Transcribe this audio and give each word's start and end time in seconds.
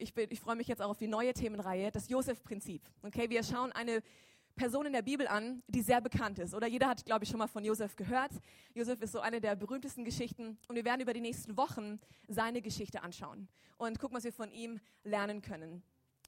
ich, 0.00 0.16
ich 0.16 0.40
freue 0.40 0.56
mich 0.56 0.68
jetzt 0.68 0.82
auch 0.82 0.90
auf 0.90 0.98
die 0.98 1.06
neue 1.06 1.32
Themenreihe, 1.32 1.90
das 1.92 2.08
Josef-Prinzip. 2.08 2.82
Okay, 3.02 3.28
wir 3.28 3.42
schauen 3.42 3.72
eine 3.72 4.02
Person 4.56 4.86
in 4.86 4.92
der 4.92 5.02
Bibel 5.02 5.26
an, 5.26 5.62
die 5.68 5.82
sehr 5.82 6.00
bekannt 6.00 6.38
ist. 6.38 6.54
Oder 6.54 6.66
jeder 6.66 6.88
hat, 6.88 7.04
glaube 7.04 7.24
ich, 7.24 7.30
schon 7.30 7.38
mal 7.38 7.46
von 7.46 7.64
Josef 7.64 7.96
gehört. 7.96 8.32
Josef 8.74 9.00
ist 9.02 9.12
so 9.12 9.20
eine 9.20 9.40
der 9.40 9.56
berühmtesten 9.56 10.04
Geschichten. 10.04 10.58
Und 10.68 10.76
wir 10.76 10.84
werden 10.84 11.00
über 11.00 11.12
die 11.12 11.20
nächsten 11.20 11.56
Wochen 11.56 12.00
seine 12.28 12.60
Geschichte 12.60 13.02
anschauen 13.02 13.48
und 13.78 13.98
gucken, 13.98 14.16
was 14.16 14.24
wir 14.24 14.32
von 14.32 14.50
ihm 14.52 14.80
lernen 15.04 15.42
können. 15.42 15.82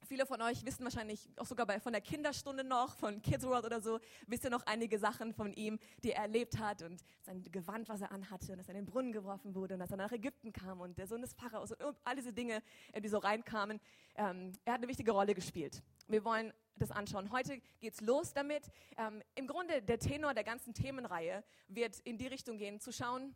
Viele 0.05 0.25
von 0.25 0.41
euch 0.41 0.65
wissen 0.65 0.83
wahrscheinlich 0.83 1.29
auch 1.37 1.45
sogar 1.45 1.65
bei, 1.65 1.79
von 1.79 1.93
der 1.93 2.01
Kinderstunde 2.01 2.63
noch, 2.63 2.95
von 2.97 3.21
Kids 3.21 3.45
World 3.45 3.65
oder 3.65 3.79
so, 3.79 3.99
wisst 4.27 4.43
ihr 4.43 4.49
noch 4.49 4.65
einige 4.65 4.99
Sachen 4.99 5.33
von 5.33 5.53
ihm, 5.53 5.79
die 6.03 6.11
er 6.11 6.23
erlebt 6.23 6.57
hat 6.59 6.81
und 6.81 7.01
sein 7.21 7.41
Gewand, 7.43 7.87
was 7.87 8.01
er 8.01 8.11
anhatte 8.11 8.51
und 8.51 8.57
dass 8.57 8.67
er 8.67 8.75
in 8.75 8.81
den 8.81 8.85
Brunnen 8.85 9.13
geworfen 9.13 9.55
wurde 9.55 9.75
und 9.75 9.79
dass 9.79 9.91
er 9.91 9.97
nach 9.97 10.11
Ägypten 10.11 10.51
kam 10.51 10.81
und 10.81 10.97
der 10.97 11.07
Sohn 11.07 11.21
des 11.21 11.33
Pharaos 11.33 11.71
und 11.71 11.97
all 12.03 12.15
diese 12.15 12.33
Dinge, 12.33 12.61
die 12.97 13.07
so 13.07 13.17
reinkamen. 13.17 13.79
Ähm, 14.15 14.51
er 14.65 14.73
hat 14.73 14.79
eine 14.79 14.89
wichtige 14.89 15.11
Rolle 15.11 15.33
gespielt. 15.33 15.81
Wir 16.07 16.25
wollen 16.25 16.51
das 16.75 16.91
anschauen. 16.91 17.31
Heute 17.31 17.61
geht's 17.79 18.01
los 18.01 18.33
damit. 18.33 18.69
Ähm, 18.97 19.23
Im 19.35 19.47
Grunde 19.47 19.81
der 19.81 19.99
Tenor 19.99 20.33
der 20.33 20.43
ganzen 20.43 20.73
Themenreihe 20.73 21.43
wird 21.69 21.99
in 22.01 22.17
die 22.17 22.27
Richtung 22.27 22.57
gehen, 22.57 22.81
zu 22.81 22.91
schauen, 22.91 23.35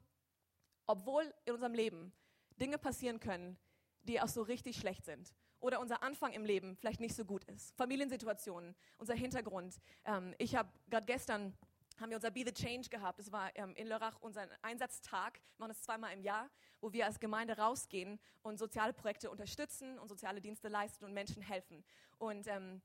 obwohl 0.86 1.34
in 1.46 1.54
unserem 1.54 1.74
Leben 1.74 2.12
Dinge 2.60 2.78
passieren 2.78 3.20
können, 3.22 3.58
die 4.04 4.20
auch 4.20 4.28
so 4.28 4.42
richtig 4.42 4.78
schlecht 4.78 5.06
sind 5.06 5.34
oder 5.60 5.80
unser 5.80 6.04
Anfang 6.04 6.34
im 6.34 6.46
Leben 6.46 6.76
vielleicht 6.78 7.00
nicht 7.00 7.16
so 7.16 7.26
gut 7.26 7.44
ist. 7.46 7.76
Familiensituationen, 7.78 8.76
unser 8.98 9.16
Hintergrund. 9.16 9.78
Ähm, 10.06 10.34
ich 10.38 10.56
habe 10.56 10.70
gerade 10.90 11.06
gestern 11.06 11.58
haben 12.00 12.10
wir 12.10 12.18
unser 12.18 12.32
Be 12.32 12.44
the 12.46 12.54
Change 12.54 12.90
gehabt. 12.90 13.20
Das 13.20 13.32
war 13.32 13.56
ähm, 13.56 13.74
in 13.76 13.88
Lörrach 13.88 14.18
unser 14.22 14.48
Einsatztag. 14.62 15.40
Wir 15.58 15.64
machen 15.64 15.70
das 15.70 15.82
zweimal 15.82 16.14
im 16.14 16.22
Jahr, 16.22 16.50
wo 16.80 16.94
wir 16.94 17.06
als 17.06 17.20
Gemeinde 17.20 17.58
rausgehen 17.58 18.20
und 18.44 18.58
soziale 18.60 18.94
Projekte 18.94 19.32
unterstützen 19.32 19.98
und 19.98 20.08
soziale 20.08 20.42
Dienste 20.42 20.68
leisten 20.68 21.06
und 21.06 21.14
Menschen 21.14 21.42
helfen. 21.42 21.84
Und 22.20 22.48
ähm, 22.48 22.82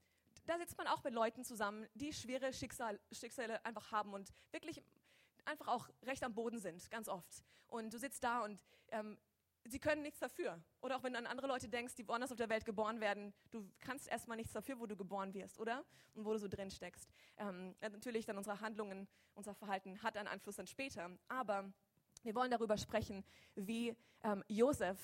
da 0.47 0.59
sitzt 0.59 0.77
man 0.79 0.87
auch 0.87 1.05
mit 1.05 1.15
Leuten 1.15 1.45
zusammen, 1.45 1.87
die 1.95 2.13
schwere 2.13 2.53
Schicksal, 2.53 2.99
Schicksale 3.13 3.65
einfach 3.65 3.93
haben 3.93 4.13
und 4.15 4.31
wirklich 4.51 4.83
einfach 5.45 5.69
auch 5.69 5.89
recht 6.05 6.25
am 6.25 6.35
Boden 6.35 6.59
sind, 6.59 6.91
ganz 6.91 7.09
oft. 7.09 7.45
Und 7.67 7.93
du 7.93 7.99
sitzt 7.99 8.25
da 8.25 8.41
und 8.41 8.61
ähm, 8.91 9.19
sie 9.65 9.79
können 9.79 10.03
nichts 10.03 10.19
dafür. 10.21 10.61
Oder 10.81 10.97
auch 10.97 11.03
wenn 11.03 11.13
du 11.13 11.19
an 11.19 11.27
andere 11.27 11.47
Leute 11.47 11.69
denkst, 11.69 11.95
die 11.95 12.07
woanders 12.07 12.33
auf 12.33 12.39
der 12.39 12.49
Welt 12.49 12.65
geboren 12.65 13.01
werden, 13.01 13.33
du 13.51 13.69
kannst 13.81 14.09
erstmal 14.09 14.37
nichts 14.37 14.53
dafür, 14.53 14.79
wo 14.79 14.87
du 14.87 14.97
geboren 14.97 15.35
wirst, 15.35 15.59
oder? 15.59 15.85
Und 16.15 16.25
wo 16.25 16.33
du 16.33 16.39
so 16.39 16.49
drin 16.49 16.71
steckst. 16.71 17.09
Ähm, 17.37 17.75
natürlich 17.81 18.27
dann 18.27 18.37
unsere 18.37 18.61
Handlungen, 18.61 19.09
unser 19.35 19.55
Verhalten 19.55 20.03
hat 20.03 20.17
einen 20.17 20.29
Einfluss 20.29 20.57
dann 20.57 20.67
später. 20.67 21.11
Aber 21.29 21.73
wir 22.23 22.35
wollen 22.35 22.51
darüber 22.51 22.77
sprechen, 22.77 23.25
wie 23.55 23.97
ähm, 24.23 24.45
Josef 24.49 24.99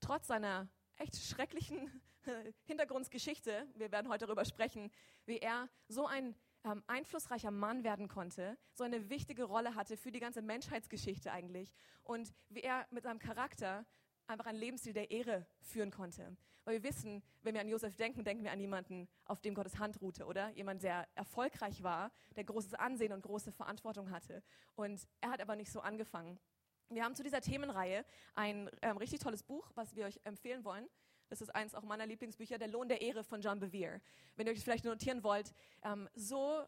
trotz 0.00 0.26
seiner 0.26 0.68
echt 0.96 1.16
schrecklichen 1.16 2.02
Hintergrundgeschichte, 2.64 3.66
wir 3.74 3.92
werden 3.92 4.08
heute 4.08 4.26
darüber 4.26 4.44
sprechen, 4.44 4.90
wie 5.26 5.38
er 5.38 5.68
so 5.88 6.06
ein 6.06 6.34
ähm, 6.64 6.82
einflussreicher 6.86 7.50
Mann 7.50 7.84
werden 7.84 8.08
konnte, 8.08 8.56
so 8.72 8.84
eine 8.84 9.10
wichtige 9.10 9.44
Rolle 9.44 9.74
hatte 9.74 9.96
für 9.96 10.10
die 10.10 10.20
ganze 10.20 10.42
Menschheitsgeschichte 10.42 11.30
eigentlich 11.30 11.72
und 12.02 12.32
wie 12.48 12.62
er 12.62 12.86
mit 12.90 13.04
seinem 13.04 13.18
Charakter 13.18 13.84
einfach 14.26 14.46
einen 14.46 14.58
Lebensstil 14.58 14.92
der 14.92 15.10
Ehre 15.10 15.46
führen 15.60 15.90
konnte. 15.90 16.36
Weil 16.64 16.82
wir 16.82 16.88
wissen, 16.88 17.22
wenn 17.42 17.54
wir 17.54 17.60
an 17.60 17.68
Josef 17.68 17.94
denken, 17.96 18.24
denken 18.24 18.42
wir 18.42 18.52
an 18.52 18.60
jemanden, 18.60 19.06
auf 19.26 19.40
dem 19.42 19.54
Gottes 19.54 19.78
Hand 19.78 20.00
ruhte, 20.00 20.24
oder? 20.24 20.48
Jemand, 20.50 20.82
der 20.82 21.06
erfolgreich 21.14 21.82
war, 21.82 22.10
der 22.36 22.44
großes 22.44 22.74
Ansehen 22.74 23.12
und 23.12 23.22
große 23.22 23.52
Verantwortung 23.52 24.10
hatte. 24.10 24.42
Und 24.74 25.06
er 25.20 25.30
hat 25.30 25.42
aber 25.42 25.56
nicht 25.56 25.70
so 25.70 25.80
angefangen. 25.80 26.40
Wir 26.88 27.04
haben 27.04 27.14
zu 27.14 27.22
dieser 27.22 27.40
Themenreihe 27.40 28.04
ein 28.34 28.70
ähm, 28.82 28.96
richtig 28.96 29.20
tolles 29.20 29.42
Buch, 29.42 29.70
was 29.74 29.94
wir 29.94 30.06
euch 30.06 30.20
empfehlen 30.24 30.64
wollen. 30.64 30.88
Das 31.28 31.40
ist 31.40 31.54
eins 31.54 31.74
auch 31.74 31.82
meiner 31.82 32.06
Lieblingsbücher, 32.06 32.58
Der 32.58 32.68
Lohn 32.68 32.88
der 32.88 33.02
Ehre 33.02 33.24
von 33.24 33.40
John 33.40 33.58
Bevere. 33.58 34.00
Wenn 34.36 34.46
ihr 34.46 34.52
euch 34.52 34.62
vielleicht 34.62 34.84
notieren 34.84 35.22
wollt, 35.22 35.52
ähm, 35.82 36.08
so 36.14 36.64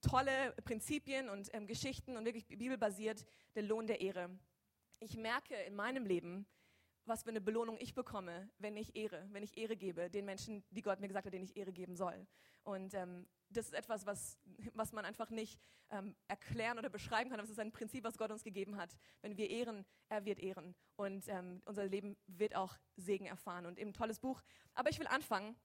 tolle 0.00 0.52
Prinzipien 0.64 1.28
und 1.28 1.48
ähm, 1.52 1.66
Geschichten 1.66 2.16
und 2.16 2.24
wirklich 2.24 2.46
bibelbasiert, 2.46 3.24
der 3.54 3.62
Lohn 3.62 3.86
der 3.86 4.00
Ehre. 4.00 4.30
Ich 5.02 5.16
merke 5.16 5.54
in 5.54 5.74
meinem 5.74 6.04
Leben, 6.04 6.46
was 7.06 7.22
für 7.22 7.30
eine 7.30 7.40
Belohnung 7.40 7.78
ich 7.80 7.94
bekomme, 7.94 8.50
wenn 8.58 8.76
ich 8.76 8.94
Ehre, 8.94 9.26
wenn 9.32 9.42
ich 9.42 9.56
Ehre 9.56 9.74
gebe 9.74 10.10
den 10.10 10.26
Menschen, 10.26 10.62
die 10.70 10.82
Gott 10.82 11.00
mir 11.00 11.08
gesagt 11.08 11.24
hat, 11.24 11.32
denen 11.32 11.46
ich 11.46 11.56
Ehre 11.56 11.72
geben 11.72 11.96
soll. 11.96 12.26
Und 12.64 12.92
ähm, 12.92 13.26
das 13.48 13.66
ist 13.66 13.74
etwas, 13.74 14.04
was, 14.04 14.38
was 14.74 14.92
man 14.92 15.06
einfach 15.06 15.30
nicht 15.30 15.58
ähm, 15.88 16.14
erklären 16.28 16.78
oder 16.78 16.90
beschreiben 16.90 17.30
kann. 17.30 17.38
Das 17.38 17.48
ist 17.48 17.58
ein 17.58 17.72
Prinzip, 17.72 18.04
was 18.04 18.18
Gott 18.18 18.30
uns 18.30 18.44
gegeben 18.44 18.76
hat. 18.76 18.94
Wenn 19.22 19.38
wir 19.38 19.48
ehren, 19.48 19.86
er 20.10 20.26
wird 20.26 20.38
ehren. 20.38 20.74
Und 20.96 21.26
ähm, 21.28 21.62
unser 21.64 21.86
Leben 21.86 22.18
wird 22.26 22.54
auch 22.54 22.76
Segen 22.96 23.24
erfahren. 23.24 23.64
Und 23.64 23.78
eben 23.78 23.90
ein 23.90 23.94
tolles 23.94 24.20
Buch. 24.20 24.42
Aber 24.74 24.90
ich 24.90 24.98
will 24.98 25.06
anfangen 25.06 25.56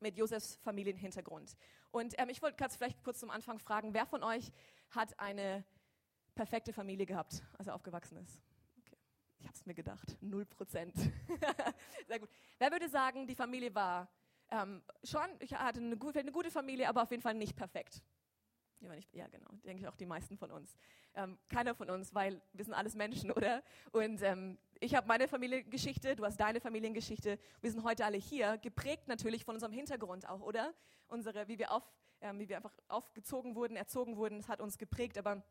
mit 0.00 0.16
Josefs 0.16 0.56
Familienhintergrund. 0.62 1.56
Und 1.90 2.14
ähm, 2.18 2.30
ich 2.30 2.40
wollte 2.40 2.66
vielleicht 2.70 3.04
kurz 3.04 3.20
zum 3.20 3.30
Anfang 3.30 3.58
fragen, 3.58 3.92
wer 3.92 4.06
von 4.06 4.22
euch 4.22 4.50
hat 4.90 5.18
eine 5.20 5.64
perfekte 6.34 6.72
Familie 6.72 7.04
gehabt, 7.04 7.42
als 7.58 7.66
er 7.66 7.74
aufgewachsen 7.74 8.16
ist? 8.16 8.47
Ich 9.40 9.46
habe 9.46 9.54
es 9.54 9.66
mir 9.66 9.74
gedacht, 9.74 10.16
null 10.20 10.44
Prozent. 10.46 10.94
Sehr 12.06 12.18
gut. 12.18 12.28
Wer 12.58 12.70
würde 12.72 12.88
sagen, 12.88 13.26
die 13.26 13.34
Familie 13.34 13.74
war 13.74 14.08
ähm, 14.50 14.82
schon, 15.04 15.28
ich 15.40 15.54
hatte 15.54 15.80
eine, 15.80 15.96
eine, 15.96 16.32
gute 16.32 16.50
Familie, 16.50 16.88
aber 16.88 17.02
auf 17.02 17.10
jeden 17.10 17.22
Fall 17.22 17.34
nicht 17.34 17.56
perfekt. 17.56 18.02
Ja 19.12 19.26
genau, 19.26 19.50
denke 19.64 19.82
ich 19.82 19.88
auch 19.88 19.96
die 19.96 20.06
meisten 20.06 20.38
von 20.38 20.52
uns. 20.52 20.76
Ähm, 21.14 21.36
keiner 21.48 21.74
von 21.74 21.90
uns, 21.90 22.14
weil 22.14 22.40
wir 22.52 22.64
sind 22.64 22.74
alles 22.74 22.94
Menschen, 22.94 23.30
oder? 23.36 23.62
Und 23.92 24.22
ähm, 24.22 24.58
ich 24.80 24.94
habe 24.94 25.08
meine 25.08 25.26
Familiengeschichte, 25.26 26.14
du 26.14 26.24
hast 26.24 26.38
deine 26.38 26.60
Familiengeschichte. 26.60 27.38
Wir 27.60 27.70
sind 27.70 27.82
heute 27.82 28.04
alle 28.04 28.18
hier, 28.18 28.56
geprägt 28.58 29.08
natürlich 29.08 29.44
von 29.44 29.56
unserem 29.56 29.72
Hintergrund 29.72 30.28
auch, 30.28 30.40
oder? 30.40 30.72
Unsere, 31.08 31.48
wie 31.48 31.58
wir, 31.58 31.72
auf, 31.72 31.82
ähm, 32.20 32.38
wie 32.38 32.48
wir 32.48 32.56
einfach 32.56 32.74
aufgezogen 32.86 33.56
wurden, 33.56 33.76
erzogen 33.76 34.16
wurden, 34.16 34.38
das 34.38 34.48
hat 34.48 34.60
uns 34.60 34.78
geprägt. 34.78 35.18
Aber 35.18 35.42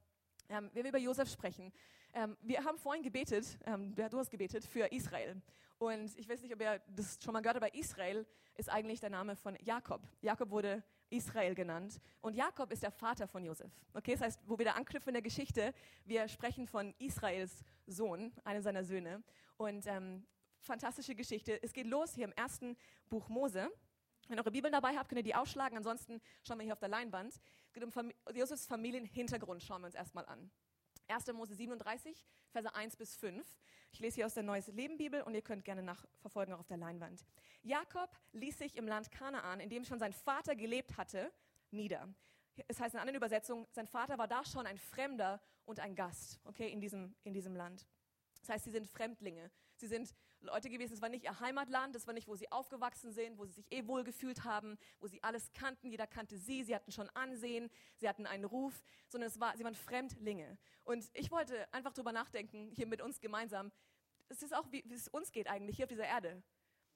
ähm, 0.49 0.69
wenn 0.73 0.83
wir 0.83 0.89
über 0.89 0.99
Josef 0.99 1.29
sprechen, 1.29 1.71
ähm, 2.13 2.37
wir 2.41 2.63
haben 2.63 2.77
vorhin 2.77 3.03
gebetet, 3.03 3.57
ähm, 3.65 3.93
du 3.95 4.17
hast 4.17 4.29
gebetet 4.29 4.65
für 4.65 4.91
Israel. 4.91 5.41
Und 5.79 6.17
ich 6.17 6.27
weiß 6.27 6.41
nicht, 6.41 6.53
ob 6.53 6.61
ihr 6.61 6.81
das 6.87 7.19
schon 7.23 7.33
mal 7.33 7.41
gehört 7.41 7.55
habt, 7.55 7.65
aber 7.65 7.75
Israel 7.75 8.25
ist 8.55 8.69
eigentlich 8.69 8.99
der 8.99 9.11
Name 9.11 9.35
von 9.35 9.55
Jakob. 9.61 10.01
Jakob 10.21 10.49
wurde 10.49 10.83
Israel 11.09 11.53
genannt. 11.53 11.99
Und 12.21 12.35
Jakob 12.35 12.71
ist 12.71 12.83
der 12.83 12.91
Vater 12.91 13.27
von 13.27 13.45
Josef. 13.45 13.71
Okay, 13.93 14.13
das 14.13 14.21
heißt, 14.21 14.39
wo 14.45 14.57
wir 14.57 14.65
da 14.65 14.71
anknüpfen 14.71 15.09
in 15.09 15.13
der 15.13 15.21
Geschichte, 15.21 15.73
wir 16.05 16.27
sprechen 16.27 16.67
von 16.67 16.93
Israels 16.97 17.63
Sohn, 17.85 18.33
einem 18.43 18.61
seiner 18.61 18.83
Söhne. 18.83 19.23
Und 19.57 19.85
ähm, 19.85 20.25
fantastische 20.59 21.15
Geschichte. 21.15 21.61
Es 21.61 21.73
geht 21.73 21.85
los 21.85 22.15
hier 22.15 22.25
im 22.25 22.33
ersten 22.33 22.75
Buch 23.09 23.29
Mose. 23.29 23.69
Wenn 24.27 24.37
ihr 24.37 24.41
eure 24.41 24.51
Bibeln 24.51 24.73
dabei 24.73 24.97
habt, 24.97 25.09
könnt 25.09 25.19
ihr 25.19 25.23
die 25.23 25.35
ausschlagen. 25.35 25.77
Ansonsten 25.77 26.19
schauen 26.43 26.57
wir 26.57 26.63
hier 26.63 26.73
auf 26.73 26.79
der 26.79 26.89
Leinwand. 26.89 27.39
Geht 27.77 27.95
um 27.95 28.11
Josefs 28.33 28.65
Familienhintergrund, 28.65 29.61
schauen 29.61 29.81
wir 29.81 29.85
uns 29.85 29.93
erstmal 29.93 30.25
an. 30.25 30.49
1. 31.09 31.27
Mose 31.33 31.53
37, 31.53 32.25
Verse 32.49 32.73
1 32.73 32.95
bis 32.95 33.15
5. 33.17 33.47
Ich 33.91 33.99
lese 33.99 34.15
hier 34.15 34.25
aus 34.25 34.33
der 34.33 34.41
Neues 34.41 34.65
Leben 34.69 34.97
Bibel 34.97 35.21
und 35.21 35.35
ihr 35.35 35.43
könnt 35.43 35.63
gerne 35.63 35.83
nachverfolgen 35.83 36.55
auch 36.55 36.61
auf 36.61 36.67
der 36.67 36.77
Leinwand. 36.77 37.23
Jakob 37.61 38.09
ließ 38.31 38.57
sich 38.57 38.77
im 38.77 38.87
Land 38.87 39.11
Kanaan, 39.11 39.59
in 39.59 39.69
dem 39.69 39.85
schon 39.85 39.99
sein 39.99 40.11
Vater 40.11 40.55
gelebt 40.55 40.97
hatte, 40.97 41.31
nieder. 41.69 42.11
Es 42.67 42.79
heißt 42.79 42.95
in 42.95 42.99
anderen 42.99 43.17
Übersetzungen, 43.17 43.67
sein 43.73 43.85
Vater 43.85 44.17
war 44.17 44.27
da 44.27 44.43
schon 44.43 44.65
ein 44.65 44.79
Fremder 44.79 45.39
und 45.65 45.79
ein 45.79 45.93
Gast, 45.93 46.39
okay, 46.45 46.71
in 46.71 46.81
diesem, 46.81 47.13
in 47.25 47.33
diesem 47.35 47.55
Land. 47.55 47.85
Das 48.39 48.49
heißt, 48.49 48.65
sie 48.65 48.71
sind 48.71 48.87
Fremdlinge. 48.87 49.51
Sie 49.75 49.85
sind 49.85 50.15
Leute 50.41 50.69
gewesen, 50.69 50.93
es 50.93 51.01
war 51.01 51.09
nicht 51.09 51.23
ihr 51.23 51.39
Heimatland, 51.39 51.95
das 51.95 52.05
war 52.05 52.13
nicht, 52.13 52.27
wo 52.27 52.35
sie 52.35 52.51
aufgewachsen 52.51 53.11
sind, 53.11 53.37
wo 53.37 53.45
sie 53.45 53.53
sich 53.53 53.71
eh 53.71 53.87
wohl 53.87 54.03
gefühlt 54.03 54.43
haben, 54.43 54.77
wo 54.99 55.07
sie 55.07 55.21
alles 55.23 55.51
kannten, 55.53 55.89
jeder 55.89 56.07
kannte 56.07 56.37
sie, 56.37 56.63
sie 56.63 56.75
hatten 56.75 56.91
schon 56.91 57.09
Ansehen, 57.09 57.69
sie 57.97 58.07
hatten 58.07 58.25
einen 58.25 58.45
Ruf, 58.45 58.83
sondern 59.09 59.29
es 59.29 59.39
war, 59.39 59.57
sie 59.57 59.63
waren 59.63 59.75
Fremdlinge. 59.75 60.57
Und 60.83 61.09
ich 61.13 61.31
wollte 61.31 61.71
einfach 61.73 61.93
drüber 61.93 62.11
nachdenken, 62.11 62.69
hier 62.71 62.87
mit 62.87 63.01
uns 63.01 63.19
gemeinsam, 63.19 63.71
es 64.29 64.43
ist 64.43 64.53
auch, 64.53 64.71
wie, 64.71 64.83
wie 64.85 64.93
es 64.93 65.07
uns 65.07 65.31
geht 65.31 65.47
eigentlich 65.47 65.77
hier 65.77 65.85
auf 65.85 65.89
dieser 65.89 66.05
Erde. 66.05 66.43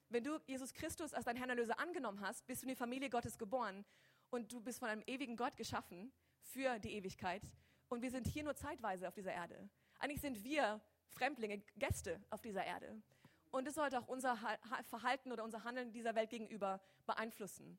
Wenn 0.08 0.24
du 0.24 0.38
Jesus 0.46 0.74
Christus 0.74 1.14
als 1.14 1.24
dein 1.24 1.36
Herrn 1.36 1.50
Erlöser 1.50 1.78
angenommen 1.78 2.20
hast, 2.20 2.46
bist 2.46 2.62
du 2.62 2.66
in 2.66 2.70
die 2.70 2.76
Familie 2.76 3.08
Gottes 3.08 3.38
geboren 3.38 3.84
und 4.30 4.52
du 4.52 4.60
bist 4.60 4.78
von 4.78 4.88
einem 4.88 5.02
ewigen 5.06 5.36
Gott 5.36 5.56
geschaffen 5.56 6.12
für 6.40 6.78
die 6.78 6.92
Ewigkeit. 6.92 7.42
Und 7.88 8.02
wir 8.02 8.10
sind 8.10 8.26
hier 8.26 8.44
nur 8.44 8.54
zeitweise 8.54 9.08
auf 9.08 9.14
dieser 9.14 9.32
Erde. 9.32 9.68
Eigentlich 9.98 10.20
sind 10.20 10.44
wir 10.44 10.80
Fremdlinge, 11.08 11.62
Gäste 11.76 12.20
auf 12.30 12.42
dieser 12.42 12.64
Erde. 12.64 13.00
Und 13.52 13.68
es 13.68 13.74
sollte 13.74 14.00
auch 14.00 14.08
unser 14.08 14.36
Verhalten 14.84 15.30
oder 15.30 15.44
unser 15.44 15.62
Handeln 15.62 15.92
dieser 15.92 16.14
Welt 16.14 16.30
gegenüber 16.30 16.80
beeinflussen. 17.06 17.78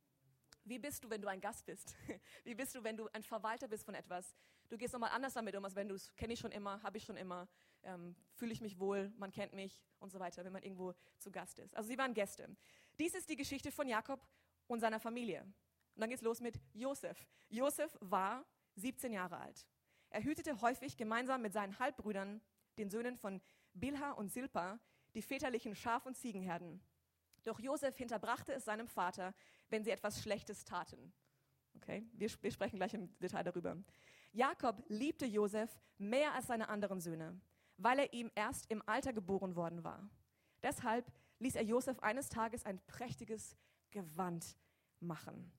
Wie 0.65 0.79
bist 0.79 1.03
du, 1.03 1.09
wenn 1.09 1.21
du 1.21 1.27
ein 1.27 1.41
Gast 1.41 1.65
bist? 1.65 1.95
Wie 2.45 2.55
bist 2.55 2.75
du, 2.75 2.83
wenn 2.83 2.95
du 2.95 3.09
ein 3.11 3.23
Verwalter 3.23 3.67
bist 3.67 3.83
von 3.83 3.95
etwas? 3.95 4.35
Du 4.69 4.77
gehst 4.77 4.93
nochmal 4.93 5.09
anders 5.11 5.33
damit 5.33 5.55
um, 5.55 5.65
als 5.65 5.75
wenn 5.75 5.89
du 5.89 5.95
es 5.95 6.15
kenne 6.15 6.33
ich 6.33 6.39
schon 6.39 6.51
immer, 6.51 6.81
habe 6.83 6.97
ich 6.97 7.03
schon 7.03 7.17
immer, 7.17 7.49
ähm, 7.81 8.15
fühle 8.35 8.53
ich 8.53 8.61
mich 8.61 8.79
wohl, 8.79 9.11
man 9.17 9.31
kennt 9.31 9.53
mich 9.53 9.83
und 9.99 10.11
so 10.11 10.19
weiter, 10.19 10.45
wenn 10.45 10.53
man 10.53 10.61
irgendwo 10.61 10.93
zu 11.17 11.31
Gast 11.31 11.59
ist. 11.59 11.75
Also 11.75 11.89
sie 11.89 11.97
waren 11.97 12.13
Gäste. 12.13 12.55
Dies 12.99 13.15
ist 13.15 13.27
die 13.29 13.35
Geschichte 13.35 13.71
von 13.71 13.87
Jakob 13.89 14.25
und 14.67 14.79
seiner 14.79 14.99
Familie. 14.99 15.41
Und 15.41 16.01
dann 16.01 16.09
geht's 16.09 16.21
los 16.21 16.39
mit 16.39 16.59
Josef. 16.73 17.27
Josef 17.49 17.97
war 17.99 18.45
17 18.75 19.11
Jahre 19.11 19.37
alt. 19.37 19.65
Er 20.11 20.23
hütete 20.23 20.61
häufig 20.61 20.95
gemeinsam 20.95 21.41
mit 21.41 21.51
seinen 21.51 21.77
Halbbrüdern, 21.79 22.41
den 22.77 22.89
Söhnen 22.89 23.17
von 23.17 23.41
Bilha 23.73 24.11
und 24.11 24.31
Silpa, 24.31 24.79
die 25.13 25.21
väterlichen 25.21 25.75
Schaf- 25.75 26.05
und 26.05 26.17
Ziegenherden. 26.17 26.81
Doch 27.43 27.59
Josef 27.59 27.97
hinterbrachte 27.97 28.53
es 28.53 28.65
seinem 28.65 28.87
Vater, 28.87 29.33
wenn 29.69 29.83
sie 29.83 29.91
etwas 29.91 30.21
Schlechtes 30.21 30.63
taten. 30.63 31.13
Okay, 31.75 32.05
wir, 32.13 32.29
wir 32.41 32.51
sprechen 32.51 32.77
gleich 32.77 32.93
im 32.93 33.17
Detail 33.19 33.43
darüber. 33.43 33.77
Jakob 34.31 34.83
liebte 34.87 35.25
Josef 35.25 35.79
mehr 35.97 36.33
als 36.33 36.47
seine 36.47 36.69
anderen 36.69 37.01
Söhne, 37.01 37.39
weil 37.77 37.99
er 37.99 38.13
ihm 38.13 38.31
erst 38.35 38.69
im 38.71 38.81
Alter 38.87 39.13
geboren 39.13 39.55
worden 39.55 39.83
war. 39.83 40.09
Deshalb 40.61 41.11
ließ 41.39 41.55
er 41.55 41.63
Josef 41.63 41.99
eines 41.99 42.29
Tages 42.29 42.65
ein 42.65 42.79
prächtiges 42.87 43.57
Gewand 43.91 44.55
machen. 44.99 45.51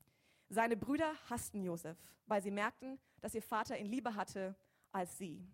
Seine 0.49 0.77
Brüder 0.77 1.15
hassten 1.29 1.62
Josef, 1.62 1.97
weil 2.27 2.43
sie 2.43 2.51
merkten, 2.51 2.99
dass 3.21 3.35
ihr 3.35 3.43
Vater 3.43 3.79
ihn 3.79 3.87
lieber 3.87 4.15
hatte 4.15 4.56
als 4.93 5.19
sie 5.19 5.47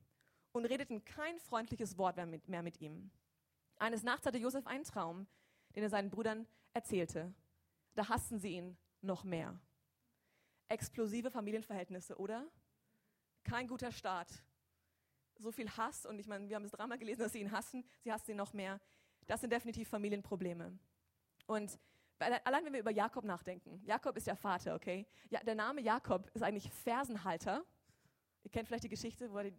und 0.52 0.66
redeten 0.66 1.04
kein 1.04 1.38
freundliches 1.38 1.96
Wort 1.96 2.16
mehr 2.16 2.26
mit, 2.26 2.48
mehr 2.48 2.62
mit 2.62 2.80
ihm. 2.80 3.10
Eines 3.80 4.02
Nachts 4.02 4.26
hatte 4.26 4.36
Josef 4.36 4.66
einen 4.66 4.84
Traum, 4.84 5.26
den 5.74 5.82
er 5.82 5.88
seinen 5.88 6.10
Brüdern 6.10 6.46
erzählte. 6.74 7.32
Da 7.94 8.10
hassten 8.10 8.38
sie 8.38 8.56
ihn 8.56 8.76
noch 9.00 9.24
mehr. 9.24 9.58
Explosive 10.68 11.30
Familienverhältnisse, 11.30 12.18
oder? 12.18 12.46
Kein 13.42 13.66
guter 13.66 13.90
Start. 13.90 14.44
So 15.38 15.50
viel 15.50 15.70
Hass 15.70 16.04
und 16.04 16.18
ich 16.18 16.26
meine, 16.26 16.46
wir 16.46 16.56
haben 16.56 16.64
das 16.64 16.72
Drama 16.72 16.96
gelesen, 16.96 17.22
dass 17.22 17.32
sie 17.32 17.40
ihn 17.40 17.50
hassen, 17.52 17.82
sie 18.02 18.12
hassen 18.12 18.32
ihn 18.32 18.36
noch 18.36 18.52
mehr. 18.52 18.78
Das 19.26 19.40
sind 19.40 19.50
definitiv 19.50 19.88
Familienprobleme. 19.88 20.78
Und 21.46 21.78
allein 22.18 22.66
wenn 22.66 22.74
wir 22.74 22.80
über 22.80 22.90
Jakob 22.90 23.24
nachdenken, 23.24 23.82
Jakob 23.86 24.14
ist 24.18 24.26
der 24.26 24.36
Vater, 24.36 24.74
okay? 24.74 25.06
Ja, 25.30 25.40
der 25.42 25.54
Name 25.54 25.80
Jakob 25.80 26.30
ist 26.34 26.42
eigentlich 26.42 26.70
Fersenhalter. 26.70 27.64
Ihr 28.42 28.50
kennt 28.50 28.68
vielleicht 28.68 28.84
die 28.84 28.90
Geschichte, 28.90 29.32
wo 29.32 29.38
er 29.38 29.50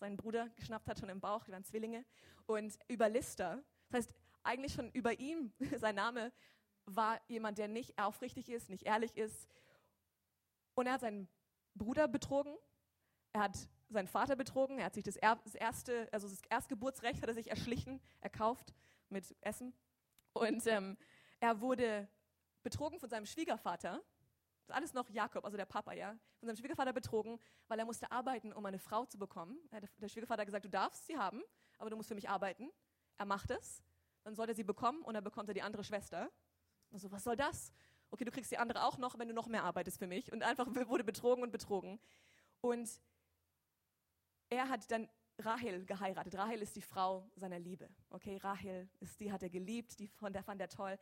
seinen 0.00 0.16
Bruder 0.16 0.48
geschnappt 0.56 0.88
hat, 0.88 0.98
schon 0.98 1.08
im 1.08 1.20
Bauch, 1.20 1.44
die 1.44 1.52
waren 1.52 1.64
Zwillinge. 1.64 2.04
Und 2.46 2.76
Überlister, 2.90 3.62
das 3.90 3.98
heißt, 4.06 4.14
eigentlich 4.42 4.72
schon 4.72 4.90
über 4.90 5.18
ihm, 5.20 5.52
sein 5.78 5.94
Name 5.94 6.32
war 6.86 7.20
jemand, 7.28 7.58
der 7.58 7.68
nicht 7.68 7.98
aufrichtig 7.98 8.48
ist, 8.48 8.70
nicht 8.70 8.84
ehrlich 8.84 9.16
ist. 9.16 9.48
Und 10.74 10.86
er 10.86 10.94
hat 10.94 11.02
seinen 11.02 11.28
Bruder 11.74 12.08
betrogen, 12.08 12.56
er 13.32 13.42
hat 13.42 13.68
seinen 13.90 14.08
Vater 14.08 14.36
betrogen, 14.36 14.78
er 14.78 14.86
hat 14.86 14.94
sich 14.94 15.04
das, 15.04 15.16
erste, 15.16 16.08
also 16.12 16.28
das 16.28 16.40
Erstgeburtsrecht 16.48 17.22
hat 17.22 17.28
er 17.28 17.34
sich 17.34 17.50
erschlichen, 17.50 18.00
erkauft 18.20 18.74
mit 19.08 19.36
Essen. 19.40 19.74
Und 20.32 20.66
ähm, 20.66 20.96
er 21.40 21.60
wurde 21.60 22.08
betrogen 22.62 22.98
von 22.98 23.08
seinem 23.08 23.26
Schwiegervater. 23.26 24.00
Alles 24.70 24.92
noch 24.94 25.08
Jakob, 25.10 25.44
also 25.44 25.56
der 25.56 25.66
Papa, 25.66 25.92
ja. 25.92 26.16
Von 26.38 26.46
seinem 26.46 26.56
Schwiegervater 26.56 26.92
betrogen, 26.92 27.38
weil 27.68 27.78
er 27.78 27.84
musste 27.84 28.10
arbeiten, 28.10 28.52
um 28.52 28.64
eine 28.66 28.78
Frau 28.78 29.04
zu 29.06 29.18
bekommen. 29.18 29.58
Der 29.98 30.08
Schwiegervater 30.08 30.42
hat 30.42 30.46
gesagt, 30.46 30.64
du 30.64 30.70
darfst 30.70 31.06
sie 31.06 31.16
haben, 31.16 31.42
aber 31.78 31.90
du 31.90 31.96
musst 31.96 32.08
für 32.08 32.14
mich 32.14 32.28
arbeiten. 32.28 32.70
Er 33.18 33.26
macht 33.26 33.50
es. 33.50 33.82
Dann 34.22 34.34
soll 34.34 34.48
er 34.48 34.54
sie 34.54 34.64
bekommen 34.64 35.02
und 35.02 35.14
dann 35.14 35.24
bekommt 35.24 35.48
er 35.48 35.54
die 35.54 35.62
andere 35.62 35.84
Schwester. 35.84 36.30
Also, 36.92 37.10
was 37.10 37.24
soll 37.24 37.36
das? 37.36 37.72
Okay, 38.10 38.24
du 38.24 38.30
kriegst 38.30 38.50
die 38.50 38.58
andere 38.58 38.84
auch 38.84 38.98
noch, 38.98 39.18
wenn 39.18 39.28
du 39.28 39.34
noch 39.34 39.46
mehr 39.46 39.64
arbeitest 39.64 39.98
für 39.98 40.06
mich. 40.06 40.32
Und 40.32 40.42
einfach 40.42 40.66
wurde 40.88 41.04
betrogen 41.04 41.42
und 41.42 41.52
betrogen. 41.52 42.00
Und 42.60 43.00
er 44.50 44.68
hat 44.68 44.90
dann 44.90 45.08
Rahel 45.38 45.86
geheiratet. 45.86 46.34
Rahel 46.36 46.60
ist 46.60 46.76
die 46.76 46.82
Frau 46.82 47.30
seiner 47.36 47.58
Liebe. 47.58 47.88
Okay, 48.10 48.36
Rahel 48.38 48.88
ist 48.98 49.20
die 49.20 49.32
hat 49.32 49.42
er 49.42 49.50
geliebt, 49.50 49.98
die 49.98 50.08
von 50.08 50.32
der 50.32 50.42
fand 50.42 50.60
er 50.60 50.68
toll. 50.68 50.98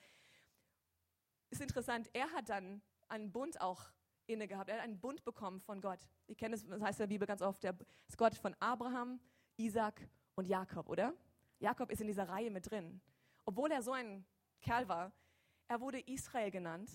Ist 1.50 1.62
interessant, 1.62 2.10
er 2.12 2.30
hat 2.32 2.48
dann 2.48 2.82
einen 3.08 3.32
Bund 3.32 3.60
auch 3.60 3.90
inne 4.26 4.46
gehabt. 4.46 4.68
Er 4.68 4.76
hat 4.76 4.84
einen 4.84 5.00
Bund 5.00 5.24
bekommen 5.24 5.60
von 5.60 5.80
Gott. 5.80 6.00
Ihr 6.26 6.34
kennt 6.34 6.54
es, 6.54 6.66
das 6.66 6.80
heißt 6.80 7.00
in 7.00 7.04
der 7.04 7.08
Bibel 7.08 7.26
ganz 7.26 7.42
oft, 7.42 7.62
der 7.62 7.76
ist 8.06 8.18
Gott 8.18 8.34
von 8.34 8.54
Abraham, 8.60 9.20
Isaac 9.56 10.08
und 10.34 10.46
Jakob, 10.46 10.88
oder? 10.88 11.14
Jakob 11.58 11.90
ist 11.90 12.00
in 12.00 12.06
dieser 12.06 12.28
Reihe 12.28 12.50
mit 12.50 12.70
drin. 12.70 13.00
Obwohl 13.44 13.72
er 13.72 13.82
so 13.82 13.92
ein 13.92 14.24
Kerl 14.60 14.88
war, 14.88 15.12
er 15.66 15.80
wurde 15.80 16.00
Israel 16.00 16.50
genannt. 16.50 16.90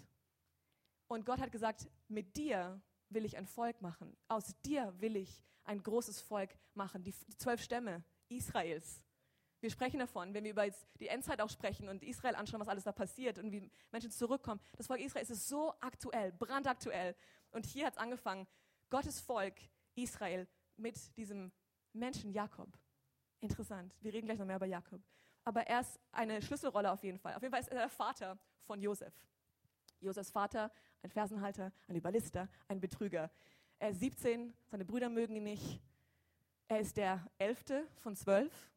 Und 1.07 1.25
Gott 1.25 1.39
hat 1.39 1.51
gesagt, 1.51 1.89
mit 2.07 2.35
dir 2.37 2.81
will 3.09 3.25
ich 3.25 3.37
ein 3.37 3.45
Volk 3.45 3.81
machen. 3.81 4.15
Aus 4.27 4.59
dir 4.61 4.93
will 4.99 5.15
ich 5.15 5.43
ein 5.63 5.81
großes 5.81 6.21
Volk 6.21 6.57
machen. 6.73 7.03
Die 7.03 7.13
zwölf 7.37 7.61
Stämme 7.61 8.03
Israels. 8.29 9.03
Wir 9.63 9.69
sprechen 9.69 9.97
davon, 9.97 10.33
wenn 10.33 10.43
wir 10.43 10.51
über 10.51 10.65
die 10.99 11.07
Endzeit 11.07 11.39
auch 11.39 11.49
sprechen 11.49 11.87
und 11.87 12.03
Israel 12.03 12.35
anschauen, 12.35 12.59
was 12.59 12.67
alles 12.67 12.83
da 12.83 12.91
passiert 12.91 13.39
und 13.39 13.49
wie 13.53 13.71
Menschen 13.93 14.11
zurückkommen. 14.11 14.59
Das 14.75 14.87
Volk 14.87 14.99
Israel 14.99 15.23
ist 15.23 15.47
so 15.47 15.73
aktuell, 15.79 16.33
brandaktuell. 16.33 17.15
Und 17.51 17.65
hier 17.65 17.85
hat 17.85 17.93
es 17.93 17.97
angefangen, 17.97 18.45
Gottes 18.89 19.21
Volk 19.21 19.55
Israel 19.95 20.49
mit 20.75 21.15
diesem 21.15 21.49
Menschen 21.93 22.33
Jakob. 22.33 22.77
Interessant. 23.39 23.95
Wir 24.01 24.11
reden 24.11 24.25
gleich 24.25 24.37
noch 24.37 24.45
mehr 24.45 24.57
über 24.57 24.65
Jakob. 24.65 25.01
Aber 25.45 25.65
er 25.65 25.79
ist 25.79 25.97
eine 26.11 26.41
Schlüsselrolle 26.41 26.91
auf 26.91 27.01
jeden 27.01 27.17
Fall. 27.17 27.33
Auf 27.33 27.41
jeden 27.41 27.53
Fall 27.53 27.61
ist 27.61 27.69
er 27.69 27.77
der 27.77 27.89
Vater 27.89 28.37
von 28.65 28.81
Josef. 28.81 29.13
Josefs 30.01 30.31
Vater, 30.31 30.73
ein 31.03 31.09
Fersenhalter, 31.09 31.71
ein 31.87 31.95
Überlister, 31.95 32.49
ein 32.67 32.81
Betrüger. 32.81 33.31
Er 33.79 33.91
ist 33.91 34.01
17, 34.01 34.53
seine 34.65 34.83
Brüder 34.83 35.07
mögen 35.07 35.37
ihn 35.37 35.43
nicht. 35.43 35.79
Er 36.67 36.81
ist 36.81 36.97
der 36.97 37.25
elfte 37.37 37.87
von 38.01 38.17
zwölf. 38.17 38.72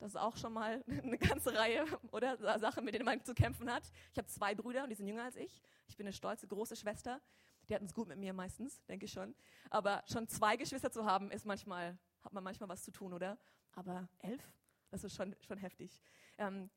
Das 0.00 0.12
ist 0.12 0.16
auch 0.16 0.36
schon 0.36 0.54
mal 0.54 0.82
eine 0.88 1.18
ganze 1.18 1.54
Reihe, 1.54 1.84
oder? 2.10 2.58
Sachen, 2.58 2.84
mit 2.84 2.94
denen 2.94 3.04
man 3.04 3.22
zu 3.22 3.34
kämpfen 3.34 3.70
hat. 3.70 3.84
Ich 4.12 4.18
habe 4.18 4.26
zwei 4.26 4.54
Brüder 4.54 4.82
und 4.82 4.88
die 4.88 4.96
sind 4.96 5.06
jünger 5.06 5.24
als 5.24 5.36
ich. 5.36 5.62
Ich 5.86 5.96
bin 5.96 6.06
eine 6.06 6.14
stolze, 6.14 6.48
große 6.48 6.74
Schwester. 6.74 7.20
Die 7.68 7.74
hatten 7.74 7.84
es 7.84 7.94
gut 7.94 8.08
mit 8.08 8.18
mir 8.18 8.32
meistens, 8.32 8.82
denke 8.86 9.04
ich 9.04 9.12
schon. 9.12 9.34
Aber 9.68 10.02
schon 10.10 10.26
zwei 10.26 10.56
Geschwister 10.56 10.90
zu 10.90 11.04
haben, 11.04 11.30
ist 11.30 11.44
manchmal, 11.44 11.98
hat 12.22 12.32
man 12.32 12.42
manchmal 12.42 12.68
was 12.70 12.82
zu 12.82 12.90
tun, 12.90 13.12
oder? 13.12 13.38
Aber 13.72 14.08
elf, 14.18 14.42
das 14.88 15.04
ist 15.04 15.14
schon, 15.14 15.36
schon 15.46 15.58
heftig. 15.58 16.02
Ähm, 16.38 16.70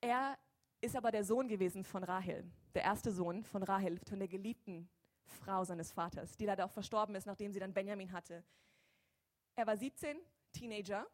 er 0.00 0.36
ist 0.80 0.96
aber 0.96 1.12
der 1.12 1.24
Sohn 1.24 1.48
gewesen 1.48 1.84
von 1.84 2.02
Rahel, 2.02 2.44
der 2.74 2.82
erste 2.82 3.12
Sohn 3.12 3.44
von 3.44 3.62
Rahel, 3.62 4.00
von 4.08 4.18
der 4.18 4.28
geliebten 4.28 4.90
Frau 5.24 5.64
seines 5.64 5.92
Vaters, 5.92 6.36
die 6.36 6.46
leider 6.46 6.64
auch 6.64 6.70
verstorben 6.72 7.14
ist, 7.14 7.26
nachdem 7.26 7.52
sie 7.52 7.60
dann 7.60 7.72
Benjamin 7.72 8.12
hatte. 8.12 8.44
Er 9.54 9.66
war 9.66 9.76
17, 9.76 10.18
Teenager, 10.52 11.06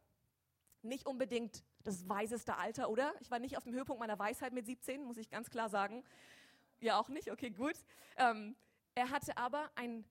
nicht 0.84 1.06
unbedingt 1.06 1.64
das 1.82 2.08
weiseste 2.08 2.56
Alter, 2.56 2.88
oder? 2.88 3.14
Ich 3.20 3.30
war 3.30 3.38
nicht 3.38 3.56
auf 3.56 3.64
dem 3.64 3.72
Höhepunkt 3.72 4.00
meiner 4.00 4.18
Weisheit 4.18 4.52
mit 4.52 4.66
17, 4.66 5.02
muss 5.04 5.16
ich 5.16 5.30
ganz 5.30 5.50
klar 5.50 5.68
sagen. 5.68 6.04
Ja, 6.80 6.98
auch 6.98 7.08
nicht, 7.08 7.30
okay, 7.30 7.50
gut. 7.50 7.76
Ähm, 8.16 8.56
er 8.94 9.10
hatte 9.10 9.36
aber 9.36 9.70
ein 9.74 10.04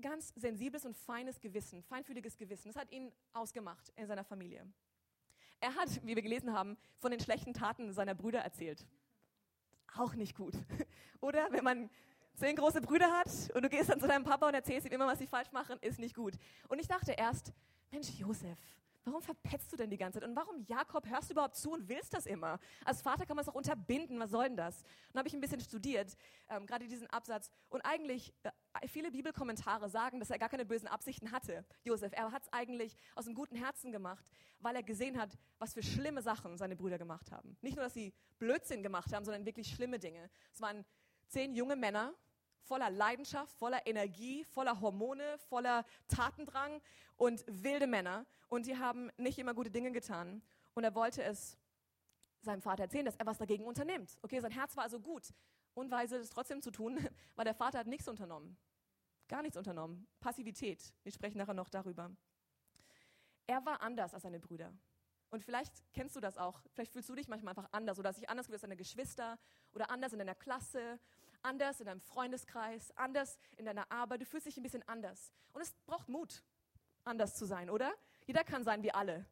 ganz 0.00 0.32
sensibles 0.36 0.84
und 0.84 0.96
feines 0.96 1.40
Gewissen, 1.40 1.82
feinfühliges 1.82 2.36
Gewissen. 2.36 2.68
Das 2.68 2.76
hat 2.76 2.90
ihn 2.90 3.12
ausgemacht 3.32 3.92
in 3.96 4.06
seiner 4.06 4.24
Familie. 4.24 4.66
Er 5.60 5.74
hat, 5.74 5.88
wie 6.04 6.16
wir 6.16 6.22
gelesen 6.22 6.52
haben, 6.52 6.78
von 6.98 7.10
den 7.10 7.20
schlechten 7.20 7.52
Taten 7.52 7.92
seiner 7.92 8.14
Brüder 8.14 8.40
erzählt. 8.40 8.86
Auch 9.96 10.14
nicht 10.14 10.36
gut. 10.36 10.54
Oder 11.20 11.48
wenn 11.52 11.64
man 11.64 11.90
zehn 12.34 12.56
große 12.56 12.80
Brüder 12.80 13.10
hat 13.10 13.28
und 13.54 13.62
du 13.62 13.68
gehst 13.68 13.90
dann 13.90 14.00
zu 14.00 14.08
deinem 14.08 14.24
Papa 14.24 14.48
und 14.48 14.54
erzählst 14.54 14.86
ihm 14.86 14.92
immer, 14.92 15.06
was 15.06 15.18
sie 15.18 15.26
falsch 15.26 15.52
machen, 15.52 15.78
ist 15.82 15.98
nicht 15.98 16.14
gut. 16.14 16.34
Und 16.68 16.78
ich 16.78 16.88
dachte 16.88 17.12
erst, 17.12 17.52
Mensch, 17.90 18.08
Josef, 18.18 18.58
warum 19.04 19.22
verpetzt 19.22 19.72
du 19.72 19.76
denn 19.76 19.90
die 19.90 19.96
ganze 19.96 20.20
Zeit? 20.20 20.28
Und 20.28 20.36
warum, 20.36 20.64
Jakob, 20.66 21.08
hörst 21.08 21.30
du 21.30 21.34
überhaupt 21.34 21.56
zu 21.56 21.72
und 21.72 21.88
willst 21.88 22.14
das 22.14 22.26
immer? 22.26 22.58
Als 22.84 23.02
Vater 23.02 23.26
kann 23.26 23.36
man 23.36 23.42
es 23.42 23.48
auch 23.48 23.54
unterbinden, 23.54 24.18
was 24.18 24.30
soll 24.30 24.44
denn 24.44 24.56
das? 24.56 24.82
Dann 25.12 25.20
habe 25.20 25.28
ich 25.28 25.34
ein 25.34 25.40
bisschen 25.40 25.60
studiert, 25.60 26.16
ähm, 26.48 26.66
gerade 26.66 26.86
diesen 26.86 27.08
Absatz. 27.08 27.50
Und 27.68 27.80
eigentlich, 27.82 28.34
äh, 28.42 28.50
viele 28.88 29.10
Bibelkommentare 29.10 29.88
sagen, 29.88 30.20
dass 30.20 30.30
er 30.30 30.38
gar 30.38 30.48
keine 30.48 30.64
bösen 30.64 30.88
Absichten 30.88 31.32
hatte, 31.32 31.64
Josef. 31.84 32.12
Er 32.12 32.30
hat 32.32 32.42
es 32.42 32.52
eigentlich 32.52 32.96
aus 33.14 33.26
einem 33.26 33.34
guten 33.34 33.56
Herzen 33.56 33.92
gemacht, 33.92 34.30
weil 34.60 34.76
er 34.76 34.82
gesehen 34.82 35.18
hat, 35.18 35.36
was 35.58 35.74
für 35.74 35.82
schlimme 35.82 36.22
Sachen 36.22 36.56
seine 36.56 36.76
Brüder 36.76 36.98
gemacht 36.98 37.32
haben. 37.32 37.56
Nicht 37.60 37.76
nur, 37.76 37.84
dass 37.84 37.94
sie 37.94 38.12
Blödsinn 38.38 38.82
gemacht 38.82 39.12
haben, 39.12 39.24
sondern 39.24 39.44
wirklich 39.46 39.68
schlimme 39.68 39.98
Dinge. 39.98 40.30
Es 40.52 40.60
waren 40.60 40.84
zehn 41.28 41.54
junge 41.54 41.76
Männer, 41.76 42.14
voller 42.62 42.90
Leidenschaft, 42.90 43.54
voller 43.56 43.86
Energie, 43.86 44.44
voller 44.44 44.80
Hormone, 44.80 45.38
voller 45.48 45.84
Tatendrang 46.08 46.80
und 47.16 47.44
wilde 47.46 47.86
Männer. 47.86 48.26
Und 48.48 48.66
die 48.66 48.76
haben 48.76 49.10
nicht 49.16 49.38
immer 49.38 49.54
gute 49.54 49.70
Dinge 49.70 49.92
getan. 49.92 50.42
Und 50.74 50.84
er 50.84 50.94
wollte 50.94 51.22
es 51.22 51.58
seinem 52.42 52.62
Vater 52.62 52.84
erzählen, 52.84 53.04
dass 53.04 53.16
er 53.16 53.26
was 53.26 53.38
dagegen 53.38 53.64
unternimmt. 53.64 54.18
Okay, 54.22 54.40
sein 54.40 54.52
Herz 54.52 54.76
war 54.76 54.84
also 54.84 55.00
gut. 55.00 55.34
Unweise, 55.74 56.16
es 56.16 56.30
trotzdem 56.30 56.62
zu 56.62 56.70
tun, 56.70 56.98
weil 57.36 57.44
der 57.44 57.54
Vater 57.54 57.78
hat 57.78 57.86
nichts 57.86 58.08
unternommen. 58.08 58.56
Gar 59.28 59.42
nichts 59.42 59.56
unternommen. 59.56 60.08
Passivität. 60.20 60.92
Wir 61.02 61.12
sprechen 61.12 61.38
nachher 61.38 61.54
noch 61.54 61.68
darüber. 61.68 62.10
Er 63.46 63.64
war 63.64 63.80
anders 63.82 64.14
als 64.14 64.22
seine 64.22 64.40
Brüder. 64.40 64.72
Und 65.30 65.44
vielleicht 65.44 65.84
kennst 65.92 66.16
du 66.16 66.20
das 66.20 66.36
auch. 66.36 66.60
Vielleicht 66.72 66.92
fühlst 66.92 67.08
du 67.08 67.14
dich 67.14 67.28
manchmal 67.28 67.52
einfach 67.52 67.68
anders 67.72 67.98
oder 67.98 68.12
sich 68.12 68.28
anders 68.28 68.50
als 68.50 68.62
deine 68.62 68.76
Geschwister 68.76 69.38
oder 69.72 69.90
anders 69.90 70.12
in 70.12 70.18
deiner 70.18 70.34
Klasse 70.34 70.98
anders 71.42 71.80
in 71.80 71.86
deinem 71.86 72.00
Freundeskreis, 72.00 72.92
anders 72.96 73.38
in 73.56 73.64
deiner 73.64 73.90
Arbeit. 73.90 74.20
Du 74.20 74.26
fühlst 74.26 74.46
dich 74.46 74.56
ein 74.56 74.62
bisschen 74.62 74.86
anders. 74.88 75.32
Und 75.52 75.62
es 75.62 75.72
braucht 75.86 76.08
Mut, 76.08 76.42
anders 77.04 77.34
zu 77.36 77.46
sein, 77.46 77.70
oder? 77.70 77.92
Jeder 78.26 78.44
kann 78.44 78.64
sein 78.64 78.82
wie 78.82 78.92
alle. 78.92 79.26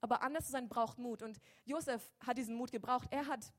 Aber 0.00 0.22
anders 0.22 0.46
zu 0.46 0.52
sein 0.52 0.68
braucht 0.68 0.98
Mut. 0.98 1.22
Und 1.22 1.40
Josef 1.64 2.12
hat 2.24 2.38
diesen 2.38 2.56
Mut 2.56 2.72
gebraucht. 2.72 3.08
Er 3.10 3.26
hat 3.26 3.52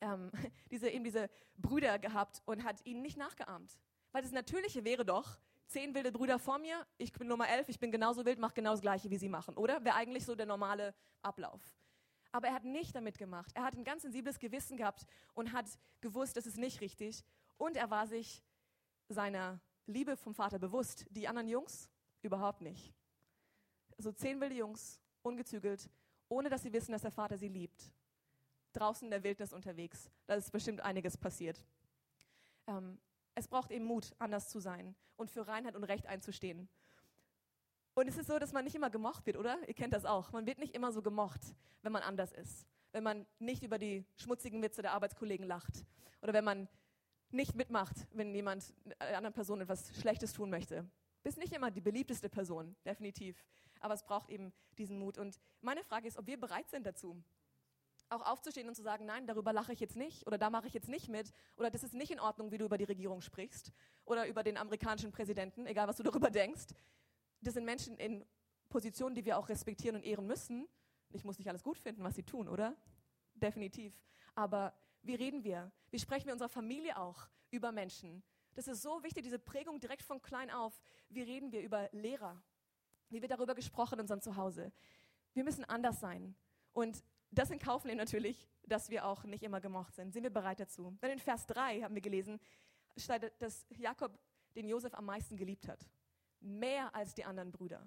ähm, 0.00 0.30
diese, 0.70 0.88
eben 0.88 1.04
diese 1.04 1.28
Brüder 1.56 1.98
gehabt 1.98 2.42
und 2.44 2.64
hat 2.64 2.84
ihnen 2.84 3.02
nicht 3.02 3.16
nachgeahmt. 3.16 3.78
Weil 4.12 4.22
das 4.22 4.32
Natürliche 4.32 4.84
wäre 4.84 5.04
doch, 5.04 5.38
zehn 5.66 5.94
wilde 5.94 6.12
Brüder 6.12 6.38
vor 6.38 6.58
mir, 6.58 6.86
ich 6.98 7.12
bin 7.12 7.26
Nummer 7.26 7.48
elf, 7.48 7.68
ich 7.68 7.80
bin 7.80 7.90
genauso 7.90 8.24
wild, 8.24 8.38
mache 8.38 8.54
genau 8.54 8.72
das 8.72 8.80
Gleiche, 8.80 9.10
wie 9.10 9.18
sie 9.18 9.28
machen, 9.28 9.56
oder? 9.56 9.84
Wäre 9.84 9.96
eigentlich 9.96 10.24
so 10.24 10.34
der 10.34 10.46
normale 10.46 10.94
Ablauf. 11.22 11.60
Aber 12.34 12.48
er 12.48 12.54
hat 12.54 12.64
nicht 12.64 12.96
damit 12.96 13.16
gemacht. 13.16 13.52
Er 13.54 13.62
hat 13.62 13.76
ein 13.76 13.84
ganz 13.84 14.02
sensibles 14.02 14.40
Gewissen 14.40 14.76
gehabt 14.76 15.06
und 15.34 15.52
hat 15.52 15.66
gewusst, 16.00 16.36
das 16.36 16.46
ist 16.46 16.56
nicht 16.56 16.80
richtig. 16.80 17.24
Und 17.58 17.76
er 17.76 17.90
war 17.90 18.08
sich 18.08 18.42
seiner 19.08 19.60
Liebe 19.86 20.16
vom 20.16 20.34
Vater 20.34 20.58
bewusst. 20.58 21.06
Die 21.10 21.28
anderen 21.28 21.46
Jungs 21.46 21.88
überhaupt 22.22 22.60
nicht. 22.60 22.92
So 23.98 24.10
zehn 24.10 24.40
wilde 24.40 24.56
Jungs, 24.56 25.00
ungezügelt, 25.22 25.88
ohne 26.28 26.48
dass 26.48 26.62
sie 26.62 26.72
wissen, 26.72 26.90
dass 26.90 27.02
der 27.02 27.12
Vater 27.12 27.38
sie 27.38 27.46
liebt. 27.46 27.92
Draußen 28.72 29.06
in 29.06 29.12
der 29.12 29.22
Wildnis 29.22 29.52
unterwegs. 29.52 30.10
Da 30.26 30.34
ist 30.34 30.50
bestimmt 30.50 30.80
einiges 30.80 31.16
passiert. 31.16 31.64
Ähm, 32.66 32.98
es 33.36 33.46
braucht 33.46 33.70
eben 33.70 33.84
Mut, 33.84 34.12
anders 34.18 34.48
zu 34.48 34.58
sein 34.58 34.96
und 35.14 35.30
für 35.30 35.46
Reinheit 35.46 35.76
und 35.76 35.84
Recht 35.84 36.08
einzustehen. 36.08 36.68
Und 37.94 38.08
es 38.08 38.16
ist 38.16 38.26
so, 38.26 38.38
dass 38.38 38.52
man 38.52 38.64
nicht 38.64 38.74
immer 38.74 38.90
gemocht 38.90 39.24
wird, 39.24 39.36
oder? 39.36 39.56
Ihr 39.68 39.74
kennt 39.74 39.92
das 39.92 40.04
auch. 40.04 40.32
Man 40.32 40.46
wird 40.46 40.58
nicht 40.58 40.74
immer 40.74 40.92
so 40.92 41.00
gemocht, 41.00 41.40
wenn 41.82 41.92
man 41.92 42.02
anders 42.02 42.32
ist. 42.32 42.66
Wenn 42.90 43.04
man 43.04 43.26
nicht 43.38 43.62
über 43.62 43.78
die 43.78 44.04
schmutzigen 44.16 44.60
Witze 44.62 44.82
der 44.82 44.92
Arbeitskollegen 44.92 45.46
lacht. 45.46 45.84
Oder 46.20 46.32
wenn 46.32 46.44
man 46.44 46.68
nicht 47.30 47.54
mitmacht, 47.54 47.94
wenn 48.12 48.34
jemand 48.34 48.74
einer 48.98 49.18
anderen 49.18 49.34
Person 49.34 49.60
etwas 49.60 49.96
Schlechtes 50.00 50.32
tun 50.32 50.50
möchte. 50.50 50.88
Bist 51.22 51.38
nicht 51.38 51.52
immer 51.52 51.70
die 51.70 51.80
beliebteste 51.80 52.28
Person, 52.28 52.74
definitiv. 52.84 53.44
Aber 53.80 53.94
es 53.94 54.02
braucht 54.02 54.28
eben 54.28 54.52
diesen 54.76 54.98
Mut. 54.98 55.16
Und 55.16 55.38
meine 55.60 55.84
Frage 55.84 56.08
ist, 56.08 56.18
ob 56.18 56.26
wir 56.26 56.38
bereit 56.38 56.68
sind 56.70 56.86
dazu. 56.86 57.22
Auch 58.08 58.22
aufzustehen 58.22 58.68
und 58.68 58.74
zu 58.74 58.82
sagen, 58.82 59.06
nein, 59.06 59.26
darüber 59.26 59.52
lache 59.52 59.72
ich 59.72 59.80
jetzt 59.80 59.96
nicht 59.96 60.26
oder 60.26 60.36
da 60.36 60.50
mache 60.50 60.66
ich 60.66 60.74
jetzt 60.74 60.88
nicht 60.88 61.08
mit 61.08 61.32
oder 61.56 61.70
das 61.70 61.82
ist 61.82 61.94
nicht 61.94 62.10
in 62.10 62.20
Ordnung, 62.20 62.50
wie 62.50 62.58
du 62.58 62.66
über 62.66 62.76
die 62.76 62.84
Regierung 62.84 63.22
sprichst 63.22 63.72
oder 64.04 64.26
über 64.28 64.42
den 64.42 64.58
amerikanischen 64.58 65.10
Präsidenten, 65.10 65.66
egal 65.66 65.88
was 65.88 65.96
du 65.96 66.02
darüber 66.02 66.30
denkst 66.30 66.74
das 67.46 67.54
sind 67.54 67.64
Menschen 67.64 67.96
in 67.98 68.24
Positionen, 68.68 69.14
die 69.14 69.24
wir 69.24 69.38
auch 69.38 69.48
respektieren 69.48 69.96
und 69.96 70.04
ehren 70.04 70.26
müssen. 70.26 70.68
Ich 71.10 71.24
muss 71.24 71.38
nicht 71.38 71.48
alles 71.48 71.62
gut 71.62 71.78
finden, 71.78 72.02
was 72.02 72.16
sie 72.16 72.22
tun, 72.22 72.48
oder? 72.48 72.76
Definitiv. 73.34 73.94
Aber 74.34 74.74
wie 75.02 75.14
reden 75.14 75.44
wir? 75.44 75.70
Wie 75.90 75.98
sprechen 75.98 76.26
wir 76.26 76.32
unserer 76.32 76.48
Familie 76.48 76.98
auch 76.98 77.28
über 77.50 77.70
Menschen? 77.70 78.22
Das 78.54 78.68
ist 78.68 78.82
so 78.82 79.02
wichtig, 79.02 79.22
diese 79.22 79.38
Prägung 79.38 79.80
direkt 79.80 80.02
von 80.02 80.20
klein 80.22 80.50
auf. 80.50 80.80
Wie 81.08 81.22
reden 81.22 81.52
wir 81.52 81.62
über 81.62 81.88
Lehrer? 81.92 82.42
Wie 83.10 83.20
wird 83.20 83.30
darüber 83.30 83.54
gesprochen 83.54 83.94
in 83.94 84.00
unserem 84.00 84.20
Zuhause? 84.20 84.72
Wir 85.34 85.44
müssen 85.44 85.64
anders 85.64 86.00
sein. 86.00 86.34
Und 86.72 87.04
das 87.30 87.50
in 87.50 87.58
Kauf 87.58 87.84
nehmen 87.84 87.98
natürlich, 87.98 88.48
dass 88.66 88.90
wir 88.90 89.04
auch 89.04 89.24
nicht 89.24 89.42
immer 89.42 89.60
gemocht 89.60 89.94
sind. 89.94 90.12
Sind 90.12 90.22
wir 90.22 90.30
bereit 90.30 90.60
dazu? 90.60 90.96
Dann 91.00 91.10
in 91.10 91.18
Vers 91.18 91.46
3 91.46 91.82
haben 91.82 91.94
wir 91.94 92.02
gelesen, 92.02 92.40
dass 93.38 93.66
Jakob 93.70 94.18
den 94.56 94.68
Josef 94.68 94.94
am 94.94 95.04
meisten 95.04 95.36
geliebt 95.36 95.68
hat 95.68 95.88
mehr 96.44 96.94
als 96.94 97.14
die 97.14 97.24
anderen 97.24 97.50
Brüder. 97.50 97.84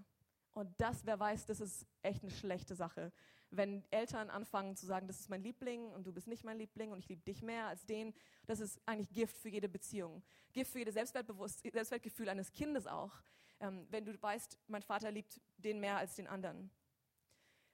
Und 0.53 0.73
das, 0.81 1.05
wer 1.05 1.19
weiß, 1.19 1.45
das 1.45 1.59
ist 1.59 1.85
echt 2.01 2.23
eine 2.23 2.31
schlechte 2.31 2.73
Sache. 2.73 3.11
Wenn 3.51 3.83
Eltern 3.91 4.31
anfangen 4.31 4.75
zu 4.75 4.87
sagen, 4.87 5.05
das 5.07 5.19
ist 5.19 5.29
mein 5.29 5.43
Liebling 5.43 5.91
und 5.91 6.07
du 6.07 6.11
bist 6.11 6.27
nicht 6.27 6.43
mein 6.43 6.57
Liebling 6.57 6.91
und 6.91 6.97
ich 6.97 7.07
liebe 7.07 7.21
dich 7.21 7.43
mehr 7.43 7.67
als 7.67 7.85
den, 7.85 8.13
das 8.47 8.59
ist 8.59 8.81
eigentlich 8.87 9.11
Gift 9.11 9.37
für 9.37 9.49
jede 9.49 9.69
Beziehung. 9.69 10.23
Gift 10.53 10.71
für 10.71 10.79
jedes 10.79 10.95
Selbstwertgefühl 10.95 12.27
eines 12.27 12.51
Kindes 12.51 12.87
auch. 12.87 13.21
Ähm, 13.59 13.85
wenn 13.91 14.03
du 14.03 14.19
weißt, 14.19 14.57
mein 14.67 14.81
Vater 14.81 15.11
liebt 15.11 15.39
den 15.57 15.79
mehr 15.79 15.97
als 15.97 16.15
den 16.15 16.25
anderen. 16.25 16.71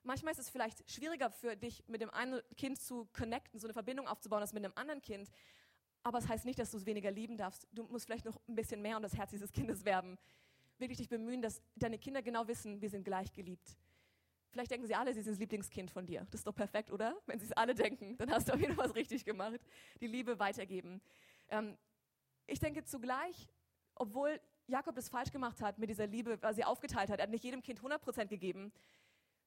Manchmal 0.03 0.33
ist 0.33 0.39
es 0.39 0.49
vielleicht 0.49 0.89
schwieriger 0.91 1.31
für 1.31 1.55
dich, 1.55 1.87
mit 1.87 2.01
dem 2.01 2.09
einen 2.09 2.41
Kind 2.57 2.81
zu 2.81 3.07
connecten, 3.13 3.61
so 3.61 3.67
eine 3.67 3.73
Verbindung 3.73 4.07
aufzubauen, 4.09 4.41
als 4.41 4.51
mit 4.51 4.65
einem 4.65 4.73
anderen 4.75 5.01
Kind. 5.01 5.31
Aber 6.03 6.17
es 6.17 6.25
das 6.25 6.33
heißt 6.33 6.45
nicht, 6.45 6.59
dass 6.59 6.71
du 6.71 6.77
es 6.77 6.85
weniger 6.85 7.11
lieben 7.11 7.37
darfst. 7.37 7.65
Du 7.71 7.83
musst 7.83 8.05
vielleicht 8.05 8.25
noch 8.25 8.37
ein 8.49 8.55
bisschen 8.55 8.81
mehr 8.81 8.97
um 8.97 9.03
das 9.03 9.15
Herz 9.15 9.31
dieses 9.31 9.53
Kindes 9.53 9.85
werben 9.85 10.17
wirklich 10.77 10.97
dich 10.97 11.09
bemühen, 11.09 11.41
dass 11.41 11.61
deine 11.75 11.97
Kinder 11.97 12.21
genau 12.21 12.47
wissen, 12.47 12.81
wir 12.81 12.89
sind 12.89 13.03
gleich 13.03 13.31
geliebt. 13.31 13.77
Vielleicht 14.49 14.69
denken 14.69 14.85
sie 14.85 14.93
alle, 14.93 15.13
sie 15.13 15.21
sind 15.21 15.33
das 15.33 15.39
Lieblingskind 15.39 15.89
von 15.89 16.05
dir. 16.05 16.27
Das 16.29 16.41
ist 16.41 16.47
doch 16.47 16.55
perfekt, 16.55 16.91
oder? 16.91 17.17
Wenn 17.25 17.39
sie 17.39 17.45
es 17.45 17.51
alle 17.53 17.73
denken, 17.73 18.17
dann 18.17 18.29
hast 18.29 18.47
du 18.47 18.53
auf 18.53 18.59
jeden 18.59 18.75
Fall 18.75 18.85
was 18.85 18.95
richtig 18.95 19.25
gemacht. 19.25 19.59
Die 19.99 20.07
Liebe 20.07 20.37
weitergeben. 20.37 21.01
Ähm, 21.49 21.75
ich 22.45 22.59
denke 22.59 22.83
zugleich, 22.83 23.47
obwohl 23.95 24.39
Jakob 24.67 24.95
das 24.95 25.09
falsch 25.09 25.31
gemacht 25.31 25.61
hat 25.61 25.79
mit 25.79 25.89
dieser 25.89 26.07
Liebe, 26.07 26.41
weil 26.41 26.53
sie 26.53 26.63
aufgeteilt 26.63 27.09
hat, 27.09 27.19
er 27.19 27.23
hat 27.23 27.29
nicht 27.31 27.43
jedem 27.43 27.61
Kind 27.61 27.81
100% 27.81 28.27
gegeben, 28.27 28.71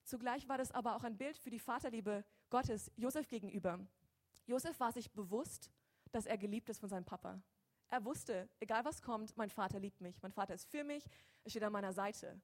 zugleich 0.02 0.48
war 0.48 0.58
das 0.58 0.72
aber 0.72 0.96
auch 0.96 1.04
ein 1.04 1.16
Bild 1.16 1.36
für 1.38 1.50
die 1.50 1.58
Vaterliebe 1.58 2.24
Gottes 2.50 2.90
Josef 2.96 3.28
gegenüber. 3.28 3.78
Josef 4.46 4.78
war 4.80 4.92
sich 4.92 5.10
bewusst, 5.12 5.70
dass 6.12 6.26
er 6.26 6.38
geliebt 6.38 6.68
ist 6.68 6.78
von 6.78 6.88
seinem 6.88 7.04
Papa. 7.04 7.40
Er 7.88 8.04
wusste, 8.04 8.48
egal 8.60 8.84
was 8.84 9.00
kommt, 9.00 9.36
mein 9.36 9.50
Vater 9.50 9.78
liebt 9.78 10.00
mich. 10.00 10.20
Mein 10.22 10.32
Vater 10.32 10.54
ist 10.54 10.68
für 10.68 10.84
mich, 10.84 11.04
er 11.44 11.50
steht 11.50 11.62
an 11.62 11.72
meiner 11.72 11.92
Seite. 11.92 12.40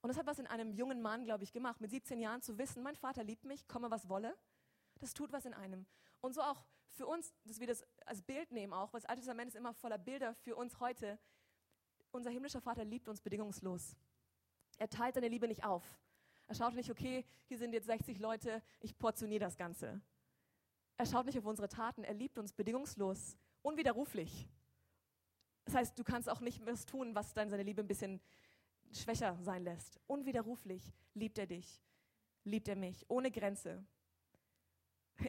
Und 0.00 0.08
das 0.08 0.16
hat 0.16 0.26
was 0.26 0.38
in 0.38 0.46
einem 0.46 0.72
jungen 0.72 1.02
Mann, 1.02 1.24
glaube 1.24 1.44
ich, 1.44 1.52
gemacht, 1.52 1.80
mit 1.80 1.90
17 1.90 2.20
Jahren 2.20 2.40
zu 2.40 2.56
wissen, 2.56 2.82
mein 2.82 2.96
Vater 2.96 3.24
liebt 3.24 3.44
mich, 3.44 3.66
komme 3.68 3.90
was 3.90 4.08
wolle. 4.08 4.36
Das 5.00 5.14
tut 5.14 5.32
was 5.32 5.44
in 5.44 5.54
einem. 5.54 5.86
Und 6.20 6.34
so 6.34 6.42
auch 6.42 6.64
für 6.88 7.06
uns, 7.06 7.32
dass 7.44 7.60
wir 7.60 7.66
das 7.66 7.84
als 8.06 8.22
Bild 8.22 8.50
nehmen 8.50 8.72
auch, 8.72 8.92
weil 8.92 9.00
das 9.00 9.08
Alte 9.08 9.20
Testament 9.20 9.48
ist 9.48 9.56
immer 9.56 9.74
voller 9.74 9.98
Bilder 9.98 10.34
für 10.34 10.56
uns 10.56 10.80
heute. 10.80 11.18
Unser 12.10 12.30
himmlischer 12.30 12.60
Vater 12.60 12.84
liebt 12.84 13.08
uns 13.08 13.20
bedingungslos. 13.20 13.96
Er 14.78 14.88
teilt 14.88 15.14
seine 15.14 15.28
Liebe 15.28 15.48
nicht 15.48 15.64
auf. 15.64 15.84
Er 16.46 16.54
schaut 16.54 16.74
nicht, 16.74 16.90
okay, 16.90 17.26
hier 17.44 17.58
sind 17.58 17.72
jetzt 17.72 17.86
60 17.86 18.18
Leute, 18.18 18.62
ich 18.80 18.96
portioniere 18.96 19.40
das 19.40 19.56
Ganze. 19.56 20.00
Er 20.96 21.06
schaut 21.06 21.26
nicht 21.26 21.38
auf 21.38 21.44
unsere 21.44 21.68
Taten, 21.68 22.04
er 22.04 22.14
liebt 22.14 22.38
uns 22.38 22.52
bedingungslos, 22.52 23.36
unwiderruflich. 23.62 24.48
Das 25.68 25.74
heißt, 25.74 25.98
du 25.98 26.02
kannst 26.02 26.30
auch 26.30 26.40
nicht 26.40 26.64
was 26.64 26.86
tun, 26.86 27.14
was 27.14 27.34
dann 27.34 27.50
seine 27.50 27.62
Liebe 27.62 27.82
ein 27.82 27.86
bisschen 27.86 28.22
schwächer 28.90 29.36
sein 29.42 29.64
lässt. 29.64 30.00
Unwiderruflich 30.06 30.94
liebt 31.12 31.36
er 31.36 31.46
dich, 31.46 31.82
liebt 32.44 32.68
er 32.68 32.76
mich, 32.76 33.04
ohne 33.10 33.30
Grenze. 33.30 33.84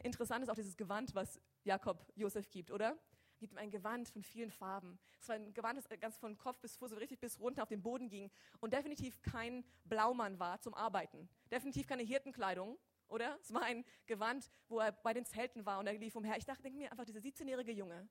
Interessant 0.02 0.42
ist 0.42 0.48
auch 0.48 0.54
dieses 0.54 0.78
Gewand, 0.78 1.14
was 1.14 1.38
Jakob 1.62 2.10
Josef 2.16 2.48
gibt, 2.48 2.70
oder? 2.70 2.86
Er 2.86 3.38
gibt 3.38 3.52
ihm 3.52 3.58
ein 3.58 3.70
Gewand 3.70 4.08
von 4.08 4.22
vielen 4.22 4.50
Farben. 4.50 4.98
Es 5.20 5.28
war 5.28 5.36
ein 5.36 5.52
Gewand, 5.52 5.78
das 5.78 5.86
ganz 6.00 6.16
von 6.16 6.38
Kopf 6.38 6.58
bis 6.60 6.74
Fuß 6.74 6.88
so 6.88 6.96
richtig 6.96 7.20
bis 7.20 7.38
runter 7.38 7.62
auf 7.62 7.68
den 7.68 7.82
Boden 7.82 8.08
ging 8.08 8.30
und 8.60 8.72
definitiv 8.72 9.20
kein 9.20 9.62
Blaumann 9.84 10.38
war 10.38 10.58
zum 10.62 10.72
Arbeiten. 10.72 11.28
Definitiv 11.50 11.86
keine 11.86 12.02
Hirtenkleidung, 12.02 12.78
oder? 13.08 13.38
Es 13.42 13.52
war 13.52 13.64
ein 13.64 13.84
Gewand, 14.06 14.50
wo 14.68 14.78
er 14.78 14.92
bei 14.92 15.12
den 15.12 15.26
Zelten 15.26 15.66
war 15.66 15.80
und 15.80 15.86
er 15.86 15.92
lief 15.92 16.16
umher. 16.16 16.38
Ich 16.38 16.46
dachte, 16.46 16.62
denke 16.62 16.78
mir 16.78 16.90
einfach, 16.90 17.04
dieser 17.04 17.20
17-jährige 17.20 17.72
Junge, 17.72 18.08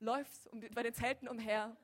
läuft 0.00 0.46
um, 0.48 0.60
bei 0.74 0.82
den 0.82 0.94
Zelten 0.94 1.28
umher, 1.28 1.76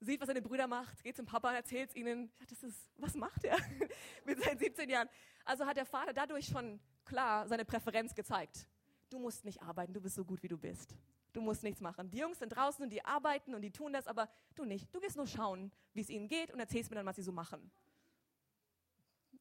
sieht, 0.00 0.20
was 0.20 0.28
seine 0.28 0.42
Brüder 0.42 0.66
macht, 0.66 1.02
geht 1.02 1.16
zum 1.16 1.26
Papa, 1.26 1.52
erzählt 1.52 1.90
es 1.90 1.96
ihnen. 1.96 2.30
Ja, 2.38 2.46
das 2.48 2.62
ist, 2.62 2.90
was 2.96 3.14
macht 3.14 3.44
er 3.44 3.58
mit 4.24 4.42
seinen 4.42 4.58
17 4.58 4.88
Jahren? 4.88 5.08
Also 5.44 5.66
hat 5.66 5.76
der 5.76 5.86
Vater 5.86 6.12
dadurch 6.12 6.46
schon 6.46 6.80
klar 7.04 7.48
seine 7.48 7.64
Präferenz 7.64 8.14
gezeigt. 8.14 8.68
Du 9.10 9.18
musst 9.18 9.44
nicht 9.44 9.62
arbeiten, 9.62 9.92
du 9.92 10.00
bist 10.00 10.14
so 10.14 10.24
gut, 10.24 10.42
wie 10.42 10.48
du 10.48 10.58
bist. 10.58 10.94
Du 11.32 11.40
musst 11.40 11.62
nichts 11.62 11.80
machen. 11.80 12.10
Die 12.10 12.18
Jungs 12.18 12.38
sind 12.38 12.50
draußen 12.50 12.82
und 12.82 12.90
die 12.90 13.04
arbeiten 13.04 13.54
und 13.54 13.62
die 13.62 13.70
tun 13.70 13.92
das, 13.92 14.06
aber 14.06 14.28
du 14.54 14.64
nicht. 14.64 14.94
Du 14.94 15.00
gehst 15.00 15.16
nur 15.16 15.26
schauen, 15.26 15.72
wie 15.94 16.00
es 16.00 16.10
ihnen 16.10 16.28
geht 16.28 16.52
und 16.52 16.60
erzählst 16.60 16.90
mir 16.90 16.96
dann, 16.96 17.06
was 17.06 17.16
sie 17.16 17.22
so 17.22 17.32
machen. 17.32 17.70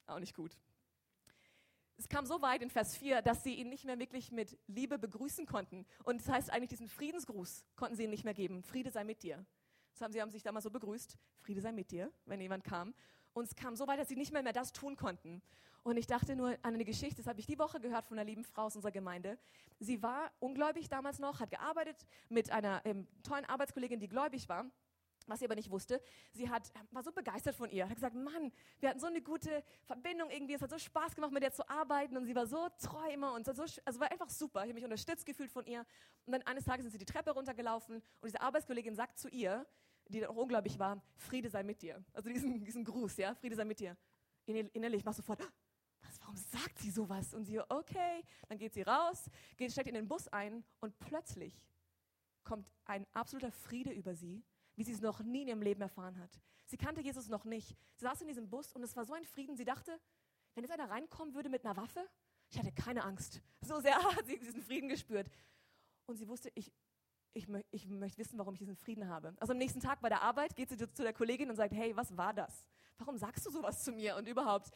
Auch 0.05 0.19
nicht 0.19 0.36
gut 0.36 0.57
es 1.98 2.08
kam 2.08 2.25
so 2.25 2.42
weit 2.42 2.62
in 2.62 2.70
Vers 2.70 2.96
4, 2.96 3.22
dass 3.22 3.44
sie 3.44 3.56
ihn 3.56 3.70
nicht 3.70 3.86
mehr 3.86 3.98
wirklich 3.98 4.32
mit 4.32 4.58
Liebe 4.68 5.00
begrüßen 5.00 5.46
konnten. 5.48 5.86
Und 6.04 6.22
das 6.22 6.30
heißt 6.30 6.50
eigentlich, 6.51 6.70
diesen 6.70 6.88
Friedensgruß 6.88 7.66
konnten 7.75 7.96
sie 7.96 8.04
ihm 8.04 8.12
nicht 8.12 8.24
mehr 8.24 8.36
geben. 8.36 8.62
Friede 8.63 8.92
sei 8.92 9.04
mit 9.04 9.24
dir. 9.24 9.44
Das 9.94 10.01
haben 10.01 10.12
sie 10.12 10.22
haben 10.22 10.30
sich 10.30 10.44
damals 10.44 10.63
so 10.63 10.70
begrüßt. 10.70 11.18
Friede 11.42 11.60
sei 11.60 11.72
mit 11.72 11.89
dir, 11.89 12.12
wenn 12.25 12.39
jemand 12.39 12.63
kam. 12.63 12.94
Und 13.34 13.46
es 13.46 13.56
kam 13.56 13.75
so 13.75 13.88
weit, 13.88 14.00
dass 14.00 14.10
sie 14.10 14.16
nicht 14.16 14.32
mehr, 14.32 14.44
mehr 14.44 14.54
das 14.54 14.74
tun 14.74 14.96
konnten. 14.96 15.42
Und 15.84 15.98
ich 15.98 16.06
dachte 16.06 16.36
nur 16.36 16.50
an 16.50 16.74
eine 16.75 16.86
Geschichte, 16.86 17.18
das 17.18 17.27
habe 17.27 17.39
ich 17.39 17.46
die 17.48 17.58
Woche 17.58 17.80
gehört 17.80 18.06
von 18.06 18.20
einer 18.20 18.25
lieben 18.25 18.44
Frau 18.44 18.63
aus 18.63 18.75
unserer 18.75 18.92
Gemeinde. 18.92 19.39
Sie 19.80 20.04
war 20.04 20.32
ungläubig 20.39 20.89
damals 20.89 21.18
noch, 21.18 21.39
hat 21.39 21.50
gearbeitet 21.50 22.06
mit 22.30 22.51
einer 22.51 22.82
ähm, 22.86 23.08
tollen 23.24 23.46
Arbeitskollegin, 23.46 24.00
die 24.00 24.10
gläubig 24.10 24.50
war. 24.50 24.66
Was 25.27 25.39
sie 25.39 25.46
aber 25.46 25.55
nicht 25.55 25.69
wusste, 25.69 26.01
sie 26.31 26.50
hat, 26.50 26.72
war 26.91 27.03
so 27.03 27.12
begeistert 27.12 27.53
von 27.53 27.69
ihr, 27.69 27.88
hat 27.88 27.96
gesagt, 27.96 28.15
Mann, 28.15 28.51
wir 28.79 28.89
hatten 28.89 29.00
so 29.00 29.07
eine 29.07 29.22
gute 29.22 29.62
Verbindung 29.84 30.29
irgendwie, 30.29 30.53
es 30.53 30.62
hat 30.62 30.69
so 30.69 30.77
Spaß 30.77 31.15
gemacht, 31.15 31.31
mit 31.34 31.43
ihr 31.43 31.51
zu 31.51 31.67
arbeiten 31.69 32.15
und 32.15 32.25
sie 32.25 32.34
war 32.34 32.48
so 32.48 32.69
treu 32.81 33.10
immer 33.12 33.34
und 33.34 33.46
so, 33.46 33.51
also 33.62 34.00
war 34.00 34.10
einfach 34.10 34.29
super. 34.29 34.62
Ich 34.62 34.69
habe 34.69 34.75
mich 34.75 34.86
unterstützt 34.86 35.25
gefühlt 35.25 35.51
von 35.51 35.65
ihr. 35.65 35.86
Und 36.25 36.31
dann 36.31 36.41
eines 36.43 36.63
Tages 36.63 36.84
sind 36.84 36.91
sie 36.91 36.98
die 36.98 37.05
Treppe 37.05 37.31
runtergelaufen 37.31 37.96
und 37.96 38.25
diese 38.25 38.39
Arbeitskollegin 38.39 38.96
sagt 38.96 39.19
zu 39.19 39.27
ihr, 39.27 39.67
die 40.07 40.22
dann 40.22 40.29
auch 40.29 40.38
unglaublich 40.38 40.79
war, 40.79 41.01
Friede 41.17 41.50
sei 41.50 41.63
mit 41.63 41.81
dir. 41.81 42.01
Also 42.13 42.29
diesen, 42.29 42.63
diesen 42.63 42.86
Gruß, 42.86 43.17
ja, 43.17 43.36
Friede 43.36 43.55
sei 43.55 43.65
mit 43.65 43.79
dir. 43.79 43.98
Innerlich 44.46 45.03
mach 45.03 45.13
sofort, 45.13 45.41
was, 46.01 46.22
warum 46.22 46.38
sagt 46.38 46.79
sie 46.79 46.89
sowas? 46.89 47.34
Und 47.34 47.43
sie, 47.43 47.60
okay, 47.60 48.24
dann 48.48 48.57
geht 48.57 48.74
sie 48.74 48.84
raus, 48.84 49.29
geht, 49.57 49.74
steigt 49.74 49.89
in 49.89 49.96
den 49.96 50.07
Bus 50.07 50.29
ein 50.29 50.63
und 50.79 50.98
plötzlich 51.00 51.67
kommt 52.46 52.72
ein 52.86 53.05
absoluter 53.13 53.51
Friede 53.51 53.91
über 53.91 54.15
sie 54.15 54.41
wie 54.77 54.84
sie 54.84 54.93
es 54.93 55.01
noch 55.01 55.19
nie 55.22 55.41
in 55.41 55.48
ihrem 55.50 55.62
Leben 55.62 55.81
erfahren 55.81 56.17
hat. 56.19 56.39
Sie 56.65 56.77
kannte 56.77 57.01
Jesus 57.01 57.27
noch 57.27 57.43
nicht. 57.46 57.75
Sie 57.96 58.05
saß 58.05 58.22
in 58.22 58.27
diesem 58.27 58.48
Bus 58.48 58.74
und 58.74 58.84
es 58.84 58.96
war 58.96 59.05
so 59.05 59.13
ein 59.13 59.25
Frieden. 59.25 59.57
Sie 59.57 59.65
dachte, 59.65 60.00
wenn 60.53 60.63
jetzt 60.63 60.72
einer 60.72 60.89
reinkommen 60.89 61.34
würde 61.34 61.50
mit 61.50 61.65
einer 61.65 61.75
Waffe, 61.75 62.07
ich 62.50 62.60
hatte 62.60 62.72
keine 62.72 63.03
Angst. 63.03 63.41
So 63.62 63.79
sehr 63.79 63.96
hat 64.15 64.25
sie 64.27 64.38
diesen 64.38 64.62
Frieden 64.62 64.88
gespürt. 64.88 65.29
Und 66.05 66.17
sie 66.17 66.27
wusste, 66.27 66.51
ich, 66.53 66.72
ich, 67.34 67.48
ich 67.72 67.88
möchte 67.88 68.19
wissen, 68.19 68.38
warum 68.38 68.53
ich 68.53 68.60
diesen 68.60 68.75
Frieden 68.75 69.07
habe. 69.10 69.36
Also 69.39 69.51
am 69.51 69.57
nächsten 69.57 69.79
Tag 69.79 70.00
bei 70.00 70.10
der 70.10 70.22
Arbeit 70.22 70.55
geht 70.55 70.69
sie 70.69 70.77
zu 70.77 71.03
der 71.03 71.13
Kollegin 71.13 71.50
und 71.50 71.55
sagt, 71.55 71.74
hey, 71.74 71.96
was 71.96 72.15
war 72.15 72.34
das? 72.34 72.65
Warum 73.00 73.17
sagst 73.17 73.46
du 73.46 73.50
sowas 73.50 73.84
zu 73.84 73.91
mir 73.91 74.15
und 74.15 74.27
überhaupt? 74.27 74.69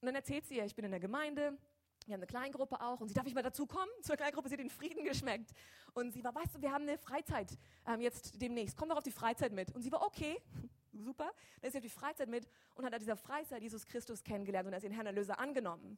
Und 0.00 0.06
dann 0.06 0.16
erzählt 0.16 0.46
sie 0.46 0.56
ihr, 0.56 0.64
ich 0.64 0.74
bin 0.74 0.84
in 0.84 0.90
der 0.90 1.00
Gemeinde, 1.00 1.56
Wir 2.06 2.12
haben 2.12 2.20
eine 2.20 2.26
Kleingruppe 2.26 2.80
auch 2.82 3.00
und 3.00 3.08
sie 3.08 3.14
darf 3.14 3.26
ich 3.26 3.34
mal 3.34 3.42
dazu 3.42 3.66
kommen 3.66 3.90
zur 4.02 4.16
Kleingruppe. 4.16 4.48
Sie 4.48 4.54
hat 4.54 4.60
den 4.60 4.68
Frieden 4.68 5.04
geschmeckt 5.04 5.52
und 5.94 6.12
sie 6.12 6.22
war, 6.22 6.34
weißt 6.34 6.56
du, 6.56 6.60
wir 6.60 6.70
haben 6.70 6.82
eine 6.82 6.98
Freizeit 6.98 7.56
ähm, 7.86 8.00
jetzt 8.00 8.40
demnächst. 8.42 8.76
Komm 8.76 8.90
doch 8.90 8.96
auf 8.96 9.04
die 9.04 9.10
Freizeit 9.10 9.52
mit. 9.52 9.74
Und 9.74 9.80
sie 9.80 9.90
war 9.90 10.02
okay, 10.02 10.36
super. 10.92 11.30
Dann 11.60 11.68
ist 11.68 11.72
sie 11.72 11.78
auf 11.78 11.84
die 11.84 11.88
Freizeit 11.88 12.28
mit 12.28 12.46
und 12.74 12.84
hat 12.84 12.92
an 12.92 13.00
dieser 13.00 13.16
Freizeit 13.16 13.62
Jesus 13.62 13.86
Christus 13.86 14.22
kennengelernt 14.22 14.66
und 14.66 14.74
er 14.74 14.78
ist 14.78 14.84
ihren 14.84 14.92
Herrn 14.92 15.06
Erlöser 15.06 15.38
angenommen. 15.38 15.96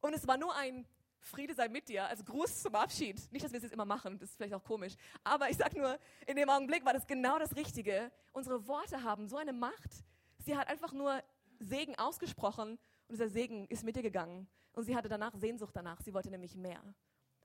Und 0.00 0.14
es 0.14 0.26
war 0.26 0.36
nur 0.36 0.54
ein 0.56 0.84
Friede 1.20 1.54
sei 1.54 1.68
mit 1.68 1.88
dir 1.88 2.06
als 2.06 2.24
Gruß 2.24 2.62
zum 2.62 2.74
Abschied. 2.74 3.20
Nicht, 3.32 3.44
dass 3.44 3.52
wir 3.52 3.58
es 3.58 3.64
jetzt 3.64 3.72
immer 3.72 3.84
machen, 3.84 4.18
das 4.18 4.30
ist 4.30 4.36
vielleicht 4.36 4.54
auch 4.54 4.64
komisch. 4.64 4.94
Aber 5.24 5.48
ich 5.48 5.56
sag 5.56 5.76
nur, 5.76 5.98
in 6.26 6.36
dem 6.36 6.48
Augenblick 6.48 6.84
war 6.84 6.92
das 6.92 7.06
genau 7.06 7.38
das 7.38 7.54
Richtige. 7.56 8.10
Unsere 8.32 8.66
Worte 8.66 9.02
haben 9.02 9.28
so 9.28 9.36
eine 9.36 9.52
Macht. 9.52 10.04
Sie 10.38 10.56
hat 10.56 10.68
einfach 10.68 10.92
nur 10.92 11.22
Segen 11.58 11.96
ausgesprochen 11.96 12.78
und 13.08 13.12
dieser 13.12 13.28
Segen 13.28 13.66
ist 13.68 13.84
mit 13.84 13.96
ihr 13.96 14.02
gegangen. 14.02 14.48
Und 14.76 14.84
sie 14.84 14.94
hatte 14.94 15.08
danach 15.08 15.34
Sehnsucht 15.34 15.74
danach. 15.74 16.00
Sie 16.02 16.12
wollte 16.12 16.30
nämlich 16.30 16.54
mehr. 16.54 16.82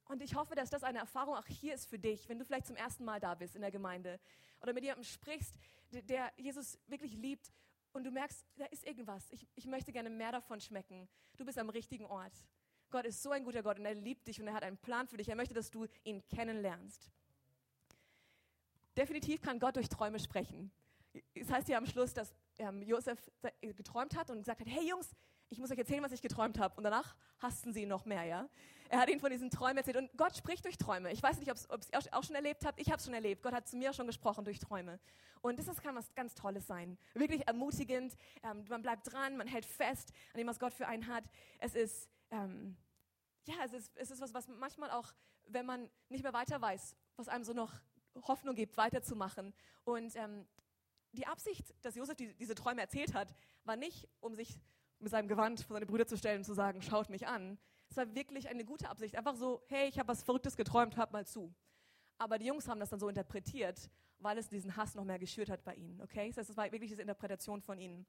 Und 0.05 0.21
ich 0.21 0.35
hoffe, 0.35 0.53
dass 0.53 0.69
das 0.69 0.83
eine 0.83 0.99
Erfahrung 0.99 1.35
auch 1.35 1.47
hier 1.47 1.73
ist 1.73 1.89
für 1.89 1.97
dich, 1.97 2.27
wenn 2.27 2.37
du 2.37 2.43
vielleicht 2.43 2.67
zum 2.67 2.75
ersten 2.75 3.05
Mal 3.05 3.21
da 3.21 3.33
bist 3.35 3.55
in 3.55 3.61
der 3.61 3.71
Gemeinde 3.71 4.19
oder 4.61 4.73
mit 4.73 4.83
jemandem 4.83 5.05
sprichst, 5.05 5.55
der 5.91 6.33
Jesus 6.35 6.77
wirklich 6.87 7.13
liebt 7.13 7.53
und 7.93 8.03
du 8.03 8.11
merkst, 8.11 8.45
da 8.57 8.65
ist 8.65 8.85
irgendwas. 8.85 9.31
Ich, 9.31 9.47
ich 9.55 9.65
möchte 9.65 9.93
gerne 9.93 10.09
mehr 10.09 10.33
davon 10.33 10.59
schmecken. 10.59 11.07
Du 11.37 11.45
bist 11.45 11.57
am 11.57 11.69
richtigen 11.69 12.05
Ort. 12.05 12.33
Gott 12.89 13.05
ist 13.05 13.23
so 13.23 13.31
ein 13.31 13.45
guter 13.45 13.63
Gott 13.63 13.79
und 13.79 13.85
er 13.85 13.95
liebt 13.95 14.27
dich 14.27 14.41
und 14.41 14.47
er 14.47 14.53
hat 14.53 14.63
einen 14.63 14.77
Plan 14.77 15.07
für 15.07 15.15
dich. 15.15 15.29
Er 15.29 15.37
möchte, 15.37 15.53
dass 15.53 15.71
du 15.71 15.87
ihn 16.03 16.21
kennenlernst. 16.27 17.09
Definitiv 18.97 19.41
kann 19.41 19.57
Gott 19.57 19.77
durch 19.77 19.87
Träume 19.87 20.19
sprechen. 20.19 20.69
Es 21.33 21.49
heißt 21.49 21.67
hier 21.67 21.77
am 21.77 21.85
Schluss, 21.85 22.13
dass 22.13 22.35
ähm, 22.57 22.81
Josef 22.81 23.31
geträumt 23.61 24.17
hat 24.17 24.29
und 24.29 24.39
gesagt 24.39 24.59
hat, 24.59 24.67
hey 24.67 24.89
Jungs, 24.89 25.15
ich 25.51 25.59
muss 25.59 25.69
euch 25.69 25.77
erzählen, 25.77 26.01
was 26.01 26.13
ich 26.13 26.21
geträumt 26.21 26.57
habe. 26.57 26.75
Und 26.77 26.83
danach 26.83 27.13
hassten 27.39 27.73
sie 27.73 27.83
ihn 27.83 27.89
noch 27.89 28.05
mehr, 28.05 28.23
ja. 28.23 28.49
Er 28.87 28.99
hat 28.99 29.09
ihnen 29.09 29.19
von 29.19 29.29
diesen 29.29 29.49
Träumen 29.49 29.77
erzählt. 29.77 29.97
Und 29.97 30.09
Gott 30.17 30.35
spricht 30.35 30.63
durch 30.63 30.77
Träume. 30.77 31.11
Ich 31.11 31.21
weiß 31.21 31.39
nicht, 31.39 31.51
ob 31.51 31.57
ihr 31.91 31.99
auch 32.17 32.23
schon 32.23 32.35
erlebt 32.35 32.65
habt. 32.65 32.79
Ich 32.79 32.87
habe 32.87 32.97
es 32.97 33.05
schon 33.05 33.13
erlebt. 33.13 33.43
Gott 33.43 33.53
hat 33.53 33.67
zu 33.67 33.75
mir 33.75 33.93
schon 33.93 34.07
gesprochen 34.07 34.45
durch 34.45 34.59
Träume. 34.59 34.99
Und 35.41 35.59
das 35.59 35.81
kann 35.81 35.95
was 35.95 36.13
ganz 36.15 36.35
Tolles 36.35 36.67
sein. 36.67 36.97
Wirklich 37.13 37.47
ermutigend. 37.47 38.15
Ähm, 38.43 38.63
man 38.69 38.81
bleibt 38.81 39.11
dran, 39.11 39.35
man 39.35 39.47
hält 39.47 39.65
fest 39.65 40.13
an 40.33 40.39
dem, 40.39 40.47
was 40.47 40.57
Gott 40.57 40.73
für 40.73 40.87
einen 40.87 41.07
hat. 41.07 41.25
Es 41.59 41.75
ist, 41.75 42.09
ähm, 42.31 42.77
ja, 43.45 43.55
es 43.65 43.73
ist, 43.73 43.91
es 43.95 44.11
ist 44.11 44.21
was, 44.21 44.33
was 44.33 44.47
manchmal 44.47 44.91
auch, 44.91 45.13
wenn 45.47 45.65
man 45.65 45.89
nicht 46.07 46.23
mehr 46.23 46.33
weiter 46.33 46.61
weiß, 46.61 46.95
was 47.17 47.27
einem 47.27 47.43
so 47.43 47.53
noch 47.53 47.73
Hoffnung 48.23 48.55
gibt, 48.55 48.77
weiterzumachen. 48.77 49.53
Und 49.83 50.15
ähm, 50.15 50.47
die 51.11 51.27
Absicht, 51.27 51.73
dass 51.81 51.95
Josef 51.95 52.15
die, 52.15 52.33
diese 52.35 52.55
Träume 52.55 52.81
erzählt 52.81 53.13
hat, 53.13 53.35
war 53.65 53.75
nicht, 53.75 54.07
um 54.21 54.33
sich 54.33 54.59
mit 55.01 55.11
seinem 55.11 55.27
Gewand 55.27 55.61
vor 55.61 55.75
seine 55.75 55.85
Brüder 55.85 56.07
zu 56.07 56.17
stellen 56.17 56.39
und 56.39 56.43
zu 56.43 56.53
sagen, 56.53 56.81
schaut 56.81 57.09
mich 57.09 57.27
an. 57.27 57.57
Es 57.89 57.97
war 57.97 58.13
wirklich 58.15 58.47
eine 58.47 58.63
gute 58.63 58.89
Absicht. 58.89 59.15
Einfach 59.15 59.35
so, 59.35 59.61
hey, 59.67 59.89
ich 59.89 59.99
habe 59.99 60.07
was 60.07 60.23
Verrücktes 60.23 60.55
geträumt, 60.55 60.95
hört 60.97 61.11
mal 61.11 61.25
zu. 61.25 61.53
Aber 62.17 62.37
die 62.37 62.45
Jungs 62.45 62.67
haben 62.67 62.79
das 62.79 62.89
dann 62.89 62.99
so 62.99 63.09
interpretiert, 63.09 63.89
weil 64.19 64.37
es 64.37 64.47
diesen 64.47 64.75
Hass 64.75 64.95
noch 64.95 65.03
mehr 65.03 65.19
geschürt 65.19 65.49
hat 65.49 65.63
bei 65.63 65.75
ihnen. 65.75 65.99
Okay? 66.01 66.29
Das 66.29 66.37
heißt, 66.37 66.49
es 66.51 66.57
war 66.57 66.71
wirklich 66.71 66.91
diese 66.91 67.01
Interpretation 67.01 67.61
von 67.61 67.79
ihnen. 67.79 68.05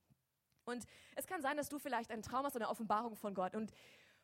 Und 0.64 0.84
es 1.16 1.26
kann 1.26 1.42
sein, 1.42 1.56
dass 1.56 1.68
du 1.68 1.78
vielleicht 1.78 2.10
einen 2.10 2.22
Traum 2.22 2.44
hast 2.44 2.54
oder 2.54 2.66
eine 2.66 2.70
Offenbarung 2.70 3.16
von 3.16 3.34
Gott. 3.34 3.54
Und 3.56 3.72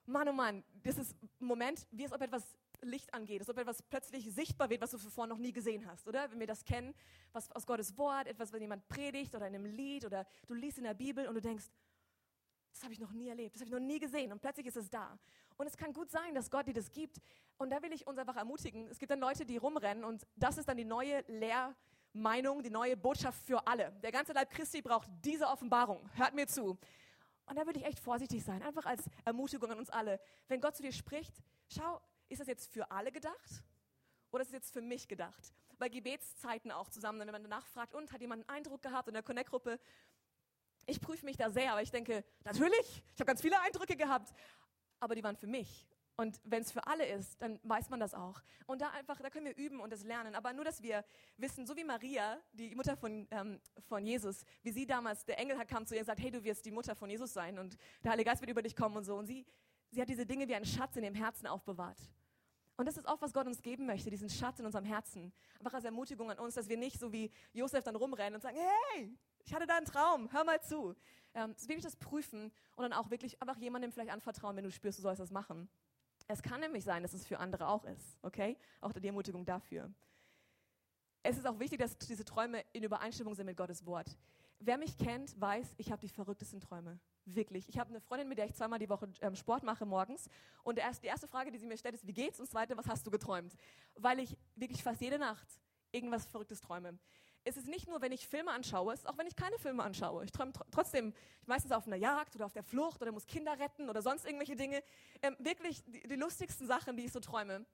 Mann, 0.06 0.28
oh 0.28 0.32
Mann, 0.32 0.64
das 0.82 0.98
ist 0.98 1.16
ein 1.40 1.46
Moment, 1.46 1.86
wie 1.90 2.04
es 2.04 2.12
ob 2.12 2.22
etwas 2.22 2.56
Licht 2.80 3.12
angeht, 3.12 3.40
als 3.40 3.48
ob 3.48 3.58
etwas 3.58 3.82
plötzlich 3.82 4.32
sichtbar 4.32 4.70
wird, 4.70 4.80
was 4.80 4.92
du 4.92 4.98
zuvor 4.98 5.26
noch 5.26 5.38
nie 5.38 5.52
gesehen 5.52 5.86
hast, 5.86 6.06
oder? 6.06 6.30
Wenn 6.30 6.38
wir 6.38 6.46
das 6.46 6.64
kennen, 6.64 6.94
was 7.32 7.50
aus 7.52 7.66
Gottes 7.66 7.96
Wort, 7.98 8.26
etwas, 8.26 8.52
wenn 8.52 8.62
jemand 8.62 8.86
predigt 8.88 9.34
oder 9.34 9.48
in 9.48 9.54
einem 9.54 9.66
Lied 9.66 10.04
oder 10.04 10.26
du 10.46 10.54
liest 10.54 10.78
in 10.78 10.84
der 10.84 10.94
Bibel 10.94 11.26
und 11.26 11.34
du 11.34 11.40
denkst, 11.40 11.66
das 12.78 12.84
habe 12.84 12.94
ich 12.94 13.00
noch 13.00 13.10
nie 13.10 13.28
erlebt, 13.28 13.56
das 13.56 13.62
habe 13.62 13.68
ich 13.68 13.72
noch 13.72 13.84
nie 13.84 13.98
gesehen 13.98 14.30
und 14.30 14.40
plötzlich 14.40 14.66
ist 14.66 14.76
es 14.76 14.88
da. 14.88 15.18
Und 15.56 15.66
es 15.66 15.76
kann 15.76 15.92
gut 15.92 16.10
sein, 16.10 16.34
dass 16.34 16.48
Gott 16.48 16.68
dir 16.68 16.74
das 16.74 16.92
gibt. 16.92 17.20
Und 17.56 17.70
da 17.70 17.82
will 17.82 17.92
ich 17.92 18.06
uns 18.06 18.18
einfach 18.18 18.36
ermutigen. 18.36 18.86
Es 18.86 18.98
gibt 18.98 19.10
dann 19.10 19.18
Leute, 19.18 19.44
die 19.44 19.56
rumrennen 19.56 20.04
und 20.04 20.24
das 20.36 20.58
ist 20.58 20.68
dann 20.68 20.76
die 20.76 20.84
neue 20.84 21.24
Lehrmeinung, 21.26 22.62
die 22.62 22.70
neue 22.70 22.96
Botschaft 22.96 23.44
für 23.44 23.66
alle. 23.66 23.90
Der 24.02 24.12
ganze 24.12 24.32
Leib 24.32 24.50
Christi 24.50 24.80
braucht 24.80 25.08
diese 25.24 25.48
Offenbarung. 25.48 26.08
Hört 26.14 26.34
mir 26.34 26.46
zu. 26.46 26.78
Und 27.46 27.56
da 27.56 27.66
würde 27.66 27.80
ich 27.80 27.84
echt 27.84 27.98
vorsichtig 27.98 28.44
sein, 28.44 28.62
einfach 28.62 28.86
als 28.86 29.02
Ermutigung 29.24 29.72
an 29.72 29.78
uns 29.78 29.90
alle. 29.90 30.20
Wenn 30.46 30.60
Gott 30.60 30.76
zu 30.76 30.82
dir 30.82 30.92
spricht, 30.92 31.34
schau, 31.66 32.00
ist 32.28 32.40
das 32.40 32.46
jetzt 32.46 32.72
für 32.72 32.88
alle 32.92 33.10
gedacht 33.10 33.64
oder 34.30 34.42
ist 34.42 34.48
es 34.48 34.54
jetzt 34.54 34.72
für 34.72 34.82
mich 34.82 35.08
gedacht? 35.08 35.52
Bei 35.78 35.88
Gebetszeiten 35.88 36.70
auch 36.70 36.90
zusammen, 36.90 37.20
wenn 37.20 37.30
man 37.30 37.42
danach 37.42 37.66
fragt, 37.66 37.94
und 37.94 38.12
hat 38.12 38.20
jemand 38.20 38.48
einen 38.48 38.58
Eindruck 38.58 38.82
gehabt 38.82 39.08
in 39.08 39.14
der 39.14 39.22
Connect-Gruppe, 39.22 39.80
ich 40.88 41.00
prüfe 41.00 41.24
mich 41.24 41.36
da 41.36 41.50
sehr, 41.50 41.72
aber 41.72 41.82
ich 41.82 41.90
denke, 41.90 42.24
natürlich, 42.44 43.02
ich 43.14 43.20
habe 43.20 43.26
ganz 43.26 43.40
viele 43.40 43.60
Eindrücke 43.60 43.94
gehabt, 43.94 44.32
aber 45.00 45.14
die 45.14 45.22
waren 45.22 45.36
für 45.36 45.46
mich. 45.46 45.86
Und 46.16 46.40
wenn 46.42 46.62
es 46.62 46.72
für 46.72 46.84
alle 46.84 47.06
ist, 47.06 47.40
dann 47.40 47.60
weiß 47.62 47.90
man 47.90 48.00
das 48.00 48.12
auch. 48.12 48.42
Und 48.66 48.80
da 48.80 48.90
einfach, 48.90 49.20
da 49.20 49.30
können 49.30 49.46
wir 49.46 49.56
üben 49.56 49.78
und 49.78 49.92
das 49.92 50.02
lernen. 50.02 50.34
Aber 50.34 50.52
nur, 50.52 50.64
dass 50.64 50.82
wir 50.82 51.04
wissen, 51.36 51.64
so 51.64 51.76
wie 51.76 51.84
Maria, 51.84 52.38
die 52.52 52.74
Mutter 52.74 52.96
von, 52.96 53.28
ähm, 53.30 53.60
von 53.86 54.04
Jesus, 54.04 54.44
wie 54.64 54.72
sie 54.72 54.84
damals, 54.84 55.24
der 55.26 55.38
Engel 55.38 55.64
kam 55.66 55.86
zu 55.86 55.94
ihr 55.94 56.00
und 56.00 56.06
sagt, 56.06 56.20
hey, 56.20 56.32
du 56.32 56.42
wirst 56.42 56.64
die 56.66 56.72
Mutter 56.72 56.96
von 56.96 57.08
Jesus 57.08 57.32
sein 57.32 57.58
und 57.58 57.76
der 58.02 58.10
Heilige 58.10 58.30
Geist 58.30 58.40
wird 58.40 58.50
über 58.50 58.62
dich 58.62 58.74
kommen 58.74 58.96
und 58.96 59.04
so. 59.04 59.14
Und 59.14 59.26
sie, 59.26 59.46
sie 59.92 60.00
hat 60.00 60.08
diese 60.08 60.26
Dinge 60.26 60.48
wie 60.48 60.56
einen 60.56 60.66
Schatz 60.66 60.96
in 60.96 61.04
ihrem 61.04 61.14
Herzen 61.14 61.46
aufbewahrt. 61.46 61.98
Und 62.78 62.86
das 62.86 62.96
ist 62.96 63.08
auch, 63.08 63.20
was 63.20 63.32
Gott 63.32 63.48
uns 63.48 63.60
geben 63.60 63.86
möchte, 63.86 64.08
diesen 64.08 64.30
Schatz 64.30 64.60
in 64.60 64.64
unserem 64.64 64.84
Herzen. 64.84 65.32
Einfach 65.58 65.74
als 65.74 65.84
Ermutigung 65.84 66.30
an 66.30 66.38
uns, 66.38 66.54
dass 66.54 66.68
wir 66.68 66.76
nicht 66.76 67.00
so 67.00 67.12
wie 67.12 67.28
Josef 67.52 67.82
dann 67.82 67.96
rumrennen 67.96 68.36
und 68.36 68.40
sagen, 68.40 68.56
hey, 68.94 69.12
ich 69.44 69.52
hatte 69.52 69.66
da 69.66 69.76
einen 69.76 69.84
Traum, 69.84 70.32
hör 70.32 70.44
mal 70.44 70.62
zu. 70.62 70.94
Ähm, 71.34 71.56
wirklich 71.58 71.82
das 71.82 71.96
prüfen 71.96 72.52
und 72.76 72.82
dann 72.84 72.92
auch 72.92 73.10
wirklich 73.10 73.42
einfach 73.42 73.56
jemandem 73.56 73.90
vielleicht 73.90 74.12
anvertrauen, 74.12 74.56
wenn 74.56 74.62
du 74.62 74.70
spürst, 74.70 74.98
du 74.98 75.02
sollst 75.02 75.20
das 75.20 75.32
machen. 75.32 75.68
Es 76.28 76.40
kann 76.40 76.60
nämlich 76.60 76.84
sein, 76.84 77.02
dass 77.02 77.14
es 77.14 77.26
für 77.26 77.40
andere 77.40 77.66
auch 77.66 77.84
ist, 77.84 78.16
okay? 78.22 78.56
Auch 78.80 78.92
die 78.92 79.06
Ermutigung 79.08 79.44
dafür. 79.44 79.92
Es 81.24 81.36
ist 81.36 81.48
auch 81.48 81.58
wichtig, 81.58 81.80
dass 81.80 81.98
diese 81.98 82.24
Träume 82.24 82.64
in 82.72 82.84
Übereinstimmung 82.84 83.34
sind 83.34 83.46
mit 83.46 83.56
Gottes 83.56 83.84
Wort. 83.86 84.16
Wer 84.60 84.78
mich 84.78 84.96
kennt, 84.98 85.40
weiß, 85.40 85.74
ich 85.76 85.92
habe 85.92 86.00
die 86.00 86.08
verrücktesten 86.08 86.60
Träume. 86.60 86.98
Wirklich. 87.24 87.68
Ich 87.68 87.78
habe 87.78 87.90
eine 87.90 88.00
Freundin, 88.00 88.28
mit 88.28 88.38
der 88.38 88.46
ich 88.46 88.54
zweimal 88.54 88.78
die 88.78 88.88
Woche 88.88 89.08
ähm, 89.20 89.36
Sport 89.36 89.62
mache 89.62 89.86
morgens. 89.86 90.28
Und 90.64 90.78
die 90.78 91.06
erste 91.06 91.28
Frage, 91.28 91.52
die 91.52 91.58
sie 91.58 91.66
mir 91.66 91.76
stellt, 91.76 91.94
ist, 91.94 92.06
wie 92.06 92.12
geht's? 92.12 92.40
Und 92.40 92.46
zweite, 92.46 92.76
was 92.76 92.86
hast 92.86 93.06
du 93.06 93.10
geträumt? 93.10 93.54
Weil 93.94 94.18
ich 94.18 94.36
wirklich 94.56 94.82
fast 94.82 95.00
jede 95.00 95.18
Nacht 95.18 95.46
irgendwas 95.92 96.26
Verrücktes 96.26 96.60
träume 96.60 96.98
es 97.48 97.56
ist 97.56 97.66
nicht 97.66 97.88
nur, 97.88 98.00
wenn 98.02 98.12
ich 98.12 98.26
Filme 98.26 98.50
anschaue, 98.50 98.92
es 98.92 99.00
ist 99.00 99.06
auch, 99.06 99.16
wenn 99.16 99.26
ich 99.26 99.36
keine 99.36 99.58
Filme 99.58 99.82
anschaue. 99.82 100.24
Ich 100.24 100.32
träume 100.32 100.52
tr 100.52 100.64
trotzdem 100.70 101.14
meistens 101.46 101.72
auf 101.72 101.86
einer 101.86 101.96
Jagd 101.96 102.34
oder 102.36 102.46
auf 102.46 102.52
der 102.52 102.62
Flucht 102.62 103.00
oder 103.00 103.12
muss 103.12 103.26
Kinder 103.26 103.58
retten 103.58 103.88
oder 103.88 104.02
sonst 104.02 104.26
irgendwelche 104.26 104.56
Dinge. 104.56 104.82
Ähm, 105.22 105.36
wirklich 105.38 105.82
die, 105.84 106.06
die, 106.06 106.16
lustigsten 106.16 106.66
Sachen, 106.66 106.96
die 106.96 107.04
ich 107.04 107.12
so 107.12 107.20
träume, 107.20 107.64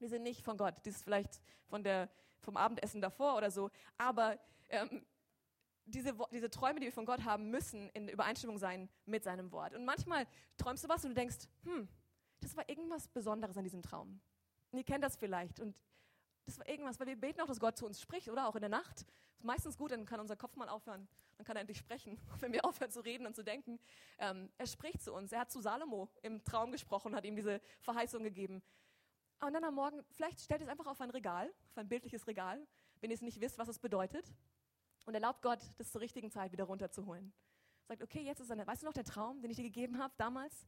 die 0.00 0.08
sind 0.08 0.22
nicht 0.22 0.42
von 0.42 0.56
Gott. 0.56 0.74
Die 0.84 0.90
ist 0.90 1.02
vielleicht 1.02 1.40
von 1.66 1.82
der, 1.82 2.10
vom 2.40 2.56
Abendessen 2.56 3.00
davor 3.00 3.36
oder 3.36 3.50
so. 3.50 3.70
Aber 3.96 4.38
ähm, 4.68 5.04
diese, 5.86 6.14
diese 6.32 6.50
Träume, 6.50 6.80
die 6.80 6.86
wir 6.86 6.92
von 6.92 7.04
Gott 7.04 7.24
haben, 7.24 7.50
müssen 7.50 7.90
in 7.90 8.08
Übereinstimmung 8.08 8.58
sein 8.58 8.88
mit 9.06 9.24
seinem 9.24 9.52
Wort. 9.52 9.74
Und 9.74 9.84
manchmal 9.84 10.26
träumst 10.56 10.84
du 10.84 10.88
was 10.88 11.04
und 11.04 11.10
du 11.10 11.14
denkst, 11.14 11.36
hm, 11.64 11.88
das 12.40 12.56
war 12.56 12.68
irgendwas 12.68 13.08
Besonderes 13.08 13.56
an 13.56 13.64
diesem 13.64 13.82
Traum. 13.82 14.20
Und 14.70 14.78
ihr 14.78 14.84
kennt 14.84 15.04
das 15.04 15.16
vielleicht. 15.16 15.60
Und 15.60 15.76
das 16.46 16.58
war 16.58 16.68
irgendwas, 16.68 16.98
weil 17.00 17.06
wir 17.06 17.16
beten 17.16 17.40
auch, 17.40 17.46
dass 17.46 17.60
Gott 17.60 17.76
zu 17.76 17.86
uns 17.86 18.00
spricht, 18.00 18.28
oder? 18.28 18.48
Auch 18.48 18.54
in 18.54 18.60
der 18.60 18.70
Nacht. 18.70 19.00
Das 19.00 19.38
ist 19.38 19.44
meistens 19.44 19.78
gut, 19.78 19.92
dann 19.92 20.04
kann 20.04 20.20
unser 20.20 20.36
Kopf 20.36 20.56
mal 20.56 20.68
aufhören. 20.68 21.08
Dann 21.36 21.46
kann 21.46 21.56
er 21.56 21.60
endlich 21.60 21.78
sprechen, 21.78 22.18
wenn 22.40 22.52
wir 22.52 22.64
aufhören 22.64 22.90
zu 22.90 23.00
reden 23.00 23.26
und 23.26 23.34
zu 23.34 23.42
denken. 23.42 23.78
Ähm, 24.18 24.50
er 24.58 24.66
spricht 24.66 25.02
zu 25.02 25.12
uns. 25.12 25.32
Er 25.32 25.40
hat 25.40 25.50
zu 25.50 25.60
Salomo 25.60 26.08
im 26.22 26.44
Traum 26.44 26.72
gesprochen, 26.72 27.14
hat 27.14 27.24
ihm 27.24 27.36
diese 27.36 27.60
Verheißung 27.80 28.22
gegeben. 28.22 28.62
Und 29.40 29.52
dann 29.52 29.64
am 29.64 29.74
Morgen, 29.74 30.02
vielleicht 30.10 30.40
stellt 30.40 30.62
es 30.62 30.68
einfach 30.68 30.86
auf 30.86 31.00
ein 31.00 31.10
Regal, 31.10 31.52
auf 31.70 31.78
ein 31.78 31.88
bildliches 31.88 32.26
Regal, 32.26 32.66
wenn 33.00 33.10
ihr 33.10 33.14
es 33.14 33.22
nicht 33.22 33.40
wisst, 33.40 33.58
was 33.58 33.68
es 33.68 33.78
bedeutet. 33.78 34.32
Und 35.04 35.14
erlaubt 35.14 35.42
Gott, 35.42 35.60
das 35.76 35.92
zur 35.92 36.00
richtigen 36.00 36.30
Zeit 36.30 36.52
wieder 36.52 36.64
runterzuholen. 36.64 37.32
Sagt, 37.86 38.02
okay, 38.02 38.22
jetzt 38.22 38.40
ist 38.40 38.50
eine, 38.50 38.66
weißt 38.66 38.82
du 38.82 38.86
noch 38.86 38.94
der 38.94 39.04
Traum, 39.04 39.42
den 39.42 39.50
ich 39.50 39.56
dir 39.56 39.64
gegeben 39.64 39.98
habe 39.98 40.14
damals? 40.16 40.66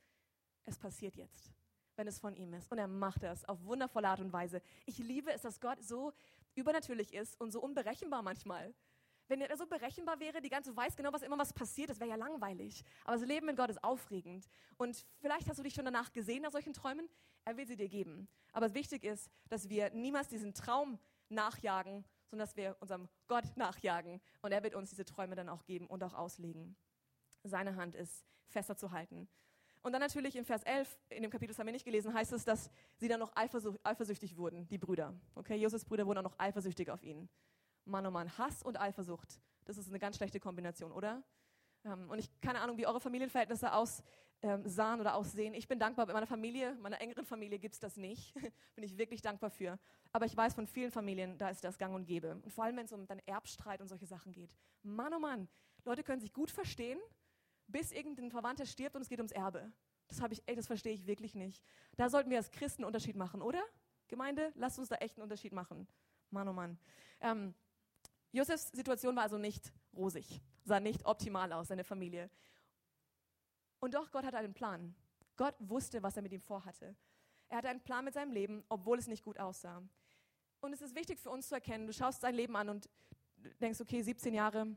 Es 0.65 0.79
passiert 0.79 1.17
jetzt 1.17 1.51
wenn 1.97 2.07
es 2.07 2.19
von 2.19 2.37
ihm 2.37 2.53
ist. 2.55 2.71
Und 2.71 2.79
er 2.79 2.89
macht 2.89 3.23
das 3.23 3.45
auf 3.47 3.65
wundervolle 3.65 4.09
Art 4.09 4.21
und 4.21 4.33
Weise. 4.33 4.63
Ich 4.85 4.99
liebe 4.99 5.33
es, 5.33 5.43
dass 5.43 5.61
Gott 5.61 5.83
so 5.83 6.13
übernatürlich 6.55 7.13
ist 7.13 7.39
und 7.41 7.51
so 7.51 7.61
unberechenbar 7.61 8.23
manchmal. 8.23 8.75
Wenn 9.29 9.41
er 9.41 9.57
so 9.57 9.67
berechenbar 9.67 10.21
wäre, 10.21 10.41
die 10.41 10.49
ganze 10.49 10.77
weiß 10.77 10.95
genau, 10.95 11.13
was 11.13 11.23
immer 11.23 11.39
was 11.39 11.53
passiert, 11.53 11.91
das 11.91 11.99
wäre 11.99 12.11
ja 12.11 12.17
langweilig. 12.17 12.85
Aber 13.05 13.17
das 13.17 13.27
Leben 13.27 13.47
mit 13.47 13.57
Gott 13.57 13.71
ist 13.71 13.83
aufregend. 13.83 14.47
Und 14.77 15.05
vielleicht 15.19 15.49
hast 15.49 15.59
du 15.59 15.65
dich 15.65 15.75
schon 15.75 15.85
danach 15.85 16.13
gesehen 16.13 16.43
nach 16.43 16.53
solchen 16.53 16.73
Träumen. 16.73 17.09
Er 17.45 17.57
will 17.57 17.67
sie 17.67 17.77
dir 17.77 17.89
geben. 17.89 18.29
Aber 18.53 18.73
wichtig 18.75 19.03
ist, 19.03 19.29
dass 19.49 19.69
wir 19.69 19.91
niemals 19.91 20.29
diesen 20.29 20.55
Traum 20.55 20.99
nachjagen, 21.29 22.05
sondern 22.29 22.47
dass 22.47 22.57
wir 22.57 22.77
unserem 22.81 23.09
Gott 23.29 23.57
nachjagen. 23.57 24.21
Und 24.43 24.53
er 24.53 24.63
wird 24.63 24.75
uns 24.75 24.91
diese 24.91 25.05
Träume 25.05 25.35
dann 25.35 25.49
auch 25.49 25.65
geben 25.65 25.87
und 25.87 26.03
auch 26.03 26.15
auslegen. 26.15 26.77
Seine 27.45 27.77
Hand 27.77 27.95
ist 27.95 28.25
fester 28.49 28.77
zu 28.77 28.93
halten. 28.93 29.29
Und 29.83 29.93
dann 29.93 30.01
natürlich 30.01 30.35
in 30.35 30.45
Vers 30.45 30.65
11, 30.65 30.99
in 31.11 31.23
dem 31.23 31.31
Kapitel, 31.31 31.53
das 31.53 31.59
haben 31.61 31.67
wir 31.67 31.73
nicht 31.73 31.85
gelesen, 31.85 32.13
heißt 32.13 32.33
es, 32.33 32.45
dass 32.45 32.71
sie 32.97 33.07
dann 33.07 33.21
noch 33.21 33.33
eifersüchtig 33.37 34.37
wurden, 34.37 34.67
die 34.67 34.79
Brüder. 34.79 35.15
Okay, 35.37 35.57
Josefs 35.57 35.85
Brüder 35.85 36.07
wurden 36.07 36.19
auch 36.19 36.31
noch 36.31 36.39
eifersüchtig 36.39 36.91
auf 36.91 37.05
ihn. 37.05 37.29
Mann, 37.85 38.05
oh 38.05 38.11
Mann, 38.11 38.37
Hass 38.37 38.65
und 38.65 38.81
Eifersucht. 38.81 39.41
Das 39.65 39.79
ist 39.79 39.89
eine 39.89 40.01
ganz 40.01 40.17
schlechte 40.17 40.41
Kombination, 40.41 40.91
oder? 40.91 41.23
Ähm, 41.87 42.11
und 42.11 42.19
ich 42.19 42.29
keine 42.41 42.61
Ahnung, 42.61 42.77
wie 42.77 42.87
eure 42.87 43.01
Familienverhältnisse 43.01 43.73
aussahen 43.73 44.05
ähm, 44.43 45.01
oder 45.01 45.15
aussehen. 45.15 45.55
Ich 45.55 45.69
bin 45.69 45.79
dankbar, 45.79 46.07
bei 46.07 46.13
meiner 46.13 46.27
Familie, 46.27 46.75
meiner 46.83 47.01
engeren 47.01 47.25
Familie 47.25 47.59
gibt 47.59 47.75
es 47.75 47.81
das 47.81 47.97
nicht. 47.97 48.35
bin 48.75 48.85
ich 48.85 48.99
wirklich 48.99 49.23
dankbar 49.23 49.51
für. 49.51 49.79
Aber 50.13 50.27
ich 50.27 50.37
weiß 50.37 50.55
von 50.55 50.67
vielen 50.67 50.91
Familien, 50.91 51.39
da 51.39 51.49
ist 51.49 51.65
das 51.65 51.79
gang 51.79 51.95
und 51.95 52.05
gäbe. 52.05 52.41
Und 52.43 52.53
vor 52.53 52.65
allem, 52.65 52.77
wenn 52.77 52.87
es 52.87 52.93
um 52.93 53.07
dann 53.07 53.21
Erbstreit 53.27 53.81
und 53.81 53.89
solche 53.89 54.07
Sachen 54.07 54.33
geht. 54.33 54.55
Mann, 54.83 55.15
oh 55.15 55.19
Mann, 55.19 55.49
Leute 55.85 56.03
können 56.03 56.21
sich 56.21 56.33
gut 56.33 56.51
verstehen, 56.51 56.99
bis 57.69 57.93
irgendein 57.93 58.31
Verwandter 58.31 58.67
stirbt 58.67 58.97
und 58.97 59.03
es 59.03 59.09
geht 59.09 59.19
ums 59.19 59.33
Erbe. 59.33 59.73
Das 60.09 60.19
das 60.19 60.67
verstehe 60.67 60.93
ich 60.93 61.07
wirklich 61.07 61.35
nicht. 61.35 61.65
Da 61.97 62.09
sollten 62.09 62.31
wir 62.31 62.37
als 62.37 62.51
Christen 62.51 62.83
einen 62.83 62.87
Unterschied 62.87 63.17
machen, 63.17 63.43
oder? 63.43 63.63
Gemeinde, 64.09 64.53
lasst 64.55 64.79
uns 64.79 64.89
da 64.89 64.97
echt 64.97 65.17
einen 65.17 65.25
Unterschied 65.25 65.53
machen. 65.53 65.89
Mann, 66.31 66.49
oh 66.49 66.53
Mann. 66.53 66.79
Ähm, 67.21 67.55
Josefs 68.33 68.69
Situation 68.69 69.17
war 69.17 69.25
also 69.25 69.39
nicht 69.39 69.73
rosig, 69.95 70.41
sah 70.67 70.81
nicht 70.81 71.07
optimal 71.07 71.53
aus, 71.53 71.69
seine 71.69 71.85
Familie. 71.85 72.29
Und 73.79 73.95
doch, 73.95 74.11
Gott 74.11 74.25
hatte 74.25 74.39
einen 74.39 74.55
Plan. 74.55 74.95
Gott 75.37 75.55
wusste, 75.59 76.03
was 76.03 76.17
er 76.17 76.23
mit 76.23 76.33
ihm 76.33 76.41
vorhatte. 76.41 76.97
Er 77.49 77.59
hatte 77.59 77.69
einen 77.69 77.83
Plan 77.83 78.05
mit 78.05 78.15
seinem 78.15 78.33
Leben, 78.33 78.65
obwohl 78.69 78.99
es 78.99 79.07
nicht 79.07 79.25
gut 79.25 79.39
aussah. 79.39 79.83
Und 80.61 80.73
es 80.73 80.81
ist 80.81 80.95
wichtig 80.95 81.21
für 81.21 81.31
uns 81.31 81.49
zu 81.49 81.55
erkennen, 81.55 81.87
du 81.87 81.93
schaust 81.93 82.21
sein 82.21 82.35
Leben 82.35 82.57
an 82.57 82.69
und 82.69 82.89
denkst, 83.61 83.81
okay, 83.81 84.03
17 84.03 84.35
Jahre, 84.35 84.75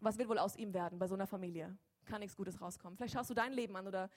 was 0.00 0.18
wird 0.18 0.28
wohl 0.28 0.38
aus 0.38 0.56
ihm 0.56 0.72
werden 0.74 0.98
bei 0.98 1.08
so 1.08 1.14
einer 1.14 1.26
Familie? 1.26 1.76
Kann 2.04 2.20
nichts 2.20 2.36
Gutes 2.36 2.60
rauskommen. 2.60 2.96
Vielleicht 2.96 3.14
schaust 3.14 3.30
du 3.30 3.34
dein 3.34 3.52
Leben 3.52 3.76
an 3.76 3.86
oder 3.88 4.08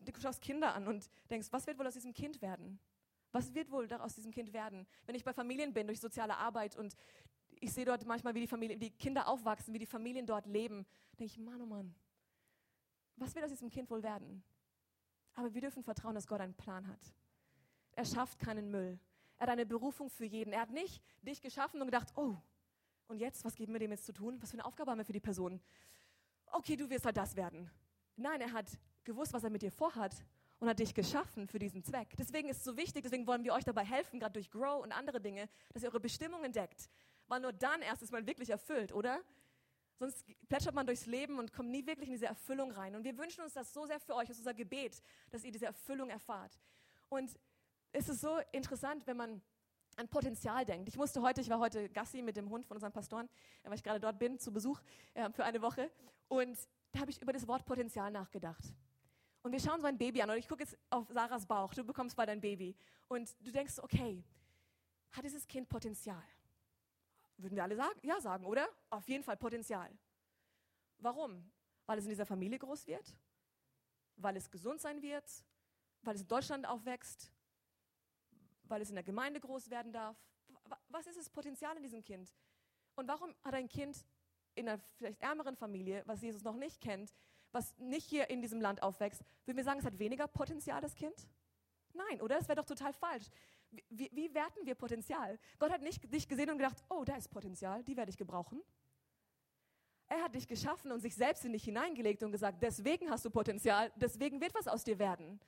du 0.00 0.20
schaust 0.20 0.42
Kinder 0.42 0.74
an 0.74 0.86
und 0.86 1.08
denkst, 1.30 1.48
was 1.50 1.66
wird 1.66 1.78
wohl 1.78 1.86
aus 1.86 1.94
diesem 1.94 2.12
Kind 2.12 2.42
werden? 2.42 2.78
Was 3.32 3.54
wird 3.54 3.70
wohl 3.70 3.90
aus 3.92 4.14
diesem 4.14 4.32
Kind 4.32 4.52
werden? 4.52 4.86
Wenn 5.06 5.14
ich 5.14 5.24
bei 5.24 5.32
Familien 5.32 5.72
bin, 5.72 5.86
durch 5.86 6.00
soziale 6.00 6.36
Arbeit 6.36 6.76
und 6.76 6.96
ich 7.60 7.72
sehe 7.72 7.84
dort 7.84 8.04
manchmal, 8.06 8.34
wie 8.34 8.40
die, 8.40 8.46
Familie, 8.46 8.76
die 8.76 8.90
Kinder 8.90 9.28
aufwachsen, 9.28 9.72
wie 9.74 9.78
die 9.78 9.86
Familien 9.86 10.26
dort 10.26 10.46
leben, 10.46 10.86
denke 11.18 11.32
ich, 11.32 11.38
Mann, 11.38 11.60
oh 11.60 11.66
Mann, 11.66 11.94
was 13.16 13.34
wird 13.34 13.44
aus 13.44 13.50
diesem 13.50 13.70
Kind 13.70 13.90
wohl 13.90 14.02
werden? 14.02 14.42
Aber 15.34 15.52
wir 15.52 15.60
dürfen 15.60 15.82
vertrauen, 15.82 16.14
dass 16.14 16.26
Gott 16.26 16.40
einen 16.40 16.54
Plan 16.54 16.86
hat. 16.88 17.14
Er 17.92 18.04
schafft 18.04 18.38
keinen 18.38 18.70
Müll. 18.70 18.98
Er 19.36 19.42
hat 19.42 19.50
eine 19.50 19.66
Berufung 19.66 20.08
für 20.08 20.24
jeden. 20.24 20.52
Er 20.52 20.62
hat 20.62 20.70
nicht 20.70 21.02
dich 21.22 21.40
geschaffen 21.40 21.80
und 21.80 21.86
gedacht, 21.86 22.08
oh, 22.16 22.36
und 23.08 23.18
jetzt, 23.18 23.44
was 23.44 23.54
geben 23.54 23.72
wir 23.72 23.80
dem 23.80 23.90
jetzt 23.90 24.06
zu 24.06 24.12
tun? 24.12 24.40
Was 24.40 24.50
für 24.50 24.54
eine 24.56 24.64
Aufgabe 24.64 24.90
haben 24.90 24.98
wir 24.98 25.04
für 25.04 25.12
die 25.12 25.20
Person? 25.20 25.60
Okay, 26.46 26.76
du 26.76 26.88
wirst 26.88 27.04
halt 27.04 27.16
das 27.16 27.36
werden. 27.36 27.70
Nein, 28.16 28.40
er 28.40 28.52
hat 28.52 28.66
gewusst, 29.04 29.32
was 29.32 29.44
er 29.44 29.50
mit 29.50 29.62
dir 29.62 29.72
vorhat 29.72 30.24
und 30.60 30.68
hat 30.68 30.78
dich 30.78 30.94
geschaffen 30.94 31.48
für 31.48 31.58
diesen 31.58 31.82
Zweck. 31.82 32.14
Deswegen 32.18 32.48
ist 32.48 32.58
es 32.58 32.64
so 32.64 32.76
wichtig, 32.76 33.02
deswegen 33.02 33.26
wollen 33.26 33.42
wir 33.42 33.52
euch 33.52 33.64
dabei 33.64 33.84
helfen, 33.84 34.20
gerade 34.20 34.34
durch 34.34 34.50
Grow 34.50 34.82
und 34.82 34.92
andere 34.92 35.20
Dinge, 35.20 35.48
dass 35.72 35.82
ihr 35.82 35.88
eure 35.88 36.00
Bestimmung 36.00 36.44
entdeckt. 36.44 36.88
Weil 37.30 37.40
nur 37.40 37.52
dann 37.52 37.80
erst 37.80 38.02
ist 38.02 38.10
man 38.10 38.26
wirklich 38.26 38.50
erfüllt, 38.50 38.92
oder? 38.92 39.20
Sonst 40.00 40.24
plätschert 40.48 40.74
man 40.74 40.84
durchs 40.84 41.06
Leben 41.06 41.38
und 41.38 41.52
kommt 41.52 41.70
nie 41.70 41.86
wirklich 41.86 42.08
in 42.08 42.14
diese 42.14 42.26
Erfüllung 42.26 42.72
rein. 42.72 42.96
Und 42.96 43.04
wir 43.04 43.16
wünschen 43.16 43.44
uns 43.44 43.52
das 43.52 43.72
so 43.72 43.86
sehr 43.86 44.00
für 44.00 44.16
euch, 44.16 44.26
das 44.26 44.38
ist 44.38 44.40
unser 44.40 44.54
Gebet, 44.54 45.00
dass 45.30 45.44
ihr 45.44 45.52
diese 45.52 45.66
Erfüllung 45.66 46.10
erfahrt. 46.10 46.58
Und 47.08 47.38
es 47.92 48.08
ist 48.08 48.20
so 48.20 48.40
interessant, 48.50 49.06
wenn 49.06 49.16
man 49.16 49.40
an 49.94 50.08
Potenzial 50.08 50.64
denkt. 50.64 50.88
Ich 50.88 50.96
musste 50.96 51.22
heute, 51.22 51.40
ich 51.40 51.48
war 51.48 51.60
heute 51.60 51.88
Gassi 51.90 52.20
mit 52.20 52.36
dem 52.36 52.50
Hund 52.50 52.66
von 52.66 52.76
unserem 52.76 52.92
Pastoren, 52.92 53.28
weil 53.62 53.74
ich 53.74 53.82
gerade 53.84 54.00
dort 54.00 54.18
bin, 54.18 54.36
zu 54.40 54.52
Besuch 54.52 54.80
äh, 55.14 55.30
für 55.30 55.44
eine 55.44 55.62
Woche. 55.62 55.88
Und 56.26 56.58
da 56.90 57.00
habe 57.00 57.12
ich 57.12 57.22
über 57.22 57.32
das 57.32 57.46
Wort 57.46 57.64
Potenzial 57.64 58.10
nachgedacht. 58.10 58.74
Und 59.42 59.52
wir 59.52 59.60
schauen 59.60 59.80
so 59.80 59.86
ein 59.86 59.98
Baby 59.98 60.22
an 60.22 60.30
und 60.30 60.36
ich 60.36 60.48
gucke 60.48 60.64
jetzt 60.64 60.76
auf 60.90 61.06
Sarahs 61.10 61.46
Bauch, 61.46 61.72
du 61.74 61.84
bekommst 61.84 62.16
bald 62.16 62.28
ein 62.28 62.40
Baby. 62.40 62.74
Und 63.06 63.30
du 63.40 63.52
denkst, 63.52 63.78
okay, 63.80 64.24
hat 65.12 65.24
dieses 65.24 65.46
Kind 65.46 65.68
Potenzial? 65.68 66.22
Würden 67.42 67.56
wir 67.56 67.62
alle 67.62 67.76
sagen? 67.76 67.98
Ja, 68.02 68.20
sagen, 68.20 68.44
oder? 68.44 68.68
Auf 68.90 69.08
jeden 69.08 69.24
Fall 69.24 69.36
Potenzial. 69.36 69.90
Warum? 70.98 71.50
Weil 71.86 71.98
es 71.98 72.04
in 72.04 72.10
dieser 72.10 72.26
Familie 72.26 72.58
groß 72.58 72.86
wird? 72.86 73.16
Weil 74.16 74.36
es 74.36 74.50
gesund 74.50 74.80
sein 74.80 75.00
wird? 75.00 75.24
Weil 76.02 76.14
es 76.14 76.22
in 76.22 76.28
Deutschland 76.28 76.66
aufwächst? 76.66 77.32
Weil 78.64 78.82
es 78.82 78.90
in 78.90 78.94
der 78.94 79.04
Gemeinde 79.04 79.40
groß 79.40 79.70
werden 79.70 79.92
darf? 79.92 80.16
Was 80.88 81.06
ist 81.06 81.18
das 81.18 81.30
Potenzial 81.30 81.76
in 81.76 81.82
diesem 81.82 82.02
Kind? 82.02 82.32
Und 82.94 83.08
warum 83.08 83.34
hat 83.42 83.54
ein 83.54 83.68
Kind 83.68 84.04
in 84.54 84.68
einer 84.68 84.78
vielleicht 84.96 85.20
ärmeren 85.22 85.56
Familie, 85.56 86.02
was 86.06 86.20
Jesus 86.20 86.42
noch 86.42 86.56
nicht 86.56 86.80
kennt, 86.80 87.14
was 87.52 87.76
nicht 87.78 88.08
hier 88.08 88.28
in 88.30 88.42
diesem 88.42 88.60
Land 88.60 88.82
aufwächst, 88.82 89.24
würden 89.44 89.56
wir 89.56 89.64
sagen, 89.64 89.80
es 89.80 89.86
hat 89.86 89.98
weniger 89.98 90.28
Potenzial, 90.28 90.80
das 90.80 90.94
Kind? 90.94 91.28
Nein, 91.94 92.20
oder? 92.20 92.36
Das 92.38 92.48
wäre 92.48 92.56
doch 92.56 92.66
total 92.66 92.92
falsch. 92.92 93.28
Wie, 93.88 94.10
wie, 94.12 94.34
werten 94.34 94.66
wir 94.66 94.74
Potenzial? 94.74 95.38
Gott 95.58 95.70
hat 95.70 95.82
nicht 95.82 96.12
dich 96.12 96.28
gesehen 96.28 96.50
und 96.50 96.58
gedacht, 96.58 96.82
oh, 96.88 97.04
da 97.04 97.16
ist 97.16 97.28
Potenzial, 97.28 97.84
die 97.84 97.96
werde 97.96 98.10
ich 98.10 98.16
gebrauchen. 98.16 98.62
Er 100.08 100.22
hat 100.22 100.34
dich 100.34 100.48
geschaffen 100.48 100.90
und 100.90 101.00
sich 101.00 101.14
selbst 101.14 101.44
in 101.44 101.52
dich 101.52 101.64
hineingelegt 101.64 102.22
und 102.24 102.32
gesagt, 102.32 102.62
deswegen 102.62 103.10
hast 103.10 103.24
du 103.24 103.30
Potenzial, 103.30 103.92
deswegen 103.94 104.40
wird 104.40 104.54
was 104.54 104.66
aus 104.66 104.82
dir 104.82 104.98
werden. 104.98 105.40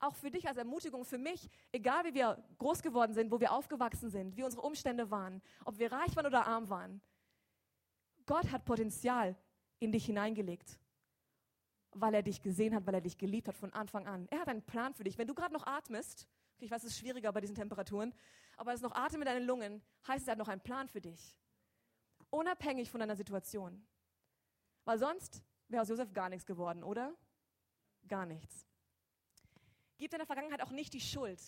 Auch 0.00 0.14
für 0.14 0.30
dich 0.30 0.46
als 0.46 0.58
Ermutigung, 0.58 1.04
für 1.04 1.16
mich, 1.16 1.48
egal 1.70 2.04
wie 2.04 2.12
wir 2.12 2.44
groß 2.58 2.82
geworden 2.82 3.14
sind, 3.14 3.30
wo 3.30 3.40
wir 3.40 3.52
aufgewachsen 3.52 4.10
sind, 4.10 4.36
wie 4.36 4.44
unsere 4.44 4.62
Umstände 4.62 5.10
waren, 5.10 5.40
ob 5.64 5.78
wir 5.78 5.90
reich 5.90 6.14
waren 6.14 6.26
oder 6.26 6.46
arm 6.46 6.68
waren, 6.68 7.00
Gott 8.26 8.50
hat 8.52 8.64
Potenzial 8.64 9.34
in 9.78 9.92
dich 9.92 10.04
hineingelegt 10.04 10.78
weil 11.94 12.14
er 12.14 12.22
dich 12.22 12.42
gesehen 12.42 12.74
hat, 12.74 12.86
weil 12.86 12.94
er 12.94 13.00
dich 13.00 13.18
geliebt 13.18 13.48
hat 13.48 13.56
von 13.56 13.72
Anfang 13.72 14.06
an. 14.06 14.26
Er 14.30 14.40
hat 14.40 14.48
einen 14.48 14.62
Plan 14.62 14.94
für 14.94 15.04
dich. 15.04 15.18
Wenn 15.18 15.28
du 15.28 15.34
gerade 15.34 15.52
noch 15.52 15.66
atmest, 15.66 16.26
okay, 16.54 16.64
ich 16.64 16.70
weiß, 16.70 16.84
es 16.84 16.92
ist 16.92 16.98
schwieriger 16.98 17.32
bei 17.32 17.40
diesen 17.40 17.54
Temperaturen, 17.54 18.14
aber 18.56 18.72
es 18.72 18.76
ist 18.76 18.82
noch 18.82 18.94
Atem 18.94 19.22
in 19.22 19.26
deinen 19.26 19.46
Lungen, 19.46 19.82
heißt 20.06 20.22
es, 20.22 20.28
er 20.28 20.32
hat 20.32 20.38
noch 20.38 20.48
einen 20.48 20.60
Plan 20.60 20.88
für 20.88 21.00
dich. 21.00 21.36
Unabhängig 22.30 22.90
von 22.90 23.00
deiner 23.00 23.16
Situation. 23.16 23.86
Weil 24.84 24.98
sonst 24.98 25.42
wäre 25.68 25.82
aus 25.82 25.88
Josef 25.88 26.12
gar 26.12 26.28
nichts 26.28 26.46
geworden, 26.46 26.82
oder? 26.82 27.14
Gar 28.08 28.26
nichts. 28.26 28.66
Gib 29.98 30.10
deiner 30.10 30.26
Vergangenheit 30.26 30.62
auch 30.62 30.70
nicht 30.70 30.92
die 30.94 31.00
Schuld, 31.00 31.40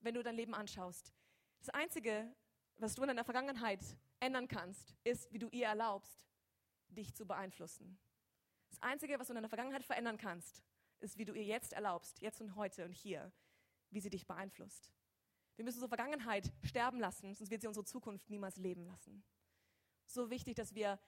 wenn 0.00 0.14
du 0.14 0.22
dein 0.22 0.36
Leben 0.36 0.54
anschaust. 0.54 1.12
Das 1.58 1.70
Einzige, 1.70 2.34
was 2.76 2.94
du 2.94 3.02
in 3.02 3.08
deiner 3.08 3.24
Vergangenheit 3.24 3.80
ändern 4.20 4.48
kannst, 4.48 4.94
ist, 5.04 5.32
wie 5.32 5.38
du 5.38 5.48
ihr 5.48 5.66
erlaubst, 5.66 6.26
dich 6.88 7.14
zu 7.14 7.26
beeinflussen. 7.26 7.98
Das 8.68 8.82
Einzige, 8.82 9.18
was 9.18 9.28
du 9.28 9.32
in 9.32 9.36
deiner 9.36 9.48
Vergangenheit 9.48 9.84
verändern 9.84 10.18
kannst, 10.18 10.62
ist, 11.00 11.18
wie 11.18 11.24
du 11.24 11.32
ihr 11.32 11.44
jetzt 11.44 11.72
erlaubst, 11.72 12.20
jetzt 12.20 12.40
und 12.40 12.56
heute 12.56 12.84
und 12.84 12.92
hier, 12.92 13.32
wie 13.92 14.00
sie 14.00 14.10
dich 14.10 14.26
beeinflusst. 14.26 14.90
Wir 15.56 15.64
müssen 15.64 15.76
unsere 15.76 15.88
Vergangenheit 15.88 16.52
sterben 16.62 16.98
lassen, 16.98 17.34
sonst 17.34 17.50
wird 17.50 17.60
sie 17.60 17.68
unsere 17.68 17.84
Zukunft 17.84 18.30
niemals 18.30 18.56
leben 18.56 18.84
lassen. 18.84 19.22
So 20.06 20.30
wichtig, 20.30 20.56
dass 20.56 20.74
wir 20.74 20.98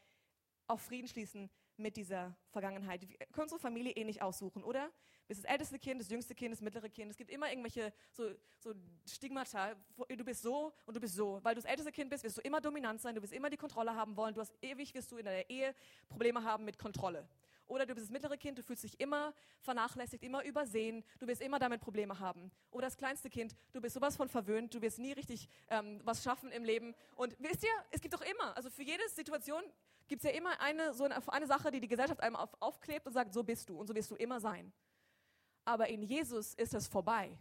auch 0.67 0.81
Frieden 0.81 1.09
schließen 1.09 1.51
mit 1.77 1.97
dieser 1.97 2.37
Vergangenheit. 2.51 3.03
Wir 3.03 3.17
können 3.33 3.45
unsere 3.45 3.61
Familie 3.61 3.93
eh 3.93 4.05
nicht 4.05 4.23
aussuchen, 4.23 4.63
oder? 4.63 4.87
Du 4.87 5.29
bist 5.29 5.43
das 5.43 5.51
älteste 5.51 5.79
Kind, 5.79 6.01
das 6.01 6.09
jüngste 6.09 6.35
Kind, 6.35 6.53
das 6.53 6.61
mittlere 6.61 6.89
Kind. 6.89 7.11
Es 7.11 7.17
gibt 7.17 7.31
immer 7.31 7.49
irgendwelche 7.49 7.93
so, 8.13 8.31
so 8.59 8.75
Stigmata. 9.07 9.75
Du 10.09 10.25
bist 10.25 10.43
so 10.43 10.73
und 10.85 10.95
du 10.95 11.01
bist 11.01 11.15
so. 11.15 11.41
Weil 11.43 11.55
du 11.55 11.63
das 11.63 11.69
älteste 11.69 11.91
Kind 11.91 12.11
bist, 12.11 12.23
wirst 12.25 12.37
du 12.37 12.43
immer 12.43 12.61
dominant 12.61 13.01
sein, 13.01 13.15
du 13.15 13.23
wirst 13.23 13.33
immer 13.33 13.51
die 13.51 13.57
Kontrolle 13.57 13.95
haben 13.95 14.17
wollen. 14.17 14.35
Du 14.35 14.41
hast 14.41 14.55
ewig, 14.63 14.95
wirst 14.95 15.11
du 15.11 15.17
in 15.17 15.25
deiner 15.25 15.49
Ehe 15.49 15.75
Probleme 16.09 16.45
haben 16.45 16.65
mit 16.65 16.79
Kontrolle. 16.79 17.27
Oder 17.67 17.87
du 17.87 17.95
bist 17.95 18.07
das 18.07 18.13
mittlere 18.13 18.37
Kind, 18.37 18.59
du 18.59 18.63
fühlst 18.63 18.85
dich 18.85 19.01
immer 19.01 19.33
vernachlässigt, 19.61 20.23
immer 20.23 20.45
übersehen, 20.45 21.03
du 21.19 21.27
wirst 21.27 21.41
immer 21.41 21.59
damit 21.59 21.81
Probleme 21.81 22.19
haben. 22.19 22.51
Oder 22.71 22.87
das 22.87 22.97
kleinste 22.97 23.31
Kind, 23.31 23.57
du 23.73 23.81
bist 23.81 23.95
sowas 23.95 24.17
von 24.17 24.29
verwöhnt, 24.29 24.75
du 24.75 24.83
wirst 24.83 24.99
nie 24.99 25.13
richtig 25.13 25.49
ähm, 25.69 26.01
was 26.05 26.23
schaffen 26.23 26.51
im 26.53 26.65
Leben. 26.65 26.95
Und 27.17 27.35
wisst 27.39 27.63
ihr, 27.65 27.71
es 27.91 28.01
gibt 28.01 28.13
doch 28.13 28.21
immer, 28.21 28.57
also 28.57 28.69
für 28.71 28.83
jede 28.83 29.09
Situation 29.09 29.63
gibt 30.09 30.23
es 30.23 30.31
ja 30.31 30.37
immer 30.37 30.61
eine, 30.61 30.93
so 30.93 31.05
eine, 31.05 31.17
eine, 31.29 31.47
Sache, 31.47 31.71
die 31.71 31.81
die 31.81 31.89
Gesellschaft 31.89 32.21
einem 32.21 32.37
auf, 32.37 32.51
aufklebt 32.61 33.07
und 33.07 33.13
sagt, 33.13 33.33
so 33.33 33.43
bist 33.43 33.69
du 33.71 33.79
und 33.79 33.87
so 33.87 33.95
wirst 33.95 34.11
du 34.11 34.17
immer 34.17 34.41
sein. 34.41 34.73
Aber 35.65 35.89
in 35.89 36.03
Jesus 36.03 36.55
ist 36.55 36.75
das 36.75 36.87
vorbei. 36.87 37.39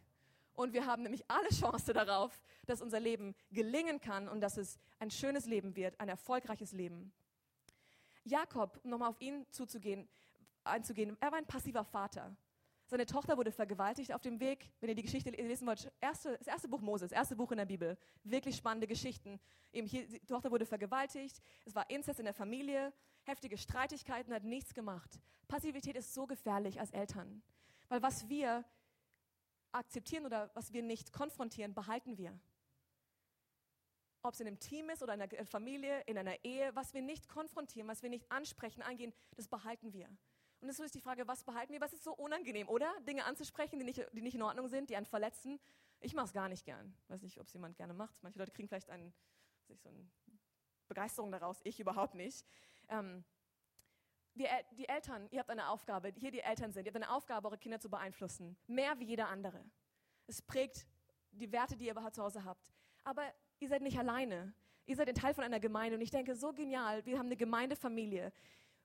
Und 0.53 0.71
wir 0.73 0.85
haben 0.85 1.03
nämlich 1.03 1.23
alle 1.27 1.49
Chance 1.49 1.93
darauf, 1.93 2.39
dass 2.65 2.81
unser 2.81 2.99
Leben 2.99 3.35
gelingen 3.51 3.99
kann 3.99 4.29
und 4.29 4.39
dass 4.39 4.57
es 4.57 4.79
ein 4.99 5.11
schönes 5.11 5.45
Leben 5.45 5.75
wird, 5.75 5.99
ein 5.99 6.09
erfolgreiches 6.09 6.71
Leben. 6.71 7.11
Jakob, 8.23 8.79
um 8.83 8.89
nochmal 8.89 9.09
auf 9.09 9.21
ihn 9.21 9.45
zuzugehen, 9.51 10.07
einzugehen, 10.63 11.17
er 11.19 11.31
war 11.31 11.37
ein 11.37 11.45
passiver 11.45 11.83
Vater. 11.83 12.35
Seine 12.85 13.05
Tochter 13.05 13.37
wurde 13.37 13.51
vergewaltigt 13.51 14.13
auf 14.13 14.21
dem 14.21 14.39
Weg. 14.39 14.69
Wenn 14.79 14.89
ihr 14.89 14.95
die 14.95 15.03
Geschichte 15.03 15.29
lesen 15.31 15.65
wollt, 15.65 15.91
erste, 16.01 16.37
das 16.37 16.47
erste 16.47 16.67
Buch 16.67 16.81
Moses, 16.81 17.09
das 17.09 17.17
erste 17.17 17.35
Buch 17.35 17.51
in 17.51 17.57
der 17.57 17.65
Bibel. 17.65 17.97
Wirklich 18.23 18.55
spannende 18.55 18.87
Geschichten. 18.87 19.39
Eben 19.71 19.87
hier, 19.87 20.07
die 20.07 20.19
Tochter 20.25 20.51
wurde 20.51 20.65
vergewaltigt. 20.65 21.41
Es 21.65 21.75
war 21.75 21.89
Inzest 21.89 22.19
in 22.19 22.25
der 22.25 22.33
Familie. 22.33 22.93
Heftige 23.23 23.57
Streitigkeiten, 23.57 24.33
hat 24.33 24.43
nichts 24.43 24.73
gemacht. 24.73 25.19
Passivität 25.47 25.95
ist 25.95 26.13
so 26.13 26.27
gefährlich 26.27 26.79
als 26.79 26.91
Eltern. 26.91 27.41
Weil 27.87 28.01
was 28.01 28.27
wir 28.29 28.65
akzeptieren 29.71 30.25
oder 30.25 30.51
was 30.53 30.73
wir 30.73 30.83
nicht 30.83 31.13
konfrontieren, 31.13 31.73
behalten 31.73 32.17
wir 32.17 32.37
ob 34.23 34.33
es 34.33 34.39
in 34.39 34.47
einem 34.47 34.59
Team 34.59 34.89
ist 34.89 35.03
oder 35.03 35.13
in 35.13 35.21
einer 35.21 35.45
Familie, 35.45 36.01
in 36.05 36.17
einer 36.17 36.43
Ehe, 36.43 36.73
was 36.75 36.93
wir 36.93 37.01
nicht 37.01 37.27
konfrontieren, 37.27 37.87
was 37.87 38.01
wir 38.01 38.09
nicht 38.09 38.31
ansprechen, 38.31 38.81
angehen, 38.81 39.13
das 39.35 39.47
behalten 39.47 39.93
wir. 39.93 40.07
Und 40.61 40.69
das 40.69 40.79
ist 40.79 40.95
die 40.95 41.01
Frage, 41.01 41.27
was 41.27 41.43
behalten 41.43 41.73
wir? 41.73 41.81
Was 41.81 41.91
ist 41.91 42.05
so 42.05 42.13
unangenehm, 42.13 42.69
oder? 42.69 42.89
Dinge 43.01 43.25
anzusprechen, 43.25 43.79
die 43.79 43.85
nicht, 43.85 44.01
die 44.13 44.21
nicht 44.21 44.35
in 44.35 44.41
Ordnung 44.41 44.69
sind, 44.69 44.89
die 44.89 44.95
einen 44.95 45.05
verletzen. 45.05 45.59
Ich 45.99 46.13
mache 46.13 46.27
es 46.27 46.33
gar 46.33 46.47
nicht 46.47 46.63
gern. 46.63 46.95
Weiß 47.09 47.21
nicht, 47.21 47.37
ob 47.39 47.47
es 47.47 47.53
jemand 47.53 47.75
gerne 47.75 47.93
macht. 47.93 48.15
Manche 48.23 48.39
Leute 48.39 48.51
kriegen 48.51 48.69
vielleicht 48.69 48.89
einen, 48.89 49.13
sich 49.67 49.81
so 49.81 49.89
eine 49.89 50.09
Begeisterung 50.87 51.31
daraus. 51.31 51.59
Ich 51.65 51.81
überhaupt 51.81 52.15
nicht. 52.15 52.45
Ähm, 52.87 53.25
wir, 54.35 54.47
die 54.77 54.87
Eltern, 54.87 55.27
ihr 55.31 55.39
habt 55.39 55.49
eine 55.49 55.67
Aufgabe, 55.67 56.13
hier 56.15 56.31
die 56.31 56.39
Eltern 56.39 56.71
sind, 56.71 56.85
ihr 56.85 56.93
habt 56.93 57.03
eine 57.03 57.13
Aufgabe, 57.13 57.47
eure 57.49 57.57
Kinder 57.57 57.79
zu 57.79 57.89
beeinflussen. 57.89 58.57
Mehr 58.65 58.97
wie 58.99 59.05
jeder 59.05 59.27
andere. 59.27 59.63
Es 60.27 60.41
prägt 60.41 60.87
die 61.31 61.51
Werte, 61.51 61.75
die 61.75 61.87
ihr 61.87 62.11
zu 62.11 62.23
Hause 62.23 62.45
habt. 62.45 62.73
Aber 63.03 63.23
ihr 63.63 63.69
seid 63.69 63.81
nicht 63.81 63.97
alleine. 63.97 64.53
Ihr 64.85 64.95
seid 64.95 65.07
ein 65.07 65.15
Teil 65.15 65.33
von 65.33 65.43
einer 65.43 65.59
Gemeinde 65.59 65.95
und 65.95 66.01
ich 66.01 66.11
denke, 66.11 66.35
so 66.35 66.51
genial, 66.51 67.05
wir 67.05 67.17
haben 67.17 67.27
eine 67.27 67.37
Gemeindefamilie. 67.37 68.31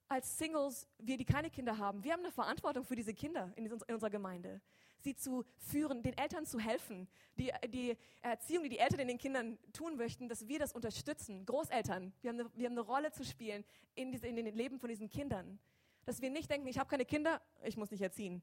Als 0.06 0.38
Singles, 0.38 0.88
wir, 0.98 1.18
die 1.18 1.24
keine 1.24 1.50
Kinder 1.50 1.76
haben, 1.76 2.02
wir 2.02 2.12
haben 2.12 2.20
eine 2.20 2.32
Verantwortung 2.32 2.84
für 2.84 2.96
diese 2.96 3.12
Kinder 3.12 3.52
in, 3.56 3.66
in 3.66 3.94
unserer 3.94 4.08
Gemeinde. 4.08 4.60
Sie 5.00 5.14
zu 5.14 5.44
führen, 5.58 6.02
den 6.02 6.16
Eltern 6.16 6.46
zu 6.46 6.58
helfen, 6.58 7.08
die, 7.36 7.52
die 7.68 7.96
Erziehung, 8.22 8.62
die 8.64 8.70
die 8.70 8.78
Eltern 8.78 9.00
in 9.00 9.08
den 9.08 9.18
Kindern 9.18 9.58
tun 9.72 9.96
möchten, 9.96 10.28
dass 10.28 10.48
wir 10.48 10.58
das 10.58 10.72
unterstützen. 10.72 11.44
Großeltern, 11.44 12.12
wir 12.22 12.30
haben 12.30 12.40
eine, 12.40 12.50
wir 12.54 12.66
haben 12.66 12.72
eine 12.78 12.80
Rolle 12.80 13.10
zu 13.10 13.24
spielen 13.24 13.64
in, 13.94 14.12
diese, 14.12 14.28
in 14.28 14.36
den 14.36 14.54
Leben 14.54 14.78
von 14.78 14.88
diesen 14.88 15.10
Kindern. 15.10 15.58
Dass 16.06 16.22
wir 16.22 16.30
nicht 16.30 16.50
denken, 16.50 16.68
ich 16.68 16.78
habe 16.78 16.88
keine 16.88 17.04
Kinder, 17.04 17.42
ich 17.64 17.76
muss 17.76 17.90
nicht 17.90 18.00
erziehen. 18.00 18.42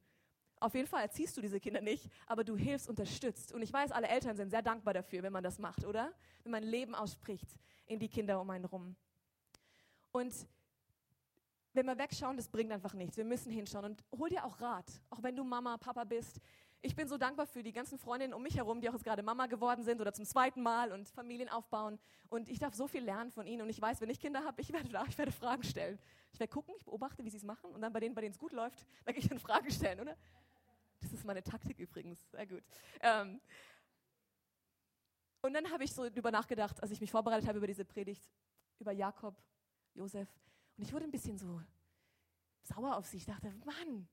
Auf 0.66 0.74
jeden 0.74 0.88
Fall 0.88 1.04
erziehst 1.04 1.38
du 1.38 1.42
diese 1.42 1.60
Kinder 1.60 1.80
nicht, 1.80 2.10
aber 2.26 2.44
du 2.44 2.58
hilfst, 2.58 2.90
unterstützt. 2.90 3.52
Und 3.54 3.62
ich 3.62 3.72
weiß, 3.72 3.92
alle 3.92 4.08
Eltern 4.08 4.36
sind 4.36 4.50
sehr 4.50 4.64
dankbar 4.64 4.96
dafür, 4.96 5.22
wenn 5.22 5.32
man 5.32 5.44
das 5.44 5.60
macht, 5.60 5.86
oder? 5.86 6.12
Wenn 6.42 6.54
man 6.54 6.64
Leben 6.64 6.96
ausspricht 6.96 7.46
in 7.86 8.00
die 8.00 8.08
Kinder 8.10 8.42
um 8.42 8.50
einen 8.50 8.66
rum. 8.66 8.96
Und 10.12 10.34
wenn 11.74 11.86
wir 11.86 11.96
wegschauen, 12.00 12.36
das 12.36 12.50
bringt 12.50 12.72
einfach 12.72 12.96
nichts. 12.96 13.16
Wir 13.16 13.26
müssen 13.26 13.52
hinschauen 13.52 13.86
und 13.86 14.04
hol 14.18 14.28
dir 14.28 14.44
auch 14.44 14.60
Rat, 14.60 14.88
auch 15.12 15.22
wenn 15.22 15.36
du 15.36 15.44
Mama, 15.44 15.78
Papa 15.78 16.04
bist. 16.04 16.42
Ich 16.82 16.96
bin 16.96 17.08
so 17.08 17.20
dankbar 17.20 17.46
für 17.46 17.62
die 17.62 17.72
ganzen 17.72 18.00
Freundinnen 18.00 18.34
um 18.34 18.42
mich 18.42 18.58
herum, 18.58 18.82
die 18.82 18.90
auch 18.90 18.94
jetzt 18.94 19.04
gerade 19.04 19.22
Mama 19.22 19.46
geworden 19.46 19.84
sind 19.84 20.02
oder 20.02 20.14
zum 20.14 20.26
zweiten 20.26 20.64
Mal 20.64 20.92
und 20.92 21.08
Familien 21.10 21.50
aufbauen. 21.50 22.00
Und 22.30 22.50
ich 22.50 22.58
darf 22.58 22.74
so 22.74 22.88
viel 22.88 23.04
lernen 23.04 23.30
von 23.30 23.46
ihnen. 23.46 23.62
Und 23.62 23.70
ich 23.70 23.80
weiß, 23.80 24.02
wenn 24.02 24.10
ich 24.10 24.20
Kinder 24.20 24.44
habe, 24.44 24.62
ich 24.62 24.74
werde 24.74 24.90
da, 24.90 25.06
ich 25.08 25.18
werde 25.18 25.32
Fragen 25.32 25.64
stellen. 25.64 26.00
Ich 26.32 26.40
werde 26.40 26.52
gucken, 26.52 26.74
ich 26.76 26.86
beobachte, 26.86 27.24
wie 27.24 27.30
sie 27.30 27.38
es 27.38 27.44
machen. 27.44 27.70
Und 27.72 27.82
dann 27.82 27.94
bei 27.94 28.00
denen, 28.00 28.16
bei 28.16 28.22
denen 28.22 28.34
es 28.34 28.40
gut 28.40 28.52
läuft, 28.52 28.84
werde 29.04 29.20
ich 29.20 29.28
dann 29.28 29.40
Fragen 29.40 29.70
stellen, 29.70 30.00
oder? 30.00 30.16
Das 31.06 31.14
ist 31.14 31.24
meine 31.24 31.44
Taktik 31.44 31.78
übrigens. 31.78 32.20
Sehr 32.32 32.48
gut. 32.48 32.64
Ähm 33.02 33.40
und 35.42 35.54
dann 35.54 35.70
habe 35.70 35.84
ich 35.84 35.94
so 35.94 36.10
darüber 36.10 36.32
nachgedacht, 36.32 36.82
als 36.82 36.90
ich 36.90 37.00
mich 37.00 37.12
vorbereitet 37.12 37.48
habe 37.48 37.60
über 37.60 37.68
diese 37.68 37.86
Predigt, 37.86 38.28
über 38.80 38.92
Jakob, 38.92 39.36
Josef. 39.94 40.28
Und 40.76 40.84
ich 40.84 40.92
wurde 40.92 41.06
ein 41.06 41.12
bisschen 41.12 41.38
so 41.38 41.62
sauer 42.64 42.98
auf 42.98 43.06
sie. 43.06 43.18
Ich 43.18 43.26
dachte, 43.26 43.54
Mann, 43.64 44.08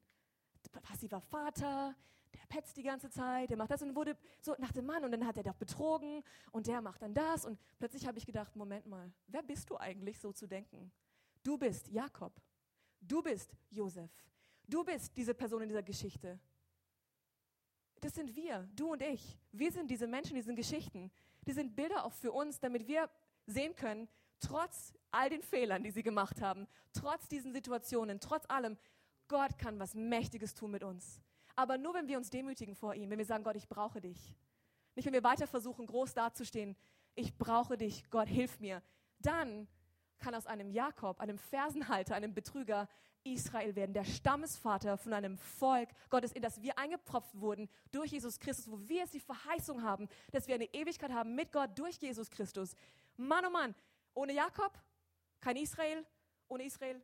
passiver 0.82 1.22
Vater, 1.22 1.96
der 2.34 2.46
petzt 2.50 2.76
die 2.76 2.82
ganze 2.82 3.08
Zeit, 3.08 3.48
der 3.48 3.56
macht 3.56 3.70
das 3.70 3.80
und 3.80 3.96
wurde 3.96 4.14
so 4.42 4.54
nach 4.58 4.72
dem 4.72 4.84
Mann 4.84 5.02
und 5.02 5.12
dann 5.12 5.26
hat 5.26 5.38
er 5.38 5.42
doch 5.42 5.56
betrogen 5.56 6.22
und 6.50 6.66
der 6.66 6.82
macht 6.82 7.00
dann 7.00 7.14
das 7.14 7.46
und 7.46 7.58
plötzlich 7.78 8.06
habe 8.06 8.18
ich 8.18 8.26
gedacht, 8.26 8.54
Moment 8.54 8.84
mal, 8.84 9.10
wer 9.28 9.42
bist 9.42 9.70
du 9.70 9.78
eigentlich 9.78 10.20
so 10.20 10.30
zu 10.30 10.46
denken? 10.46 10.92
Du 11.42 11.56
bist 11.56 11.88
Jakob. 11.88 12.38
Du 13.00 13.22
bist 13.22 13.56
Josef. 13.70 14.10
Du 14.68 14.84
bist 14.84 15.16
diese 15.16 15.32
Person 15.32 15.62
in 15.62 15.68
dieser 15.68 15.82
Geschichte. 15.82 16.38
Das 18.02 18.14
sind 18.16 18.34
wir, 18.34 18.68
du 18.74 18.92
und 18.92 19.00
ich. 19.00 19.38
Wir 19.52 19.70
sind 19.70 19.88
diese 19.88 20.08
Menschen, 20.08 20.34
diese 20.34 20.52
Geschichten. 20.54 21.12
Die 21.46 21.52
sind 21.52 21.76
Bilder 21.76 22.04
auch 22.04 22.12
für 22.12 22.32
uns, 22.32 22.58
damit 22.58 22.88
wir 22.88 23.08
sehen 23.46 23.76
können, 23.76 24.08
trotz 24.40 24.92
all 25.12 25.30
den 25.30 25.42
Fehlern, 25.42 25.84
die 25.84 25.92
sie 25.92 26.02
gemacht 26.02 26.40
haben, 26.42 26.66
trotz 26.92 27.28
diesen 27.28 27.52
Situationen, 27.52 28.18
trotz 28.18 28.44
allem, 28.50 28.76
Gott 29.28 29.56
kann 29.56 29.78
was 29.78 29.94
Mächtiges 29.94 30.54
tun 30.54 30.72
mit 30.72 30.82
uns. 30.82 31.22
Aber 31.54 31.78
nur, 31.78 31.94
wenn 31.94 32.08
wir 32.08 32.18
uns 32.18 32.28
demütigen 32.28 32.74
vor 32.74 32.94
ihm, 32.94 33.08
wenn 33.08 33.18
wir 33.18 33.24
sagen, 33.24 33.44
Gott, 33.44 33.56
ich 33.56 33.68
brauche 33.68 34.00
dich. 34.00 34.34
Nicht, 34.96 35.06
wenn 35.06 35.14
wir 35.14 35.22
weiter 35.22 35.46
versuchen, 35.46 35.86
groß 35.86 36.12
dazustehen, 36.14 36.76
ich 37.14 37.38
brauche 37.38 37.76
dich, 37.76 38.10
Gott, 38.10 38.28
hilf 38.28 38.58
mir. 38.58 38.82
Dann 39.20 39.68
kann 40.18 40.34
aus 40.34 40.46
einem 40.46 40.70
Jakob, 40.70 41.20
einem 41.20 41.38
Fersenhalter, 41.38 42.16
einem 42.16 42.34
Betrüger 42.34 42.88
Israel 43.24 43.74
werden, 43.76 43.92
der 43.92 44.04
Stammesvater 44.04 44.96
von 44.96 45.12
einem 45.12 45.36
Volk 45.36 45.88
Gottes, 46.10 46.32
in 46.32 46.42
das 46.42 46.60
wir 46.60 46.78
eingepropft 46.78 47.38
wurden 47.40 47.68
durch 47.90 48.12
Jesus 48.12 48.38
Christus, 48.38 48.70
wo 48.70 48.78
wir 48.88 48.98
jetzt 48.98 49.14
die 49.14 49.20
Verheißung 49.20 49.82
haben, 49.82 50.08
dass 50.30 50.48
wir 50.48 50.54
eine 50.54 50.72
Ewigkeit 50.72 51.12
haben 51.12 51.34
mit 51.34 51.52
Gott 51.52 51.70
durch 51.78 51.96
Jesus 51.96 52.30
Christus. 52.30 52.74
Mann, 53.16 53.44
oh 53.46 53.50
Mann, 53.50 53.74
ohne 54.14 54.32
Jakob 54.32 54.78
kein 55.40 55.56
Israel, 55.56 56.04
ohne 56.48 56.64
Israel 56.64 57.02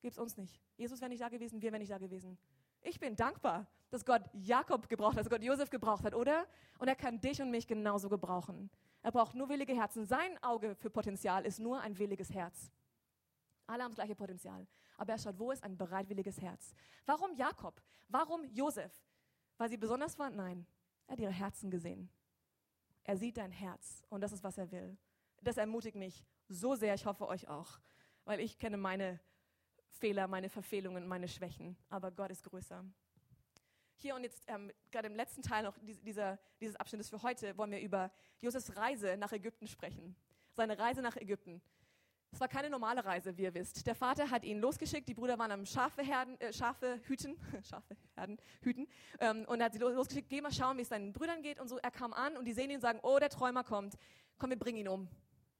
gibt 0.00 0.12
es 0.12 0.18
uns 0.18 0.36
nicht. 0.36 0.60
Jesus 0.76 1.00
wäre 1.00 1.08
nicht 1.08 1.22
da 1.22 1.28
gewesen, 1.28 1.60
wir 1.60 1.72
wären 1.72 1.80
nicht 1.80 1.92
da 1.92 1.98
gewesen. 1.98 2.38
Ich 2.82 3.00
bin 3.00 3.16
dankbar, 3.16 3.66
dass 3.90 4.04
Gott 4.04 4.22
Jakob 4.32 4.88
gebraucht 4.88 5.16
hat, 5.16 5.24
dass 5.24 5.30
Gott 5.30 5.42
Josef 5.42 5.70
gebraucht 5.70 6.04
hat, 6.04 6.14
oder? 6.14 6.46
Und 6.78 6.88
er 6.88 6.94
kann 6.94 7.20
dich 7.20 7.40
und 7.42 7.50
mich 7.50 7.66
genauso 7.66 8.08
gebrauchen. 8.08 8.70
Er 9.02 9.12
braucht 9.12 9.34
nur 9.34 9.48
willige 9.48 9.74
Herzen. 9.74 10.04
Sein 10.04 10.42
Auge 10.42 10.74
für 10.74 10.90
Potenzial 10.90 11.46
ist 11.46 11.58
nur 11.58 11.80
ein 11.80 11.98
williges 11.98 12.32
Herz. 12.32 12.70
Alle 13.66 13.82
haben 13.82 13.90
das 13.90 13.96
gleiche 13.96 14.14
Potenzial. 14.14 14.66
Aber 14.96 15.12
er 15.12 15.18
schaut, 15.18 15.38
wo 15.38 15.50
ist 15.50 15.62
ein 15.62 15.76
bereitwilliges 15.76 16.40
Herz? 16.40 16.74
Warum 17.04 17.34
Jakob? 17.36 17.80
Warum 18.08 18.44
Josef? 18.52 18.92
Weil 19.58 19.68
sie 19.68 19.76
besonders 19.76 20.18
waren? 20.18 20.36
Nein. 20.36 20.66
Er 21.06 21.12
hat 21.12 21.20
ihre 21.20 21.32
Herzen 21.32 21.70
gesehen. 21.70 22.10
Er 23.04 23.16
sieht 23.16 23.36
dein 23.36 23.52
Herz 23.52 24.02
und 24.08 24.20
das 24.20 24.32
ist, 24.32 24.42
was 24.42 24.58
er 24.58 24.70
will. 24.72 24.96
Das 25.40 25.56
ermutigt 25.56 25.96
mich 25.96 26.24
so 26.48 26.74
sehr. 26.74 26.94
Ich 26.94 27.06
hoffe 27.06 27.28
euch 27.28 27.48
auch. 27.48 27.78
Weil 28.24 28.40
ich 28.40 28.58
kenne 28.58 28.76
meine 28.76 29.20
Fehler, 29.88 30.26
meine 30.26 30.48
Verfehlungen, 30.48 31.06
meine 31.06 31.28
Schwächen. 31.28 31.76
Aber 31.88 32.10
Gott 32.10 32.30
ist 32.30 32.42
größer. 32.42 32.84
Hier 33.98 34.14
und 34.14 34.24
jetzt, 34.24 34.42
ähm, 34.48 34.70
gerade 34.90 35.06
im 35.06 35.14
letzten 35.14 35.42
Teil 35.42 35.62
noch 35.62 35.78
dieser, 36.02 36.38
dieses 36.60 36.76
Abschnittes 36.76 37.08
für 37.08 37.22
heute, 37.22 37.56
wollen 37.56 37.70
wir 37.70 37.80
über 37.80 38.10
Josefs 38.40 38.76
Reise 38.76 39.16
nach 39.16 39.32
Ägypten 39.32 39.66
sprechen. 39.66 40.16
Seine 40.52 40.78
Reise 40.78 41.00
nach 41.00 41.16
Ägypten. 41.16 41.62
Es 42.36 42.40
war 42.40 42.48
keine 42.48 42.68
normale 42.68 43.02
Reise, 43.02 43.34
wie 43.38 43.44
ihr 43.44 43.54
wisst. 43.54 43.86
Der 43.86 43.94
Vater 43.94 44.30
hat 44.30 44.44
ihn 44.44 44.60
losgeschickt, 44.60 45.08
die 45.08 45.14
Brüder 45.14 45.38
waren 45.38 45.50
am 45.52 45.64
Schafe, 45.64 46.02
äh, 46.02 46.52
Schafe 46.52 47.00
hüten, 47.04 47.34
Schafe 47.62 47.96
herden, 48.14 48.36
hüten, 48.60 48.86
ähm, 49.20 49.46
und 49.48 49.60
er 49.60 49.64
hat 49.64 49.72
sie 49.72 49.78
losgeschickt, 49.78 50.28
geh 50.28 50.42
mal 50.42 50.52
schauen, 50.52 50.76
wie 50.76 50.82
es 50.82 50.90
seinen 50.90 51.14
Brüdern 51.14 51.40
geht 51.40 51.58
und 51.58 51.68
so. 51.68 51.78
Er 51.78 51.90
kam 51.90 52.12
an 52.12 52.36
und 52.36 52.44
die 52.44 52.52
sehen 52.52 52.68
ihn 52.68 52.74
und 52.74 52.82
sagen, 52.82 52.98
oh, 53.02 53.18
der 53.18 53.30
Träumer 53.30 53.64
kommt, 53.64 53.94
komm, 54.36 54.50
wir 54.50 54.58
bringen 54.58 54.76
ihn 54.76 54.88
um. 54.88 55.08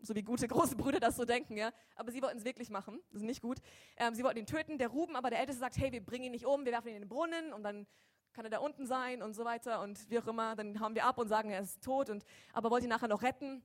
So 0.02 0.14
wie 0.14 0.22
gute 0.22 0.46
große 0.48 0.76
Brüder 0.76 1.00
das 1.00 1.16
so 1.16 1.24
denken, 1.24 1.56
ja. 1.56 1.72
Aber 1.94 2.12
sie 2.12 2.20
wollten 2.20 2.36
es 2.36 2.44
wirklich 2.44 2.68
machen, 2.68 3.00
das 3.10 3.22
ist 3.22 3.26
nicht 3.26 3.40
gut. 3.40 3.56
Ähm, 3.96 4.14
sie 4.14 4.22
wollten 4.22 4.40
ihn 4.40 4.46
töten, 4.46 4.76
der 4.76 4.88
Ruben, 4.88 5.16
aber 5.16 5.30
der 5.30 5.40
Älteste 5.40 5.60
sagt, 5.60 5.78
hey, 5.78 5.92
wir 5.92 6.04
bringen 6.04 6.24
ihn 6.26 6.32
nicht 6.32 6.44
um, 6.44 6.66
wir 6.66 6.72
werfen 6.72 6.88
ihn 6.88 6.96
in 6.96 7.02
den 7.04 7.08
Brunnen 7.08 7.54
und 7.54 7.62
dann 7.62 7.86
kann 8.34 8.44
er 8.44 8.50
da 8.50 8.58
unten 8.58 8.84
sein 8.84 9.22
und 9.22 9.32
so 9.32 9.46
weiter 9.46 9.80
und 9.80 10.10
wie 10.10 10.18
auch 10.18 10.26
immer, 10.26 10.54
dann 10.56 10.78
hauen 10.78 10.94
wir 10.94 11.06
ab 11.06 11.16
und 11.16 11.28
sagen, 11.28 11.48
er 11.48 11.62
ist 11.62 11.82
tot 11.82 12.10
und, 12.10 12.26
aber 12.52 12.70
wollte 12.70 12.84
ihn 12.84 12.90
nachher 12.90 13.08
noch 13.08 13.22
retten. 13.22 13.62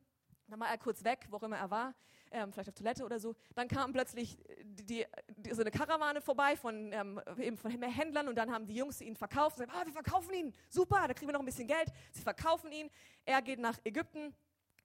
Dann 0.48 0.62
war 0.62 0.70
er 0.70 0.78
kurz 0.78 1.04
weg, 1.04 1.28
wo 1.30 1.38
auch 1.38 1.44
immer 1.44 1.58
er 1.58 1.72
war, 1.72 1.94
ähm, 2.32 2.52
vielleicht 2.52 2.70
auf 2.70 2.76
Toilette 2.76 3.06
oder 3.06 3.20
so. 3.20 3.36
Dann 3.56 3.68
kam 3.68 3.94
plötzlich 3.94 4.38
die, 4.64 5.06
die, 5.38 5.54
so 5.54 5.62
eine 5.62 5.72
Karawane 5.72 6.22
vorbei 6.22 6.56
von, 6.56 6.92
ähm, 6.94 7.22
eben 7.38 7.58
von 7.58 7.72
Händlern 7.72 8.28
und 8.28 8.36
dann 8.36 8.52
haben 8.52 8.66
die 8.66 8.76
Jungs 8.76 9.02
ihn 9.02 9.16
verkauft. 9.16 9.60
Und 9.60 9.68
sagen, 9.68 9.72
ah, 9.80 9.86
wir 9.86 9.94
verkaufen 9.94 10.34
ihn, 10.34 10.54
super, 10.70 11.08
da 11.08 11.14
kriegen 11.14 11.28
wir 11.28 11.34
noch 11.34 11.42
ein 11.42 11.46
bisschen 11.46 11.68
Geld. 11.68 11.92
Sie 12.12 12.22
verkaufen 12.22 12.72
ihn. 12.72 12.90
Er 13.26 13.42
geht 13.42 13.60
nach 13.60 13.78
Ägypten 13.84 14.34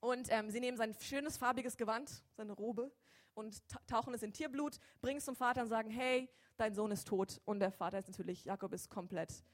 und 0.00 0.28
ähm, 0.30 0.50
sie 0.50 0.60
nehmen 0.60 0.76
sein 0.76 0.94
schönes 1.00 1.36
farbiges 1.36 1.76
Gewand, 1.76 2.22
seine 2.36 2.52
Robe 2.52 2.90
und 3.34 3.62
tauchen 3.86 4.14
es 4.14 4.22
in 4.22 4.32
Tierblut, 4.32 4.78
bringen 5.00 5.18
es 5.18 5.24
zum 5.24 5.36
Vater 5.36 5.62
und 5.62 5.68
sagen, 5.68 5.90
hey, 5.90 6.28
dein 6.56 6.74
Sohn 6.74 6.90
ist 6.90 7.06
tot. 7.06 7.40
Und 7.44 7.60
der 7.60 7.70
Vater 7.70 7.98
ist 7.98 8.08
natürlich, 8.08 8.44
Jakob 8.44 8.72
ist 8.72 8.90
komplett 8.90 9.44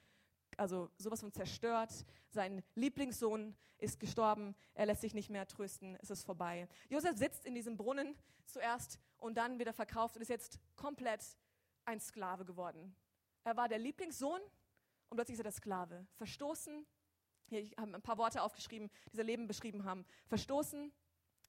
also 0.59 0.91
sowas 0.97 1.21
von 1.21 1.33
zerstört. 1.33 2.05
Sein 2.29 2.63
Lieblingssohn 2.75 3.57
ist 3.79 4.01
gestorben. 4.01 4.55
Er 4.75 4.87
lässt 4.87 5.01
sich 5.01 5.15
nicht 5.15 5.31
mehr 5.31 5.47
trösten. 5.47 5.97
Es 6.01 6.11
ist 6.11 6.25
vorbei. 6.25 6.69
Josef 6.89 7.17
sitzt 7.17 7.45
in 7.45 7.55
diesem 7.55 7.77
Brunnen 7.77 8.17
zuerst 8.47 8.99
und 9.19 9.37
dann 9.37 9.59
wieder 9.59 9.73
verkauft 9.73 10.17
und 10.17 10.23
ist 10.23 10.29
jetzt 10.29 10.59
komplett 10.77 11.25
ein 11.85 12.01
Sklave 12.01 12.45
geworden. 12.45 12.95
Er 13.45 13.57
war 13.57 13.69
der 13.69 13.79
Lieblingssohn 13.79 14.41
und 15.09 15.17
plötzlich 15.17 15.35
ist 15.35 15.41
er 15.41 15.45
der 15.45 15.53
Sklave. 15.53 16.07
Verstoßen. 16.15 16.87
Hier, 17.49 17.61
ich 17.61 17.77
habe 17.77 17.95
ein 17.95 18.03
paar 18.03 18.19
Worte 18.19 18.43
aufgeschrieben, 18.43 18.91
die 19.13 19.17
sein 19.17 19.27
Leben 19.27 19.47
beschrieben 19.47 19.85
haben. 19.85 20.07
Verstoßen, 20.27 20.93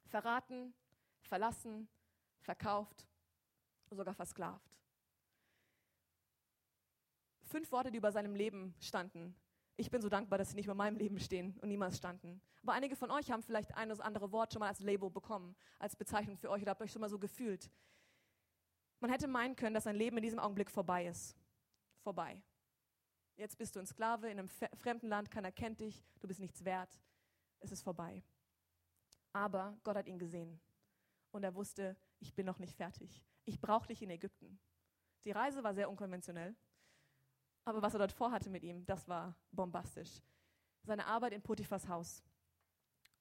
verraten, 0.05 0.73
verlassen, 1.21 1.87
verkauft, 2.41 3.07
sogar 3.89 4.13
versklavt 4.13 4.72
fünf 7.53 7.71
Worte, 7.71 7.91
die 7.91 7.99
über 7.99 8.11
seinem 8.11 8.33
Leben 8.33 8.73
standen. 8.79 9.35
Ich 9.77 9.91
bin 9.91 10.01
so 10.01 10.09
dankbar, 10.09 10.39
dass 10.39 10.49
sie 10.49 10.55
nicht 10.55 10.65
über 10.65 10.73
meinem 10.73 10.97
Leben 10.97 11.19
stehen 11.19 11.55
und 11.61 11.67
niemals 11.69 11.97
standen. 11.97 12.41
Aber 12.63 12.73
einige 12.73 12.95
von 12.95 13.11
euch 13.11 13.29
haben 13.29 13.43
vielleicht 13.43 13.75
ein 13.75 13.91
oder 13.91 14.03
andere 14.03 14.31
Wort 14.31 14.51
schon 14.51 14.59
mal 14.59 14.69
als 14.69 14.79
Label 14.79 15.11
bekommen, 15.11 15.55
als 15.77 15.95
Bezeichnung 15.95 16.35
für 16.35 16.49
euch 16.49 16.63
oder 16.63 16.71
habt 16.71 16.81
euch 16.81 16.91
schon 16.91 17.01
mal 17.01 17.09
so 17.09 17.19
gefühlt. 17.19 17.69
Man 18.99 19.11
hätte 19.11 19.27
meinen 19.27 19.55
können, 19.55 19.75
dass 19.75 19.83
sein 19.83 19.95
Leben 19.95 20.17
in 20.17 20.23
diesem 20.23 20.39
Augenblick 20.39 20.71
vorbei 20.71 21.05
ist. 21.05 21.37
Vorbei. 22.01 22.41
Jetzt 23.35 23.59
bist 23.59 23.75
du 23.75 23.79
ein 23.79 23.85
Sklave 23.85 24.31
in 24.31 24.39
einem 24.39 24.47
fremden 24.47 25.07
Land, 25.07 25.29
keiner 25.29 25.51
kennt 25.51 25.79
dich, 25.79 26.03
du 26.21 26.27
bist 26.27 26.39
nichts 26.39 26.65
wert. 26.65 26.99
Es 27.59 27.71
ist 27.71 27.83
vorbei. 27.83 28.23
Aber 29.31 29.77
Gott 29.83 29.95
hat 29.95 30.07
ihn 30.07 30.17
gesehen 30.17 30.59
und 31.29 31.43
er 31.43 31.53
wusste, 31.53 31.95
ich 32.19 32.33
bin 32.33 32.47
noch 32.47 32.57
nicht 32.57 32.75
fertig. 32.75 33.23
Ich 33.45 33.61
brauche 33.61 33.87
dich 33.87 34.01
in 34.01 34.09
Ägypten. 34.09 34.59
Die 35.23 35.31
Reise 35.31 35.63
war 35.63 35.75
sehr 35.75 35.89
unkonventionell. 35.89 36.55
Aber 37.65 37.81
was 37.81 37.93
er 37.93 37.99
dort 37.99 38.11
vorhatte 38.11 38.49
mit 38.49 38.63
ihm, 38.63 38.85
das 38.85 39.07
war 39.07 39.35
bombastisch. 39.51 40.21
Seine 40.83 41.05
Arbeit 41.05 41.33
in 41.33 41.41
Potiphas 41.41 41.87
Haus. 41.87 42.23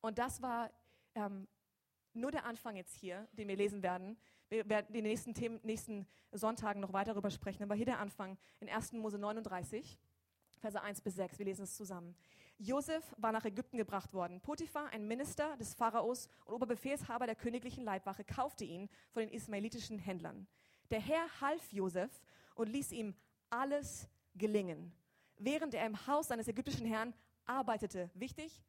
Und 0.00 0.18
das 0.18 0.42
war 0.42 0.70
ähm, 1.14 1.46
nur 2.12 2.30
der 2.30 2.44
Anfang 2.44 2.76
jetzt 2.76 2.96
hier, 2.96 3.28
den 3.32 3.48
wir 3.48 3.56
lesen 3.56 3.82
werden. 3.82 4.16
Wir 4.48 4.68
werden 4.68 4.88
in 4.88 4.94
den 4.94 5.04
nächsten, 5.04 5.34
Themen, 5.34 5.60
nächsten 5.62 6.06
Sonntagen 6.32 6.80
noch 6.80 6.92
weiter 6.92 7.12
darüber 7.12 7.30
sprechen, 7.30 7.62
aber 7.62 7.74
hier 7.74 7.86
der 7.86 8.00
Anfang 8.00 8.36
in 8.60 8.68
1. 8.68 8.92
Mose 8.92 9.18
39, 9.18 9.98
Verse 10.58 10.80
1 10.80 11.00
bis 11.00 11.16
6. 11.16 11.38
Wir 11.38 11.46
lesen 11.46 11.64
es 11.64 11.76
zusammen. 11.76 12.14
Josef 12.58 13.14
war 13.16 13.32
nach 13.32 13.44
Ägypten 13.44 13.76
gebracht 13.76 14.12
worden. 14.12 14.40
Potiphar, 14.40 14.90
ein 14.90 15.08
Minister 15.08 15.56
des 15.56 15.74
Pharaos 15.74 16.28
und 16.44 16.54
Oberbefehlshaber 16.54 17.26
der 17.26 17.34
königlichen 17.34 17.84
Leibwache, 17.84 18.24
kaufte 18.24 18.64
ihn 18.64 18.88
von 19.10 19.22
den 19.22 19.30
ismailitischen 19.30 19.98
Händlern. 19.98 20.46
Der 20.90 21.00
Herr 21.00 21.24
half 21.40 21.72
Josef 21.72 22.22
und 22.54 22.68
ließ 22.68 22.92
ihm 22.92 23.14
alles 23.50 24.08
gelingen, 24.34 24.92
während 25.36 25.74
er 25.74 25.86
im 25.86 26.06
Haus 26.06 26.28
seines 26.28 26.48
ägyptischen 26.48 26.86
Herrn 26.86 27.14
arbeitete. 27.44 28.10
Wichtig, 28.14 28.62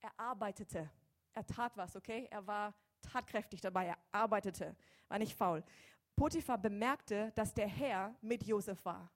er 0.00 0.12
arbeitete. 0.16 0.90
Er 1.32 1.46
tat 1.46 1.76
was, 1.76 1.96
okay? 1.96 2.26
Er 2.30 2.46
war 2.46 2.74
tatkräftig 3.00 3.60
dabei, 3.60 3.86
er 3.86 3.98
arbeitete, 4.12 4.76
war 5.08 5.18
nicht 5.18 5.36
faul. 5.36 5.62
Potiphar 6.16 6.58
bemerkte, 6.58 7.32
dass 7.34 7.54
der 7.54 7.68
Herr 7.68 8.14
mit 8.20 8.44
Josef 8.44 8.84
war. 8.84 9.10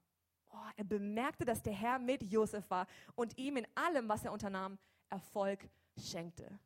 Oh, 0.51 0.71
er 0.77 0.85
bemerkte, 0.85 1.45
dass 1.45 1.63
der 1.63 1.73
Herr 1.73 1.99
mit 1.99 2.23
Josef 2.23 2.71
war 2.71 2.87
und 3.15 3.37
ihm 3.37 3.57
in 3.57 3.67
allem, 3.75 4.09
was 4.09 4.25
er 4.25 4.33
unternahm, 4.33 4.79
Erfolg 5.11 5.69
schenkte. 5.99 6.59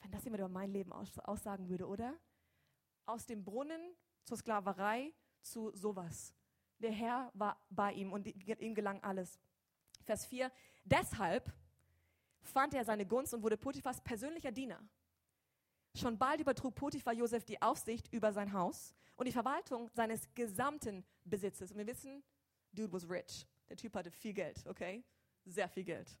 Wenn 0.00 0.10
das 0.10 0.24
jemand 0.24 0.40
über 0.40 0.48
mein 0.48 0.70
Leben 0.70 0.92
aussagen 0.92 1.68
würde, 1.68 1.86
oder? 1.86 2.14
Aus 3.06 3.26
dem 3.26 3.44
Brunnen 3.44 3.96
zur 4.24 4.36
Sklaverei 4.36 5.12
zu 5.42 5.70
sowas. 5.74 6.34
Der 6.78 6.92
Herr 6.92 7.30
war 7.34 7.60
bei 7.70 7.92
ihm 7.92 8.12
und 8.12 8.26
ihm 8.26 8.74
gelang 8.74 9.02
alles. 9.02 9.38
Vers 10.04 10.26
4. 10.26 10.50
Deshalb 10.84 11.52
fand 12.42 12.74
er 12.74 12.84
seine 12.84 13.06
Gunst 13.06 13.34
und 13.34 13.42
wurde 13.42 13.56
Potiphas 13.56 14.00
persönlicher 14.00 14.52
Diener. 14.52 14.80
Schon 15.94 16.18
bald 16.18 16.40
übertrug 16.40 16.74
Potiphar 16.74 17.12
Josef 17.12 17.44
die 17.44 17.60
Aufsicht 17.60 18.12
über 18.12 18.32
sein 18.32 18.52
Haus 18.52 18.94
und 19.16 19.26
die 19.26 19.32
Verwaltung 19.32 19.90
seines 19.94 20.32
gesamten 20.34 21.04
Besitzes. 21.24 21.72
Und 21.72 21.78
wir 21.78 21.86
wissen, 21.86 22.22
Dude 22.72 22.92
was 22.92 23.08
rich. 23.08 23.46
Der 23.68 23.76
Typ 23.76 23.94
hatte 23.94 24.10
viel 24.10 24.32
Geld, 24.32 24.64
okay? 24.66 25.04
Sehr 25.44 25.68
viel 25.68 25.84
Geld. 25.84 26.16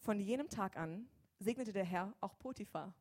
Von 0.00 0.20
jenem 0.20 0.48
Tag 0.48 0.76
an 0.76 1.08
segnete 1.38 1.72
der 1.72 1.84
Herr 1.84 2.14
auch 2.20 2.38
Potiphar 2.38 2.92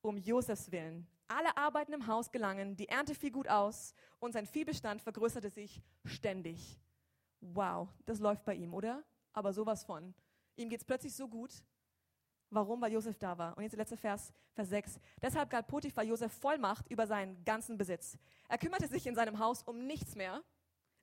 um 0.00 0.16
Josefs 0.16 0.70
willen. 0.72 1.06
Alle 1.28 1.56
Arbeiten 1.58 1.92
im 1.92 2.06
Haus 2.06 2.30
gelangen, 2.30 2.76
die 2.76 2.88
Ernte 2.88 3.14
fiel 3.14 3.30
gut 3.30 3.48
aus 3.48 3.94
und 4.18 4.32
sein 4.32 4.46
Viehbestand 4.46 5.02
vergrößerte 5.02 5.50
sich 5.50 5.82
ständig. 6.04 6.80
Wow, 7.40 7.88
das 8.06 8.18
läuft 8.18 8.44
bei 8.44 8.54
ihm, 8.54 8.72
oder? 8.72 9.04
Aber 9.32 9.52
sowas 9.52 9.84
von. 9.84 10.14
Ihm 10.56 10.70
geht 10.70 10.80
es 10.80 10.86
plötzlich 10.86 11.14
so 11.14 11.28
gut. 11.28 11.62
Warum? 12.50 12.80
Weil 12.80 12.92
Josef 12.92 13.18
da 13.18 13.36
war. 13.36 13.56
Und 13.56 13.62
jetzt 13.62 13.72
der 13.72 13.80
letzte 13.80 13.96
Vers, 13.98 14.32
Vers 14.54 14.68
6. 14.70 14.98
Deshalb 15.20 15.50
gab 15.50 15.68
Potiphar 15.68 16.02
Josef 16.02 16.32
Vollmacht 16.32 16.90
über 16.90 17.06
seinen 17.06 17.44
ganzen 17.44 17.76
Besitz. 17.76 18.18
Er 18.48 18.56
kümmerte 18.56 18.88
sich 18.88 19.06
in 19.06 19.14
seinem 19.14 19.38
Haus 19.38 19.62
um 19.62 19.86
nichts 19.86 20.16
mehr, 20.16 20.42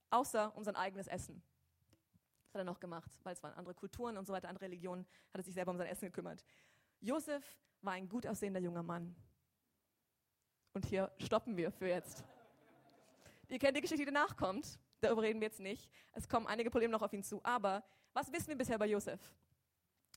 außer 0.09 0.55
um 0.57 0.63
sein 0.63 0.75
eigenes 0.75 1.07
Essen. 1.07 1.43
Das 2.45 2.55
hat 2.55 2.61
er 2.61 2.63
noch 2.63 2.79
gemacht, 2.79 3.11
weil 3.23 3.33
es 3.33 3.43
waren 3.43 3.53
andere 3.53 3.75
Kulturen 3.75 4.17
und 4.17 4.25
so 4.25 4.33
weiter, 4.33 4.49
andere 4.49 4.65
Religionen, 4.65 5.05
hat 5.31 5.41
er 5.41 5.43
sich 5.43 5.53
selber 5.53 5.71
um 5.71 5.77
sein 5.77 5.87
Essen 5.87 6.05
gekümmert. 6.05 6.43
Josef 6.99 7.43
war 7.81 7.93
ein 7.93 8.09
gut 8.09 8.25
aussehender 8.25 8.59
junger 8.59 8.83
Mann. 8.83 9.15
Und 10.75 10.85
hier 10.85 11.09
stoppen 11.19 11.55
wir 11.55 11.71
für 11.71 11.87
jetzt. 11.87 12.25
Ihr 13.47 13.59
kennt 13.59 13.77
die 13.77 13.81
Geschichte, 13.81 14.03
die 14.03 14.11
danach 14.11 14.35
kommt. 14.35 14.77
Darüber 14.99 15.21
reden 15.21 15.39
wir 15.39 15.47
jetzt 15.47 15.61
nicht. 15.61 15.89
Es 16.11 16.27
kommen 16.27 16.47
einige 16.47 16.69
Probleme 16.69 16.91
noch 16.91 17.01
auf 17.01 17.13
ihn 17.13 17.23
zu. 17.23 17.39
Aber 17.45 17.81
was 18.11 18.29
wissen 18.33 18.49
wir 18.49 18.57
bisher 18.57 18.77
bei 18.77 18.87
Josef? 18.87 19.21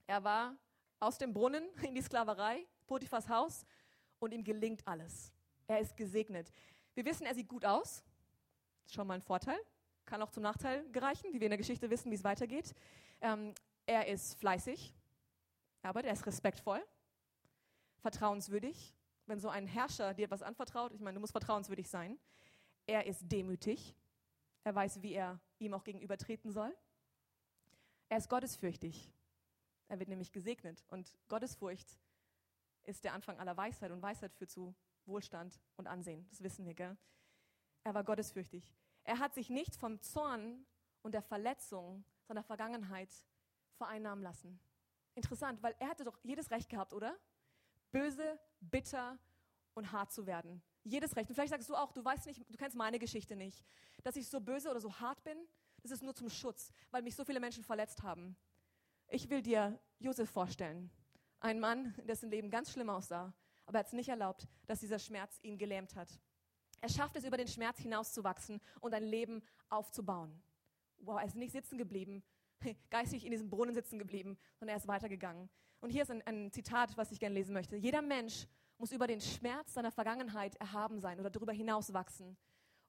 Er 0.09 0.25
war 0.25 0.57
aus 0.99 1.17
dem 1.17 1.33
Brunnen 1.33 1.63
in 1.83 1.95
die 1.95 2.03
Sklaverei, 2.03 2.67
Potiphas 2.89 3.29
Haus, 3.29 3.65
und 4.19 4.35
ihm 4.35 4.43
gelingt 4.43 4.85
alles. 4.85 5.33
Er 5.69 5.79
ist 5.79 5.97
gesegnet. 5.97 6.53
Wir 6.95 7.05
wissen, 7.05 7.25
er 7.25 7.37
sieht 7.37 7.49
gut 7.49 7.65
aus. 7.65 8.03
Schon 8.91 9.07
mal 9.07 9.15
ein 9.15 9.23
Vorteil. 9.23 9.61
Kann 10.07 10.21
auch 10.23 10.31
zum 10.31 10.43
Nachteil 10.43 10.91
gereichen, 10.91 11.33
wie 11.33 11.39
wir 11.39 11.47
in 11.47 11.51
der 11.51 11.59
Geschichte 11.59 11.89
wissen, 11.89 12.11
wie 12.11 12.17
es 12.17 12.25
weitergeht. 12.25 12.75
Ähm, 13.21 13.55
er 13.87 14.09
ist 14.09 14.35
fleißig, 14.41 14.93
aber 15.83 16.03
er 16.03 16.15
ist 16.15 16.27
respektvoll, 16.27 16.85
vertrauenswürdig. 18.01 18.98
Wenn 19.29 19.41
so 19.41 19.51
ein 19.51 19.67
Herrscher 19.67 20.15
dir 20.15 20.25
etwas 20.25 20.43
anvertraut, 20.43 20.95
ich 20.95 21.01
meine, 21.01 21.17
du 21.17 21.21
musst 21.21 21.33
vertrauenswürdig 21.33 21.89
sein. 21.89 22.19
Er 22.87 23.05
ist 23.05 23.31
demütig. 23.31 23.95
Er 24.65 24.75
weiß, 24.75 25.03
wie 25.03 25.13
er 25.13 25.39
ihm 25.59 25.75
auch 25.75 25.85
gegenübertreten 25.85 26.51
soll. 26.51 26.75
Er 28.09 28.17
ist 28.17 28.31
gottesfürchtig. 28.31 29.13
Er 29.89 29.99
wird 29.99 30.09
nämlich 30.09 30.33
gesegnet. 30.33 30.83
Und 30.89 31.15
Gottesfurcht 31.29 31.99
ist 32.85 33.05
der 33.05 33.13
Anfang 33.13 33.39
aller 33.39 33.55
Weisheit. 33.55 33.91
Und 33.91 34.01
Weisheit 34.01 34.33
führt 34.33 34.51
zu 34.51 34.75
Wohlstand 35.05 35.61
und 35.77 35.87
Ansehen. 35.87 36.27
Das 36.31 36.43
wissen 36.43 36.65
wir, 36.65 36.73
gell? 36.73 36.97
Er 37.85 37.93
war 37.93 38.05
gottesfürchtig. 38.05 38.75
Er 39.05 39.19
hat 39.19 39.35
sich 39.35 39.51
nicht 39.51 39.77
vom 39.77 40.01
Zorn 40.01 40.65
und 41.03 41.13
der 41.13 41.23
Verletzung 41.23 42.03
seiner 42.23 42.43
Vergangenheit 42.43 43.11
vereinnahmen 43.77 44.25
lassen. 44.25 44.59
Interessant, 45.15 45.63
weil 45.63 45.75
er 45.79 45.89
hatte 45.89 46.05
doch 46.05 46.19
jedes 46.23 46.51
Recht 46.51 46.71
gehabt, 46.71 46.95
oder? 46.95 47.15
Böse, 47.91 48.39
bitter 48.61 49.19
und 49.75 49.93
hart 49.93 50.13
zu 50.13 50.27
werden. 50.27 50.63
Jedes 50.85 51.17
Recht. 51.17 51.29
Und 51.29 51.35
vielleicht 51.35 51.51
sagst 51.51 51.69
du 51.69 51.75
auch, 51.75 51.93
du 51.93 52.05
weißt 52.05 52.27
nicht, 52.27 52.41
du 52.49 52.57
kennst 52.57 52.77
meine 52.77 52.99
Geschichte 52.99 53.37
nicht, 53.37 53.65
dass 54.03 54.17
ich 54.17 54.29
so 54.29 54.41
böse 54.41 54.71
oder 54.71 54.81
so 54.81 55.01
hart 55.01 55.23
bin. 55.25 55.37
Das 55.83 55.93
ist 55.93 56.03
nur 56.03 56.15
zum 56.15 56.29
Schutz, 56.29 56.73
weil 56.91 57.03
mich 57.03 57.15
so 57.15 57.25
viele 57.25 57.41
Menschen 57.41 57.63
verletzt 57.63 58.03
haben. 58.03 58.37
Ich 59.09 59.31
will 59.31 59.43
dir 59.43 59.79
Josef 59.99 60.29
vorstellen. 60.31 60.91
Ein 61.41 61.61
Mann, 61.61 61.95
dessen 62.05 62.31
Leben 62.31 62.51
ganz 62.51 62.73
schlimm 62.73 62.91
aussah, 62.91 63.33
aber 63.65 63.79
er 63.79 63.81
hat 63.81 63.87
es 63.87 63.93
nicht 63.93 64.09
erlaubt, 64.09 64.49
dass 64.67 64.81
dieser 64.81 64.99
Schmerz 64.99 65.39
ihn 65.43 65.57
gelähmt 65.57 65.95
hat. 65.95 66.09
Er 66.81 66.89
schafft 66.89 67.17
es, 67.17 67.25
über 67.25 67.37
den 67.37 67.49
Schmerz 67.49 67.79
hinauszuwachsen 67.79 68.61
und 68.81 68.95
ein 68.95 69.05
Leben 69.05 69.43
aufzubauen. 69.69 70.43
Wow, 70.99 71.19
er 71.21 71.27
ist 71.27 71.37
nicht 71.37 71.53
sitzen 71.53 71.79
geblieben, 71.79 72.25
geistig 72.91 73.25
in 73.25 73.31
diesem 73.31 73.51
Brunnen 73.51 73.75
sitzen 73.75 73.99
geblieben, 73.99 74.39
sondern 74.59 74.75
er 74.75 74.81
ist 74.81 74.89
weitergegangen. 74.89 75.49
Und 75.81 75.91
hier 75.91 76.03
ist 76.03 76.11
ein, 76.11 76.23
ein 76.27 76.51
Zitat, 76.53 76.97
was 76.97 77.13
ich 77.13 77.21
gerne 77.21 77.35
lesen 77.35 77.53
möchte. 77.53 77.77
Jeder 77.77 78.03
Mensch 78.03 78.47
muss 78.79 78.93
über 78.93 79.07
den 79.07 79.21
Schmerz 79.21 79.75
seiner 79.75 79.91
Vergangenheit 79.91 80.55
erhaben 80.57 81.01
sein 81.01 81.21
oder 81.21 81.31
darüber 81.31 81.53
hinaus 81.53 81.93
wachsen, 81.93 82.37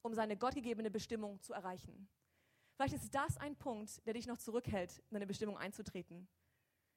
um 0.02 0.14
seine 0.14 0.38
gottgegebene 0.38 0.92
Bestimmung 0.92 1.42
zu 1.42 1.54
erreichen. 1.54 2.08
Vielleicht 2.76 2.96
ist 2.96 3.14
das 3.14 3.38
ein 3.38 3.56
Punkt, 3.56 4.06
der 4.06 4.14
dich 4.14 4.28
noch 4.28 4.38
zurückhält, 4.38 5.00
in 5.10 5.16
deine 5.16 5.28
Bestimmung 5.28 5.58
einzutreten. 5.58 6.28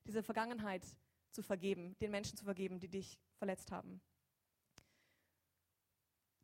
Diese 0.06 0.22
Vergangenheit 0.22 0.84
zu 1.30 1.42
vergeben, 1.42 1.96
den 2.00 2.10
Menschen 2.10 2.36
zu 2.36 2.44
vergeben, 2.44 2.78
die 2.78 2.88
dich 2.88 3.18
verletzt 3.38 3.72
haben. 3.72 4.00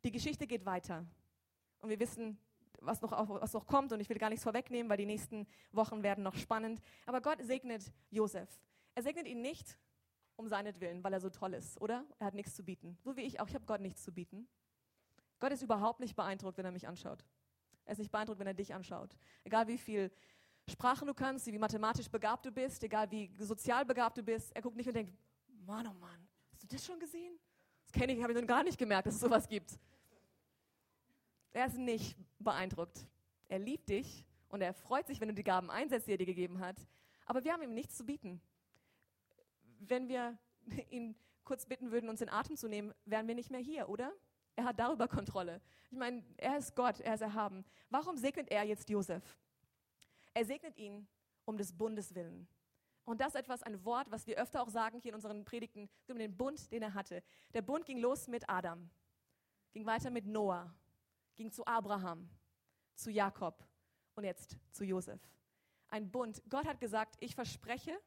Die 0.03 0.11
Geschichte 0.11 0.47
geht 0.47 0.65
weiter. 0.65 1.05
Und 1.79 1.89
wir 1.89 1.99
wissen, 1.99 2.37
was 2.81 3.01
noch, 3.01 3.11
was 3.41 3.53
noch 3.53 3.65
kommt. 3.65 3.91
Und 3.91 3.99
ich 3.99 4.09
will 4.09 4.17
gar 4.17 4.29
nichts 4.29 4.43
vorwegnehmen, 4.43 4.89
weil 4.89 4.97
die 4.97 5.05
nächsten 5.05 5.47
Wochen 5.71 6.03
werden 6.03 6.23
noch 6.23 6.35
spannend. 6.35 6.81
Aber 7.05 7.21
Gott 7.21 7.41
segnet 7.41 7.91
Josef. 8.09 8.49
Er 8.95 9.03
segnet 9.03 9.27
ihn 9.27 9.41
nicht 9.41 9.77
um 10.35 10.47
seinetwillen, 10.47 11.03
weil 11.03 11.13
er 11.13 11.19
so 11.19 11.29
toll 11.29 11.53
ist, 11.53 11.79
oder? 11.81 12.05
Er 12.17 12.27
hat 12.27 12.33
nichts 12.33 12.55
zu 12.55 12.63
bieten. 12.63 12.97
So 13.03 13.17
wie 13.17 13.21
ich 13.21 13.39
auch. 13.39 13.47
Ich 13.47 13.55
habe 13.55 13.65
Gott 13.65 13.81
nichts 13.81 14.03
zu 14.03 14.13
bieten. 14.13 14.47
Gott 15.39 15.51
ist 15.51 15.61
überhaupt 15.61 15.99
nicht 15.99 16.15
beeindruckt, 16.15 16.57
wenn 16.57 16.65
er 16.65 16.71
mich 16.71 16.87
anschaut. 16.87 17.25
Er 17.85 17.93
ist 17.93 17.99
nicht 17.99 18.11
beeindruckt, 18.11 18.39
wenn 18.39 18.47
er 18.47 18.53
dich 18.53 18.73
anschaut. 18.73 19.17
Egal 19.43 19.67
wie 19.67 19.77
viel 19.77 20.11
Sprachen 20.69 21.07
du 21.07 21.13
kannst, 21.13 21.47
wie 21.47 21.57
mathematisch 21.57 22.07
begabt 22.09 22.45
du 22.45 22.51
bist, 22.51 22.83
egal 22.83 23.09
wie 23.11 23.31
sozial 23.39 23.85
begabt 23.85 24.17
du 24.17 24.23
bist, 24.23 24.55
er 24.55 24.61
guckt 24.61 24.77
nicht 24.77 24.87
und 24.87 24.93
denkt, 24.93 25.13
Mann, 25.65 25.87
oh 25.87 25.93
Mann, 25.93 26.27
hast 26.51 26.63
du 26.63 26.67
das 26.67 26.85
schon 26.85 26.99
gesehen? 26.99 27.37
Das 27.83 27.91
kenne 27.91 28.13
ich, 28.13 28.21
habe 28.21 28.31
ich 28.31 28.39
noch 28.39 28.47
gar 28.47 28.63
nicht 28.63 28.77
gemerkt, 28.77 29.07
dass 29.07 29.15
es 29.15 29.21
sowas 29.21 29.47
gibt. 29.47 29.79
Er 31.53 31.65
ist 31.65 31.77
nicht 31.77 32.15
beeindruckt. 32.39 33.07
Er 33.47 33.59
liebt 33.59 33.89
dich 33.89 34.25
und 34.49 34.61
er 34.61 34.73
freut 34.73 35.07
sich, 35.07 35.19
wenn 35.19 35.29
du 35.29 35.33
die 35.33 35.43
Gaben 35.43 35.69
einsetzt, 35.69 36.07
die 36.07 36.11
er 36.11 36.17
dir 36.17 36.25
gegeben 36.25 36.59
hat. 36.59 36.77
Aber 37.25 37.43
wir 37.43 37.53
haben 37.53 37.61
ihm 37.61 37.73
nichts 37.73 37.95
zu 37.95 38.05
bieten 38.05 38.41
wenn 39.79 40.07
wir 40.07 40.37
ihn 40.89 41.15
kurz 41.43 41.65
bitten 41.65 41.91
würden, 41.91 42.09
uns 42.09 42.19
den 42.19 42.29
Atem 42.29 42.55
zu 42.55 42.67
nehmen, 42.67 42.93
wären 43.05 43.27
wir 43.27 43.35
nicht 43.35 43.49
mehr 43.49 43.59
hier, 43.59 43.89
oder? 43.89 44.13
Er 44.55 44.65
hat 44.65 44.79
darüber 44.79 45.07
Kontrolle. 45.07 45.61
Ich 45.89 45.97
meine, 45.97 46.23
er 46.37 46.57
ist 46.57 46.75
Gott, 46.75 46.99
er 46.99 47.15
ist 47.15 47.21
erhaben. 47.21 47.65
Warum 47.89 48.17
segnet 48.17 48.51
er 48.51 48.63
jetzt 48.63 48.89
Josef? 48.89 49.23
Er 50.33 50.45
segnet 50.45 50.77
ihn 50.77 51.07
um 51.45 51.57
des 51.57 51.73
Bundes 51.73 52.13
willen. 52.13 52.47
Und 53.05 53.21
das 53.21 53.29
ist 53.29 53.35
etwas, 53.35 53.63
ein 53.63 53.83
Wort, 53.85 54.11
was 54.11 54.27
wir 54.27 54.37
öfter 54.37 54.61
auch 54.61 54.69
sagen 54.69 54.99
hier 54.99 55.09
in 55.09 55.15
unseren 55.15 55.43
Predigten, 55.43 55.89
um 56.09 56.19
den 56.19 56.35
Bund, 56.35 56.71
den 56.71 56.83
er 56.83 56.93
hatte. 56.93 57.23
Der 57.53 57.63
Bund 57.63 57.85
ging 57.85 57.97
los 57.97 58.27
mit 58.27 58.47
Adam, 58.47 58.87
ging 59.71 59.85
weiter 59.85 60.11
mit 60.11 60.27
Noah, 60.27 60.71
ging 61.39 61.53
zu 61.53 61.65
Abraham, 61.65 62.29
zu 62.95 63.09
Jakob 63.09 63.65
und 64.15 64.25
jetzt 64.25 64.57
zu 64.73 64.83
Josef. 64.83 65.21
Ein 65.87 66.11
Bund. 66.11 66.43
Gott 66.49 66.67
hat 66.67 66.81
gesagt, 66.81 67.15
ich 67.21 67.33
verspreche, 67.33 67.97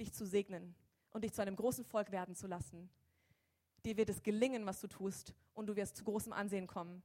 dich 0.00 0.10
zu 0.14 0.24
segnen 0.24 0.74
und 1.10 1.22
dich 1.22 1.34
zu 1.34 1.42
einem 1.42 1.54
großen 1.54 1.84
Volk 1.84 2.10
werden 2.12 2.34
zu 2.34 2.46
lassen. 2.46 2.88
Dir 3.84 3.98
wird 3.98 4.08
es 4.08 4.22
gelingen, 4.22 4.64
was 4.64 4.80
du 4.80 4.88
tust, 4.88 5.34
und 5.52 5.66
du 5.66 5.76
wirst 5.76 5.98
zu 5.98 6.04
großem 6.04 6.32
Ansehen 6.32 6.66
kommen, 6.66 7.02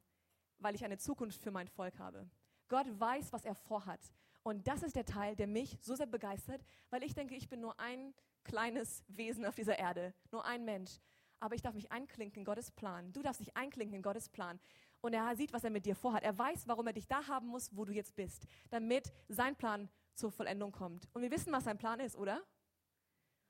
weil 0.57 0.73
ich 0.73 0.85
eine 0.85 0.97
Zukunft 0.97 1.41
für 1.41 1.51
mein 1.51 1.67
Volk 1.67 1.99
habe. 1.99 2.29
Gott 2.69 2.87
weiß, 2.97 3.33
was 3.33 3.43
er 3.43 3.55
vorhat. 3.55 4.13
Und 4.43 4.69
das 4.69 4.83
ist 4.83 4.95
der 4.95 5.05
Teil, 5.05 5.35
der 5.35 5.47
mich 5.47 5.77
so 5.81 5.95
sehr 5.95 6.07
begeistert, 6.07 6.63
weil 6.91 7.03
ich 7.03 7.13
denke, 7.13 7.35
ich 7.35 7.49
bin 7.49 7.59
nur 7.59 7.77
ein 7.77 8.13
kleines 8.45 9.03
Wesen 9.09 9.45
auf 9.45 9.55
dieser 9.55 9.77
Erde, 9.77 10.13
nur 10.31 10.45
ein 10.45 10.63
Mensch. 10.63 11.01
Aber 11.41 11.55
ich 11.55 11.61
darf 11.61 11.73
mich 11.73 11.91
einklinken 11.91 12.39
in 12.39 12.45
Gottes 12.45 12.71
Plan. 12.71 13.13
Du 13.13 13.21
darfst 13.21 13.41
dich 13.41 13.55
einklinken 13.55 13.95
in 13.95 14.01
Gottes 14.01 14.29
Plan. 14.29 14.59
Und 15.01 15.13
er 15.13 15.35
sieht, 15.35 15.53
was 15.53 15.63
er 15.63 15.69
mit 15.69 15.85
dir 15.85 15.95
vorhat. 15.95 16.23
Er 16.23 16.37
weiß, 16.37 16.67
warum 16.67 16.87
er 16.87 16.93
dich 16.93 17.07
da 17.07 17.25
haben 17.27 17.47
muss, 17.47 17.75
wo 17.75 17.85
du 17.85 17.93
jetzt 17.93 18.15
bist, 18.15 18.45
damit 18.69 19.13
sein 19.29 19.55
Plan 19.55 19.89
zur 20.13 20.31
Vollendung 20.31 20.71
kommt. 20.71 21.07
Und 21.13 21.21
wir 21.21 21.31
wissen, 21.31 21.53
was 21.53 21.63
sein 21.63 21.77
Plan 21.77 21.99
ist, 21.99 22.17
oder? 22.17 22.43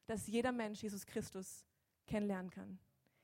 Dass 0.06 0.28
jeder 0.28 0.52
Mensch 0.52 0.84
Jesus 0.84 1.06
Christus 1.06 1.66
kennenlernen 2.06 2.52
kann. 2.52 2.80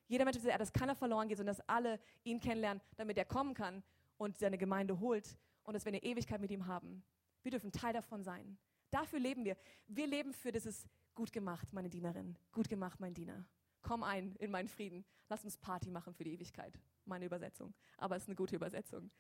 Jeder 0.07 0.25
Mensch 0.25 0.37
dass 0.41 0.73
keiner 0.73 0.95
verloren 0.95 1.27
geht, 1.27 1.37
sondern 1.37 1.55
dass 1.55 1.67
alle 1.67 1.99
ihn 2.23 2.39
kennenlernen, 2.39 2.81
damit 2.95 3.17
er 3.17 3.25
kommen 3.25 3.53
kann 3.53 3.83
und 4.17 4.37
seine 4.37 4.57
Gemeinde 4.57 4.99
holt 4.99 5.37
und 5.63 5.73
dass 5.73 5.85
wir 5.85 5.91
eine 5.91 6.03
Ewigkeit 6.03 6.41
mit 6.41 6.51
ihm 6.51 6.67
haben. 6.67 7.03
Wir 7.41 7.51
dürfen 7.51 7.71
Teil 7.71 7.93
davon 7.93 8.23
sein. 8.23 8.57
Dafür 8.91 9.19
leben 9.19 9.45
wir. 9.45 9.57
Wir 9.87 10.07
leben 10.07 10.33
für 10.33 10.51
dieses 10.51 10.87
gut 11.15 11.31
gemacht, 11.31 11.71
meine 11.73 11.89
Dienerin. 11.89 12.37
Gut 12.51 12.69
gemacht, 12.69 12.99
mein 12.99 13.13
Diener. 13.13 13.45
Komm 13.85 14.01
ein 14.01 14.35
in 14.39 14.49
meinen 14.49 14.67
Frieden. 14.67 15.05
Lass 15.29 15.43
uns 15.43 15.57
Party 15.57 15.91
machen 15.91 16.15
für 16.15 16.23
die 16.23 16.33
Ewigkeit. 16.33 16.73
Meine 17.05 17.25
Übersetzung. 17.25 17.71
Aber 17.97 18.15
es 18.15 18.23
ist 18.23 18.29
eine 18.29 18.35
gute 18.35 18.55
Übersetzung. 18.55 19.11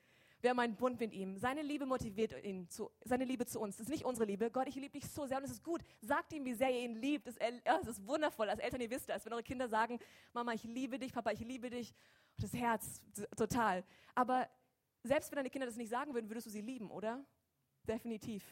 Wir 0.41 0.49
haben 0.49 0.59
einen 0.59 0.75
Bund 0.75 0.99
mit 0.99 1.13
ihm. 1.13 1.37
Seine 1.37 1.61
Liebe 1.61 1.85
motiviert 1.85 2.33
ihn, 2.43 2.67
zu, 2.67 2.89
seine 3.03 3.25
Liebe 3.25 3.45
zu 3.45 3.59
uns. 3.59 3.77
Das 3.77 3.85
ist 3.85 3.91
nicht 3.91 4.05
unsere 4.05 4.25
Liebe. 4.25 4.49
Gott, 4.49 4.67
ich 4.67 4.73
liebe 4.73 4.89
dich 4.89 5.07
so 5.07 5.27
sehr 5.27 5.37
und 5.37 5.43
es 5.43 5.51
ist 5.51 5.63
gut. 5.63 5.81
Sagt 6.01 6.33
ihm, 6.33 6.45
wie 6.45 6.55
sehr 6.55 6.71
ihr 6.71 6.81
ihn 6.81 6.95
liebt. 6.95 7.27
Es 7.27 7.37
ist 7.87 8.07
wundervoll. 8.07 8.49
Als 8.49 8.59
Eltern, 8.59 8.81
ihr 8.81 8.89
wisst 8.89 9.07
das. 9.07 9.23
Wenn 9.23 9.33
eure 9.33 9.43
Kinder 9.43 9.69
sagen, 9.69 9.99
Mama, 10.33 10.53
ich 10.53 10.63
liebe 10.63 10.97
dich, 10.97 11.13
Papa, 11.13 11.31
ich 11.31 11.41
liebe 11.41 11.69
dich. 11.69 11.93
Das 12.37 12.51
Herz, 12.53 13.03
total. 13.37 13.83
Aber 14.15 14.49
selbst 15.03 15.29
wenn 15.29 15.37
deine 15.37 15.51
Kinder 15.51 15.67
das 15.67 15.77
nicht 15.77 15.89
sagen 15.89 16.15
würden, 16.15 16.27
würdest 16.27 16.47
du 16.47 16.51
sie 16.51 16.61
lieben, 16.61 16.89
oder? 16.89 17.23
Definitiv. 17.83 18.43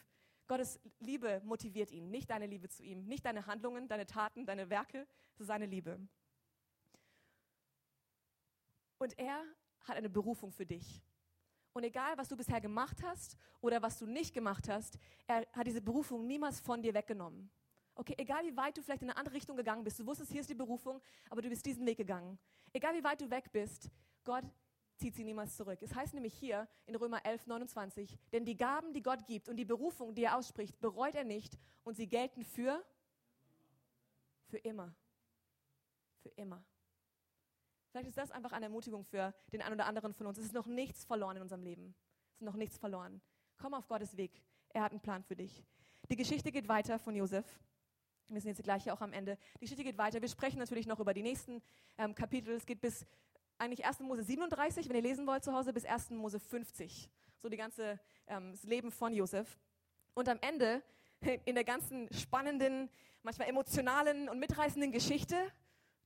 Gottes 0.46 0.80
Liebe 1.00 1.40
motiviert 1.44 1.90
ihn, 1.90 2.10
nicht 2.10 2.30
deine 2.30 2.46
Liebe 2.46 2.68
zu 2.68 2.82
ihm, 2.82 3.04
nicht 3.06 3.24
deine 3.24 3.46
Handlungen, 3.46 3.88
deine 3.88 4.06
Taten, 4.06 4.44
deine 4.44 4.68
Werke, 4.68 5.06
es 5.38 5.46
seine 5.46 5.66
Liebe. 5.66 5.98
Und 8.98 9.18
er 9.18 9.42
hat 9.84 9.96
eine 9.96 10.10
Berufung 10.10 10.52
für 10.52 10.66
dich. 10.66 11.02
Und 11.72 11.82
egal, 11.82 12.16
was 12.16 12.28
du 12.28 12.36
bisher 12.36 12.60
gemacht 12.60 13.02
hast 13.02 13.36
oder 13.60 13.82
was 13.82 13.98
du 13.98 14.06
nicht 14.06 14.32
gemacht 14.32 14.68
hast, 14.68 14.98
er 15.26 15.46
hat 15.52 15.66
diese 15.66 15.82
Berufung 15.82 16.26
niemals 16.26 16.60
von 16.60 16.82
dir 16.82 16.94
weggenommen. 16.94 17.50
Okay, 17.96 18.14
egal 18.18 18.44
wie 18.44 18.56
weit 18.56 18.76
du 18.76 18.82
vielleicht 18.82 19.02
in 19.02 19.10
eine 19.10 19.16
andere 19.16 19.34
Richtung 19.34 19.56
gegangen 19.56 19.82
bist, 19.82 19.98
du 19.98 20.06
wusstest, 20.06 20.30
hier 20.30 20.40
ist 20.40 20.50
die 20.50 20.54
Berufung, 20.54 21.00
aber 21.30 21.42
du 21.42 21.48
bist 21.48 21.64
diesen 21.64 21.86
Weg 21.86 21.96
gegangen. 21.96 22.38
Egal 22.72 22.94
wie 22.94 23.04
weit 23.04 23.20
du 23.20 23.30
weg 23.30 23.50
bist, 23.52 23.90
Gott 24.24 24.44
zieht 24.96 25.14
sie 25.14 25.24
niemals 25.24 25.56
zurück. 25.56 25.78
Es 25.82 25.94
heißt 25.94 26.14
nämlich 26.14 26.34
hier 26.34 26.68
in 26.86 26.94
Römer 26.94 27.24
11, 27.24 27.46
29, 27.46 28.18
denn 28.32 28.44
die 28.44 28.56
Gaben, 28.56 28.92
die 28.92 29.02
Gott 29.02 29.26
gibt 29.26 29.48
und 29.48 29.56
die 29.56 29.64
Berufung, 29.64 30.14
die 30.14 30.24
er 30.24 30.36
ausspricht, 30.36 30.80
bereut 30.80 31.14
er 31.14 31.24
nicht 31.24 31.58
und 31.82 31.96
sie 31.96 32.06
gelten 32.06 32.44
für, 32.44 32.84
für 34.46 34.58
immer. 34.58 34.94
Für 36.22 36.30
immer. 36.30 36.64
Vielleicht 37.90 38.08
ist 38.08 38.18
das 38.18 38.30
einfach 38.30 38.52
eine 38.52 38.66
Ermutigung 38.66 39.04
für 39.04 39.32
den 39.52 39.62
einen 39.62 39.74
oder 39.74 39.86
anderen 39.86 40.14
von 40.14 40.26
uns. 40.26 40.38
Es 40.38 40.46
ist 40.46 40.54
noch 40.54 40.66
nichts 40.66 41.04
verloren 41.04 41.36
in 41.36 41.42
unserem 41.42 41.62
Leben. 41.62 41.94
Es 42.32 42.40
ist 42.40 42.44
noch 42.44 42.56
nichts 42.56 42.76
verloren. 42.76 43.20
Komm 43.56 43.74
auf 43.74 43.86
Gottes 43.86 44.16
Weg. 44.16 44.42
Er 44.70 44.82
hat 44.82 44.90
einen 44.90 45.00
Plan 45.00 45.22
für 45.22 45.36
dich. 45.36 45.64
Die 46.10 46.16
Geschichte 46.16 46.50
geht 46.50 46.68
weiter 46.68 46.98
von 46.98 47.14
Josef. 47.14 47.46
Wir 48.28 48.40
sind 48.40 48.50
jetzt 48.50 48.64
gleich 48.64 48.82
hier 48.82 48.94
auch 48.94 49.00
am 49.00 49.12
Ende. 49.12 49.38
Die 49.56 49.60
Geschichte 49.60 49.84
geht 49.84 49.96
weiter. 49.96 50.20
Wir 50.20 50.28
sprechen 50.28 50.58
natürlich 50.58 50.86
noch 50.86 50.98
über 50.98 51.14
die 51.14 51.22
nächsten 51.22 51.62
ähm, 51.98 52.14
Kapitel. 52.14 52.54
Es 52.54 52.66
geht 52.66 52.80
bis 52.80 53.06
eigentlich 53.64 53.84
1. 53.84 54.00
Mose 54.00 54.22
37, 54.22 54.88
wenn 54.88 54.96
ihr 54.96 55.02
lesen 55.02 55.26
wollt 55.26 55.42
zu 55.42 55.52
Hause, 55.52 55.72
bis 55.72 55.84
1. 55.84 56.10
Mose 56.10 56.38
50. 56.38 57.10
So 57.38 57.48
die 57.48 57.56
ganze 57.56 57.98
ähm, 58.26 58.52
das 58.52 58.62
Leben 58.64 58.90
von 58.90 59.12
Josef. 59.12 59.58
Und 60.14 60.28
am 60.28 60.38
Ende, 60.40 60.82
in 61.44 61.54
der 61.54 61.64
ganzen 61.64 62.12
spannenden, 62.12 62.90
manchmal 63.22 63.48
emotionalen 63.48 64.28
und 64.28 64.38
mitreißenden 64.38 64.92
Geschichte, 64.92 65.36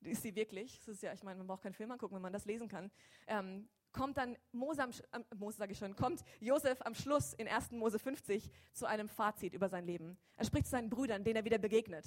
ist 0.00 0.22
sie 0.22 0.34
wirklich, 0.34 0.78
das 0.78 0.88
ist 0.88 1.02
ja, 1.02 1.12
ich 1.12 1.22
meine, 1.24 1.38
man 1.38 1.46
braucht 1.48 1.62
keinen 1.62 1.74
Film 1.74 1.90
angucken, 1.90 2.14
wenn 2.14 2.22
man 2.22 2.32
das 2.32 2.44
lesen 2.44 2.68
kann, 2.68 2.90
ähm, 3.26 3.68
kommt 3.92 4.16
dann 4.16 4.36
Mose, 4.52 4.82
am, 4.82 4.90
äh, 4.90 5.34
Mose 5.34 5.56
sage 5.56 5.72
ich 5.72 5.78
schon, 5.78 5.96
kommt 5.96 6.22
Josef 6.40 6.80
am 6.82 6.94
Schluss 6.94 7.32
in 7.34 7.48
1. 7.48 7.72
Mose 7.72 7.98
50 7.98 8.50
zu 8.72 8.86
einem 8.86 9.08
Fazit 9.08 9.54
über 9.54 9.68
sein 9.68 9.84
Leben. 9.84 10.16
Er 10.36 10.44
spricht 10.44 10.66
zu 10.66 10.70
seinen 10.70 10.88
Brüdern, 10.90 11.24
denen 11.24 11.36
er 11.36 11.44
wieder 11.44 11.58
begegnet. 11.58 12.06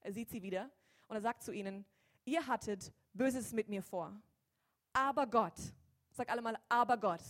Er 0.00 0.12
sieht 0.12 0.30
sie 0.30 0.42
wieder 0.42 0.70
und 1.08 1.16
er 1.16 1.22
sagt 1.22 1.42
zu 1.42 1.52
ihnen, 1.52 1.84
ihr 2.24 2.46
hattet 2.46 2.92
Böses 3.14 3.52
mit 3.52 3.68
mir 3.68 3.82
vor, 3.82 4.20
aber 4.94 5.26
Gott, 5.26 5.58
sag 6.10 6.30
alle 6.30 6.40
mal, 6.40 6.58
aber 6.68 6.96
Gott, 6.96 7.20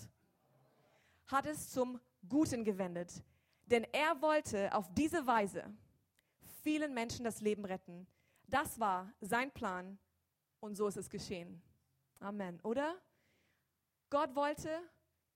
hat 1.27 1.47
es 1.47 1.71
zum 1.71 1.99
Guten 2.29 2.63
gewendet, 2.63 3.25
denn 3.67 3.85
er 3.93 4.21
wollte 4.23 4.73
auf 4.73 4.89
diese 4.95 5.27
Weise 5.27 5.65
vielen 6.63 6.95
Menschen 6.95 7.25
das 7.25 7.41
Leben 7.41 7.65
retten, 7.65 8.07
das 8.47 8.79
war 8.79 9.13
sein 9.21 9.51
Plan 9.51 9.99
und 10.61 10.75
so 10.75 10.87
ist 10.87 10.97
es 10.97 11.11
geschehen. 11.11 11.61
Amen, 12.21 12.61
oder? 12.63 12.95
Gott 14.11 14.35
wollte, 14.35 14.71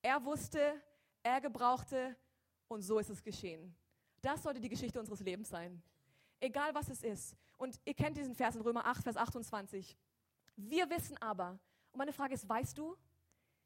er 0.03 0.25
wusste, 0.25 0.81
er 1.23 1.41
gebrauchte 1.41 2.17
und 2.69 2.83
so 2.83 2.99
ist 2.99 3.11
es 3.11 3.23
geschehen. 3.23 3.75
Das 4.21 4.43
sollte 4.43 4.61
die 4.61 4.69
Geschichte 4.69 5.01
unseres 5.01 5.21
Lebens 5.21 5.49
sein. 5.49 5.83
Egal 6.41 6.75
was 6.75 6.89
es 6.89 7.03
ist. 7.03 7.37
Und 7.57 7.81
ihr 7.85 7.95
kennt 7.95 8.17
diesen 8.17 8.35
Vers 8.35 8.55
in 8.55 8.63
Römer 8.63 8.87
8, 8.87 9.03
Vers 9.03 9.17
28. 9.17 9.97
Wir 10.57 10.89
wissen 10.91 11.17
aber, 11.19 11.59
meine 11.99 12.13
Frage 12.13 12.35
ist, 12.35 12.49
weißt 12.49 12.79
du? 12.79 12.97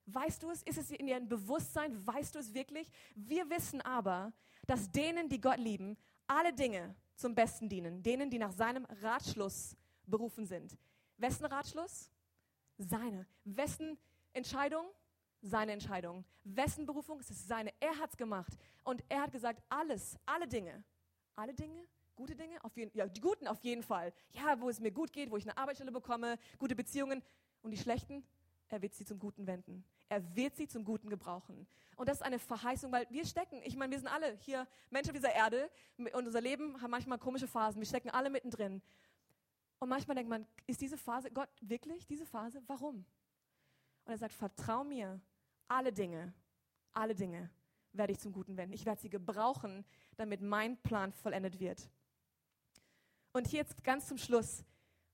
Weißt 0.07 0.43
du 0.43 0.51
es? 0.51 0.62
Ist 0.64 0.78
es 0.78 0.91
in 0.91 1.07
ihrem 1.07 1.28
Bewusstsein? 1.28 2.05
Weißt 2.05 2.35
du 2.35 2.41
es 2.41 2.53
wirklich? 2.53 2.91
Wir 3.14 3.49
wissen 3.49 3.80
aber, 3.83 4.33
dass 4.66 4.91
denen, 4.91 5.28
die 5.28 5.41
Gott 5.41 5.59
lieben, 5.59 5.97
alle 6.26 6.53
Dinge 6.53 6.95
zum 7.14 7.35
Besten 7.35 7.68
dienen, 7.68 8.03
denen, 8.03 8.30
die 8.30 8.39
nach 8.39 8.53
seinem 8.53 8.85
Ratschluss 9.03 9.76
berufen 10.07 10.47
sind. 10.47 10.76
Wessen 11.18 11.45
Ratschluss? 11.47 12.11
Seine. 12.78 13.26
Wessen 13.45 13.97
Entscheidung? 14.33 14.87
Seine 15.41 15.72
Entscheidung. 15.72 16.24
Wessen 16.43 16.87
Berufung? 16.87 17.20
Es 17.20 17.30
ist 17.30 17.47
seine. 17.47 17.72
Er 17.78 17.97
hat 17.99 18.11
es 18.11 18.16
gemacht. 18.16 18.53
Und 18.83 19.05
er 19.09 19.22
hat 19.22 19.33
gesagt, 19.33 19.62
alles, 19.68 20.16
alle 20.26 20.49
Dinge, 20.49 20.83
alle 21.37 21.55
Dinge, 21.55 21.87
gute 22.16 22.35
Dinge, 22.35 22.62
auf 22.64 22.76
jeden, 22.76 22.97
ja, 22.97 23.07
die 23.07 23.20
guten 23.20 23.47
auf 23.47 23.61
jeden 23.62 23.83
Fall. 23.83 24.12
Ja, 24.30 24.61
wo 24.61 24.68
es 24.68 24.80
mir 24.80 24.91
gut 24.91 25.12
geht, 25.12 25.30
wo 25.30 25.37
ich 25.37 25.45
eine 25.45 25.57
Arbeitsstelle 25.57 25.93
bekomme, 25.93 26.39
gute 26.59 26.74
Beziehungen. 26.74 27.22
Und 27.62 27.70
die 27.70 27.78
schlechten, 27.78 28.24
er 28.68 28.82
wird 28.82 28.94
sie 28.94 29.04
zum 29.04 29.18
Guten 29.18 29.46
wenden. 29.46 29.84
Er 30.08 30.34
wird 30.34 30.56
sie 30.56 30.66
zum 30.66 30.84
Guten 30.84 31.08
gebrauchen. 31.08 31.66
Und 31.96 32.08
das 32.08 32.18
ist 32.18 32.22
eine 32.22 32.38
Verheißung, 32.38 32.90
weil 32.90 33.06
wir 33.10 33.24
stecken, 33.24 33.60
ich 33.64 33.76
meine, 33.76 33.92
wir 33.92 33.98
sind 33.98 34.08
alle 34.08 34.36
hier 34.38 34.66
Menschen 34.90 35.10
auf 35.10 35.16
dieser 35.16 35.32
Erde 35.32 35.70
und 35.96 36.26
unser 36.26 36.40
Leben 36.40 36.80
hat 36.80 36.90
manchmal 36.90 37.18
komische 37.18 37.46
Phasen. 37.46 37.80
Wir 37.80 37.86
stecken 37.86 38.10
alle 38.10 38.30
mittendrin. 38.30 38.82
Und 39.78 39.88
manchmal 39.88 40.14
denkt 40.14 40.30
man, 40.30 40.46
ist 40.66 40.80
diese 40.80 40.96
Phase, 40.96 41.30
Gott, 41.30 41.50
wirklich 41.60 42.06
diese 42.06 42.24
Phase? 42.24 42.62
Warum? 42.66 43.04
Und 44.04 44.12
er 44.12 44.18
sagt, 44.18 44.32
vertrau 44.32 44.84
mir, 44.84 45.20
alle 45.68 45.92
Dinge, 45.92 46.32
alle 46.92 47.14
Dinge 47.14 47.50
werde 47.92 48.12
ich 48.12 48.20
zum 48.20 48.32
Guten 48.32 48.56
wenden. 48.56 48.72
Ich 48.74 48.86
werde 48.86 49.00
sie 49.00 49.10
gebrauchen, 49.10 49.84
damit 50.16 50.40
mein 50.40 50.76
Plan 50.82 51.12
vollendet 51.12 51.60
wird. 51.60 51.90
Und 53.32 53.48
hier 53.48 53.60
jetzt 53.60 53.82
ganz 53.84 54.08
zum 54.08 54.18
Schluss 54.18 54.64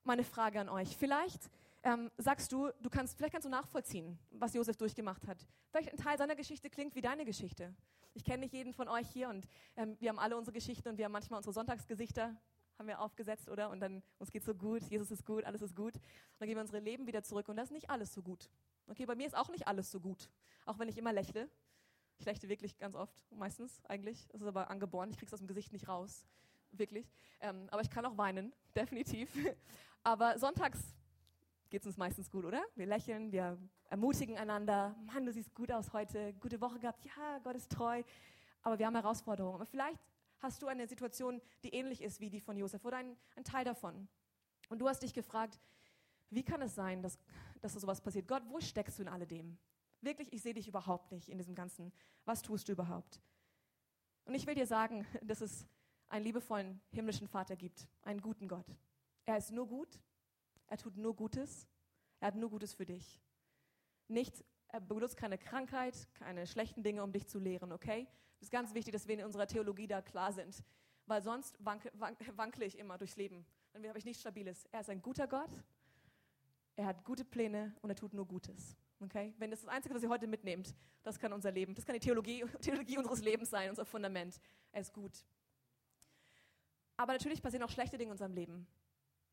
meine 0.05 0.25
Frage 0.25 0.61
an 0.61 0.69
euch. 0.69 0.97
Vielleicht 0.97 1.51
ähm, 1.89 2.11
sagst 2.19 2.53
du, 2.53 2.71
du 2.83 2.91
kannst, 2.91 3.17
vielleicht 3.17 3.33
kannst 3.33 3.47
du 3.47 3.51
nachvollziehen, 3.51 4.19
was 4.31 4.53
Josef 4.53 4.77
durchgemacht 4.77 5.27
hat. 5.27 5.47
Vielleicht 5.71 5.91
ein 5.91 5.97
Teil 5.97 6.19
seiner 6.19 6.37
Geschichte 6.37 6.69
klingt 6.69 6.95
wie 6.95 7.01
deine 7.01 7.25
Geschichte. 7.25 7.75
Ich 8.13 8.25
kenne 8.25 8.41
nicht 8.41 8.53
jeden 8.53 8.75
von 8.75 8.89
euch 8.89 9.09
hier 9.09 9.31
und 9.31 9.49
ähm, 9.77 9.97
wir 9.99 10.11
haben 10.11 10.19
alle 10.19 10.37
unsere 10.37 10.55
Geschichten 10.55 10.89
und 10.91 10.99
wir 10.99 11.07
haben 11.07 11.13
manchmal 11.13 11.39
unsere 11.39 11.55
Sonntagsgesichter 11.55 12.37
haben 12.79 12.87
wir 12.87 13.01
aufgesetzt, 13.01 13.49
oder? 13.49 13.71
Und 13.71 13.81
dann, 13.81 14.05
uns 14.19 14.31
geht 14.31 14.45
so 14.45 14.55
gut, 14.55 14.83
Jesus 14.85 15.11
ist 15.11 15.27
gut, 15.27 15.43
alles 15.45 15.63
ist 15.63 15.75
gut. 15.75 15.97
Und 15.97 16.03
dann 16.39 16.47
gehen 16.47 16.57
wir 16.57 16.61
unsere 16.61 16.79
Leben 16.79 17.09
wieder 17.09 17.25
zurück 17.25 17.49
und 17.49 17.57
das 17.57 17.69
ist 17.69 17.73
nicht 17.73 17.91
alles 17.91 18.13
so 18.13 18.23
gut. 18.23 18.49
Okay, 18.87 19.05
bei 19.05 19.17
mir 19.17 19.27
ist 19.27 19.37
auch 19.37 19.49
nicht 19.49 19.67
alles 19.67 19.91
so 19.91 19.99
gut. 19.99 20.31
Auch 20.65 20.79
wenn 20.79 20.89
ich 20.89 20.97
immer 20.97 21.13
lächle. 21.13 21.49
Ich 22.19 22.27
lächle 22.27 22.49
wirklich 22.49 22.79
ganz 22.79 22.95
oft, 22.95 23.25
meistens 23.31 23.85
eigentlich. 23.87 24.29
Das 24.29 24.43
ist 24.43 24.47
aber 24.47 24.71
angeboren, 24.71 25.11
ich 25.11 25.19
krieg's 25.19 25.33
aus 25.33 25.41
dem 25.41 25.49
Gesicht 25.49 25.73
nicht 25.73 25.89
raus. 25.89 26.25
Wirklich. 26.71 27.11
Ähm, 27.41 27.67
aber 27.71 27.81
ich 27.81 27.91
kann 27.91 28.07
auch 28.07 28.17
weinen, 28.17 28.55
definitiv. 28.77 29.29
aber 30.05 30.39
sonntags 30.39 30.95
geht 31.71 31.83
es 31.83 31.87
uns 31.87 31.97
meistens 31.97 32.31
gut, 32.31 32.45
oder? 32.45 32.63
Wir 32.75 32.87
lächeln, 32.87 33.31
wir 33.31 33.59
ermutigen 33.89 34.39
einander. 34.39 34.97
Mann, 35.05 35.27
du 35.27 35.33
siehst 35.33 35.55
gut 35.55 35.71
aus 35.71 35.93
heute, 35.93 36.33
gute 36.35 36.61
Woche 36.61 36.79
gehabt. 36.79 37.05
Ja, 37.05 37.39
Gott 37.41 37.57
ist 37.57 37.71
treu. 37.71 38.03
Aber 38.63 38.79
wir 38.79 38.87
haben 38.87 38.95
Herausforderungen. 38.95 39.55
Aber 39.55 39.67
vielleicht 39.67 40.01
hast 40.41 40.63
du 40.63 40.67
eine 40.67 40.87
Situation, 40.87 41.41
die 41.63 41.75
ähnlich 41.75 42.03
ist 42.03 42.21
wie 42.21 42.31
die 42.31 42.41
von 42.41 42.57
Josef 42.57 42.85
oder 42.85 42.99
ein, 42.99 43.17
ein 43.37 43.45
Teil 43.45 43.65
davon. 43.65 44.09
Und 44.69 44.79
du 44.79 44.89
hast 44.89 45.03
dich 45.03 45.13
gefragt, 45.13 45.61
wie 46.31 46.43
kann 46.43 46.63
es 46.63 46.75
sein, 46.75 47.03
dass, 47.03 47.19
dass 47.61 47.73
so 47.73 47.81
sowas 47.81 48.01
passiert? 48.01 48.29
Gott, 48.29 48.43
wo 48.49 48.61
steckst 48.61 48.99
du 48.99 49.03
in 49.03 49.09
alledem? 49.09 49.59
Wirklich, 50.01 50.33
ich 50.33 50.43
sehe 50.43 50.55
dich 50.55 50.69
überhaupt 50.69 51.11
nicht 51.13 51.29
in 51.29 51.39
diesem 51.39 51.55
Ganzen. 51.55 51.93
Was 52.25 52.43
tust 52.43 52.69
du 52.69 52.73
überhaupt? 52.73 53.21
Und 54.25 54.35
ich 54.35 54.47
will 54.47 54.55
dir 54.55 54.67
sagen, 54.67 55.07
dass 55.23 55.41
es 55.41 55.67
einen 56.09 56.25
liebevollen 56.25 56.81
himmlischen 56.91 57.29
Vater 57.29 57.57
gibt, 57.57 57.87
einen 58.03 58.21
guten 58.21 58.49
Gott. 58.49 58.67
Er 59.27 59.37
ist 59.37 59.51
nur 59.51 59.67
gut 59.67 60.01
er 60.69 60.79
tut 60.79 60.97
nur 60.97 61.15
Gutes. 61.17 61.67
Er 62.21 62.29
hat 62.29 62.35
nur 62.35 62.51
Gutes 62.51 62.75
für 62.75 62.87
dich. 62.87 63.21
Nicht, 64.09 64.45
er 64.69 64.81
benutzt 64.81 65.17
keine 65.17 65.39
Krankheit, 65.39 66.09
keine 66.15 66.47
schlechten 66.47 66.83
Dinge, 66.83 67.03
um 67.03 67.13
dich 67.13 67.27
zu 67.27 67.39
lehren, 67.39 67.73
okay? 67.73 68.07
Es 68.37 68.45
ist 68.45 68.51
ganz 68.51 68.75
wichtig, 68.75 68.93
dass 68.93 69.09
wir 69.09 69.19
in 69.19 69.25
unserer 69.25 69.47
Theologie 69.47 69.87
da 69.87 70.01
klar 70.03 70.33
sind, 70.33 70.63
weil 71.07 71.23
sonst 71.23 71.57
wank, 71.61 71.91
wank, 71.95 72.19
wankle 72.37 72.65
ich 72.65 72.79
immer 72.79 72.99
durchs 72.99 73.17
Leben. 73.17 73.45
Dann 73.73 73.87
habe 73.89 73.99
ich 73.99 74.05
nichts 74.05 74.21
Stabiles. 74.21 74.67
Er 74.73 74.81
ist 74.81 74.91
ein 74.91 75.03
guter 75.03 75.27
Gott, 75.27 75.51
er 76.77 76.87
hat 76.87 77.05
gute 77.05 77.25
Pläne 77.25 77.75
und 77.83 77.91
er 77.91 77.97
tut 77.97 78.15
nur 78.15 78.27
Gutes. 78.27 78.77
Okay? 79.01 79.35
Wenn 79.39 79.51
das 79.51 79.61
das 79.61 79.69
Einzige, 79.69 79.95
was 79.95 80.03
ihr 80.03 80.09
heute 80.09 80.27
mitnehmt, 80.27 80.75
das 81.03 81.19
kann 81.19 81.33
unser 81.33 81.51
Leben, 81.51 81.75
das 81.75 81.85
kann 81.85 81.95
die 81.95 82.01
Theologie, 82.01 82.45
Theologie 82.61 82.99
unseres 82.99 83.21
Lebens 83.21 83.51
sein, 83.51 83.71
unser 83.71 83.85
Fundament. 83.85 84.41
Er 84.73 84.81
ist 84.81 84.93
gut. 84.93 85.25
Aber 86.97 87.13
natürlich 87.13 87.43
passieren 87.43 87.65
auch 87.65 87.71
schlechte 87.71 87.97
Dinge 87.97 88.09
in 88.09 88.13
unserem 88.13 88.33
Leben. 88.33 88.67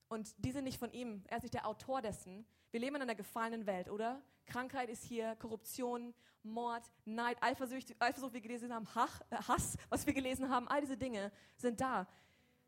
Und 0.07 0.33
die 0.37 0.51
sind 0.51 0.63
nicht 0.63 0.79
von 0.79 0.91
ihm. 0.91 1.23
Er 1.27 1.37
ist 1.37 1.43
nicht 1.43 1.53
der 1.53 1.67
Autor 1.67 2.01
dessen. 2.01 2.45
Wir 2.71 2.79
leben 2.79 2.95
in 2.95 3.01
einer 3.01 3.15
gefallenen 3.15 3.65
Welt, 3.65 3.89
oder? 3.89 4.21
Krankheit 4.45 4.89
ist 4.89 5.03
hier, 5.03 5.35
Korruption, 5.37 6.13
Mord, 6.43 6.83
Neid, 7.05 7.37
Eifersucht, 7.41 7.95
Eifersucht 7.99 8.31
wie 8.31 8.35
wir 8.35 8.41
gelesen 8.41 8.73
haben, 8.73 8.87
äh, 9.29 9.35
Hass, 9.35 9.77
was 9.89 10.05
wir 10.05 10.13
gelesen 10.13 10.49
haben, 10.49 10.67
all 10.67 10.81
diese 10.81 10.97
Dinge 10.97 11.31
sind 11.57 11.81
da. 11.81 12.07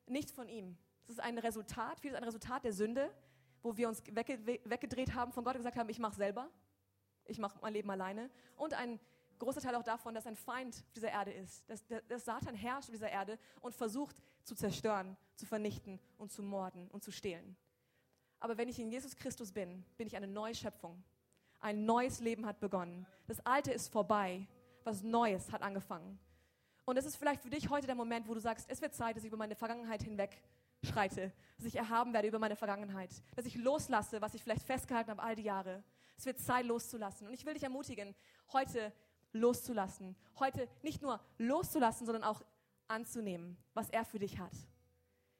Nichts 0.07 0.31
von 0.31 0.47
ihm. 0.49 0.77
Es 1.03 1.09
ist 1.09 1.19
ein 1.19 1.37
Resultat, 1.37 1.99
vieles 1.99 2.17
ein 2.17 2.23
Resultat 2.23 2.63
der 2.63 2.73
Sünde, 2.73 3.13
wo 3.61 3.77
wir 3.77 3.87
uns 3.87 4.03
weggedreht 4.05 5.13
haben 5.13 5.31
von 5.31 5.43
Gott 5.43 5.55
und 5.55 5.59
gesagt 5.59 5.77
haben, 5.77 5.89
ich 5.89 5.99
mache 5.99 6.15
selber, 6.15 6.49
ich 7.25 7.37
mache 7.37 7.59
mein 7.61 7.73
Leben 7.73 7.89
alleine. 7.89 8.29
Und 8.55 8.73
ein 8.73 8.99
großer 9.39 9.61
Teil 9.61 9.75
auch 9.75 9.83
davon, 9.83 10.13
dass 10.13 10.25
ein 10.25 10.35
Feind 10.35 10.75
auf 10.75 10.93
dieser 10.93 11.11
Erde 11.11 11.31
ist, 11.31 11.69
dass, 11.69 11.85
dass 12.07 12.25
Satan 12.25 12.55
herrscht 12.55 12.89
auf 12.89 12.93
dieser 12.93 13.09
Erde 13.09 13.37
und 13.61 13.75
versucht 13.75 14.21
zu 14.47 14.55
zerstören, 14.55 15.17
zu 15.35 15.45
vernichten 15.45 15.99
und 16.17 16.31
zu 16.31 16.41
morden 16.41 16.87
und 16.87 17.03
zu 17.03 17.11
stehlen. 17.11 17.57
Aber 18.39 18.57
wenn 18.57 18.69
ich 18.69 18.79
in 18.79 18.89
Jesus 18.89 19.15
Christus 19.15 19.51
bin, 19.51 19.83
bin 19.97 20.07
ich 20.07 20.15
eine 20.15 20.27
neue 20.27 20.55
Schöpfung. 20.55 21.03
Ein 21.59 21.85
neues 21.85 22.19
Leben 22.19 22.45
hat 22.45 22.59
begonnen. 22.59 23.05
Das 23.27 23.45
Alte 23.45 23.71
ist 23.71 23.91
vorbei. 23.91 24.47
Was 24.83 25.03
Neues 25.03 25.51
hat 25.51 25.63
angefangen. 25.63 26.17
Und 26.85 26.95
es 26.95 27.05
ist 27.05 27.17
vielleicht 27.17 27.41
für 27.41 27.49
dich 27.49 27.69
heute 27.69 27.87
der 27.87 27.95
Moment, 27.95 28.25
wo 28.29 28.33
du 28.33 28.39
sagst, 28.39 28.69
es 28.69 28.81
wird 28.81 28.95
Zeit, 28.95 29.17
dass 29.17 29.23
ich 29.23 29.27
über 29.27 29.35
meine 29.35 29.55
Vergangenheit 29.55 30.01
hinweg 30.01 30.41
schreite, 30.81 31.33
dass 31.57 31.65
ich 31.65 31.75
erhaben 31.75 32.13
werde 32.13 32.29
über 32.29 32.39
meine 32.39 32.55
Vergangenheit, 32.55 33.11
dass 33.35 33.45
ich 33.45 33.55
loslasse, 33.55 34.21
was 34.21 34.33
ich 34.33 34.41
vielleicht 34.41 34.63
festgehalten 34.63 35.11
habe 35.11 35.21
all 35.21 35.35
die 35.35 35.43
Jahre. 35.43 35.83
Es 36.17 36.25
wird 36.25 36.39
Zeit 36.39 36.65
loszulassen. 36.65 37.27
Und 37.27 37.33
ich 37.33 37.45
will 37.45 37.53
dich 37.53 37.63
ermutigen, 37.63 38.15
heute 38.53 38.93
loszulassen. 39.33 40.15
Heute 40.39 40.69
nicht 40.83 41.01
nur 41.01 41.19
loszulassen, 41.37 42.05
sondern 42.05 42.23
auch 42.23 42.41
anzunehmen, 42.87 43.57
was 43.73 43.89
er 43.89 44.05
für 44.05 44.19
dich 44.19 44.39
hat. 44.39 44.53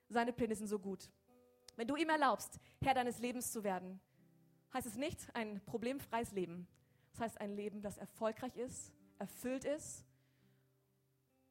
Seine 0.10 0.34
Pläne 0.34 0.56
sind 0.56 0.68
so 0.68 0.80
gut. 0.80 1.10
Wenn 1.76 1.88
du 1.88 1.96
ihm 1.96 2.10
erlaubst, 2.10 2.60
Herr 2.82 2.94
deines 2.94 3.20
Lebens 3.20 3.52
zu 3.52 3.64
werden, 3.64 4.00
heißt 4.74 4.88
es 4.88 4.96
nicht 4.96 5.34
ein 5.36 5.62
problemfreies 5.66 6.32
Leben. 6.32 6.68
Das 7.12 7.22
heißt 7.22 7.42
ein 7.42 7.56
Leben, 7.56 7.82
das 7.82 7.98
erfolgreich 7.98 8.56
ist, 8.56 8.94
erfüllt 9.20 9.66
ist, 9.66 10.06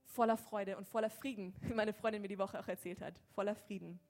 voller 0.05 0.37
Freude 0.37 0.77
und 0.77 0.87
voller 0.87 1.11
Frieden, 1.11 1.55
wie 1.61 1.75
meine 1.75 1.93
Freundin 1.93 2.23
mir 2.23 2.29
die 2.29 2.39
Woche 2.39 2.59
auch 2.59 2.69
erzählt 2.69 3.01
hat. 3.01 3.21
Voller 3.35 3.55
Frieden. 3.55 4.01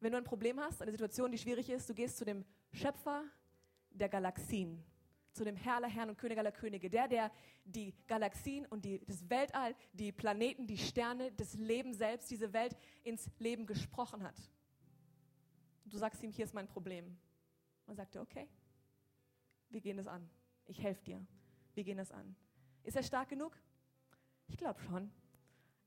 Wenn 0.00 0.12
du 0.12 0.18
ein 0.18 0.24
Problem 0.24 0.60
hast, 0.60 0.82
eine 0.82 0.90
Situation, 0.90 1.32
die 1.32 1.38
schwierig 1.38 1.70
ist, 1.70 1.88
du 1.88 1.94
gehst 1.94 2.18
zu 2.18 2.24
dem 2.24 2.44
Schöpfer 2.72 3.24
der 3.90 4.08
Galaxien 4.08 4.84
zu 5.34 5.44
dem 5.44 5.56
Herr 5.56 5.76
aller 5.76 5.88
Herren 5.88 6.10
und 6.10 6.18
König 6.18 6.38
aller 6.38 6.52
Könige, 6.52 6.88
der, 6.88 7.08
der 7.08 7.30
die 7.64 7.94
Galaxien 8.06 8.66
und 8.66 8.84
die, 8.84 9.04
das 9.04 9.28
Weltall, 9.28 9.74
die 9.92 10.12
Planeten, 10.12 10.66
die 10.66 10.78
Sterne, 10.78 11.32
das 11.32 11.54
Leben 11.54 11.92
selbst, 11.92 12.30
diese 12.30 12.52
Welt 12.52 12.76
ins 13.02 13.28
Leben 13.38 13.66
gesprochen 13.66 14.22
hat. 14.22 14.36
Du 15.84 15.98
sagst 15.98 16.22
ihm, 16.22 16.30
hier 16.30 16.44
ist 16.44 16.54
mein 16.54 16.68
Problem. 16.68 17.16
Und 17.86 17.96
sagt 17.96 18.14
er, 18.16 18.22
okay, 18.22 18.48
wir 19.68 19.80
gehen 19.80 19.96
das 19.96 20.06
an. 20.06 20.28
Ich 20.66 20.82
helfe 20.82 21.04
dir. 21.04 21.26
Wir 21.74 21.84
gehen 21.84 21.98
das 21.98 22.10
an. 22.12 22.34
Ist 22.82 22.96
er 22.96 23.02
stark 23.02 23.28
genug? 23.28 23.52
Ich 24.46 24.56
glaube 24.56 24.80
schon. 24.80 25.10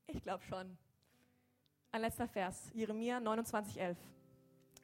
Ich 0.06 0.22
glaube 0.22 0.44
schon. 0.44 0.76
Ein 1.90 2.02
letzter 2.02 2.28
Vers, 2.28 2.70
Jeremia 2.74 3.18
29,11. 3.18 3.96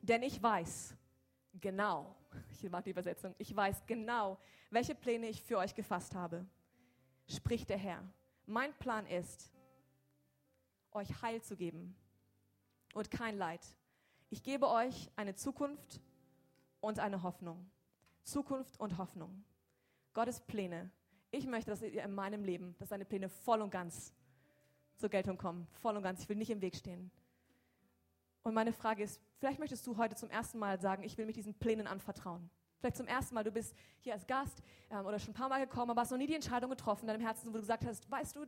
Denn 0.01 0.23
ich 0.23 0.43
weiß 0.43 0.97
genau, 1.61 2.17
ich 2.51 2.71
mag 2.71 2.85
die 2.85 2.91
Übersetzung, 2.91 3.35
ich 3.39 3.55
weiß 3.55 3.87
genau, 3.87 4.39
welche 4.71 4.95
Pläne 4.95 5.29
ich 5.29 5.43
für 5.43 5.59
euch 5.59 5.75
gefasst 5.75 6.15
habe, 6.15 6.47
spricht 7.29 7.69
der 7.69 7.79
Herr. 7.79 8.03
Mein 8.47 8.73
Plan 8.75 9.07
ist, 9.07 9.51
euch 10.93 11.23
Heil 11.23 11.43
zu 11.43 11.57
geben 11.57 11.95
und 12.95 13.11
kein 13.11 13.37
Leid. 13.37 13.61
Ich 14.31 14.43
gebe 14.43 14.69
euch 14.69 15.11
eine 15.17 15.35
Zukunft 15.35 16.01
und 16.81 16.99
eine 16.99 17.23
Hoffnung. 17.23 17.71
Zukunft 18.23 18.79
und 18.81 18.99
Hoffnung. 18.99 19.45
Gottes 20.13 20.41
Pläne. 20.41 20.91
Ich 21.31 21.47
möchte, 21.47 21.71
dass 21.71 21.83
ihr 21.83 22.03
in 22.03 22.15
meinem 22.15 22.45
Leben, 22.45 22.75
dass 22.79 22.89
seine 22.89 23.05
Pläne 23.05 23.29
voll 23.29 23.61
und 23.61 23.71
ganz 23.71 24.13
zur 24.97 25.09
Geltung 25.09 25.37
kommen. 25.37 25.67
Voll 25.83 25.97
und 25.97 26.03
ganz. 26.03 26.23
Ich 26.23 26.29
will 26.29 26.37
nicht 26.37 26.51
im 26.51 26.61
Weg 26.61 26.77
stehen. 26.77 27.11
Und 28.43 28.55
meine 28.55 28.73
Frage 28.73 29.03
ist, 29.03 29.21
vielleicht 29.39 29.59
möchtest 29.59 29.87
du 29.87 29.97
heute 29.97 30.15
zum 30.17 30.31
ersten 30.31 30.59
Mal 30.59 30.81
sagen, 30.81 31.03
ich 31.03 31.17
will 31.19 31.27
mich 31.27 31.35
diesen 31.35 31.55
Plänen 31.55 31.87
anvertrauen. 31.87 32.51
Vielleicht 32.79 32.97
zum 32.97 33.07
ersten 33.07 33.35
Mal, 33.35 33.45
du 33.45 33.51
bist 33.51 33.75
hier 34.01 34.13
als 34.13 34.27
Gast 34.27 34.63
ähm, 34.91 35.07
oder 35.07 35.19
schon 35.19 35.31
ein 35.31 35.35
paar 35.35 35.49
Mal 35.49 35.61
gekommen, 35.61 35.91
aber 35.91 36.03
hast 36.03 36.11
noch 36.11 36.19
nie 36.19 36.27
die 36.27 36.35
Entscheidung 36.35 36.71
getroffen 36.71 37.03
in 37.03 37.09
deinem 37.09 37.23
Herzen, 37.23 37.49
wo 37.49 37.53
du 37.53 37.61
gesagt 37.61 37.87
hast, 37.87 38.11
weißt 38.11 38.37
du, 38.37 38.47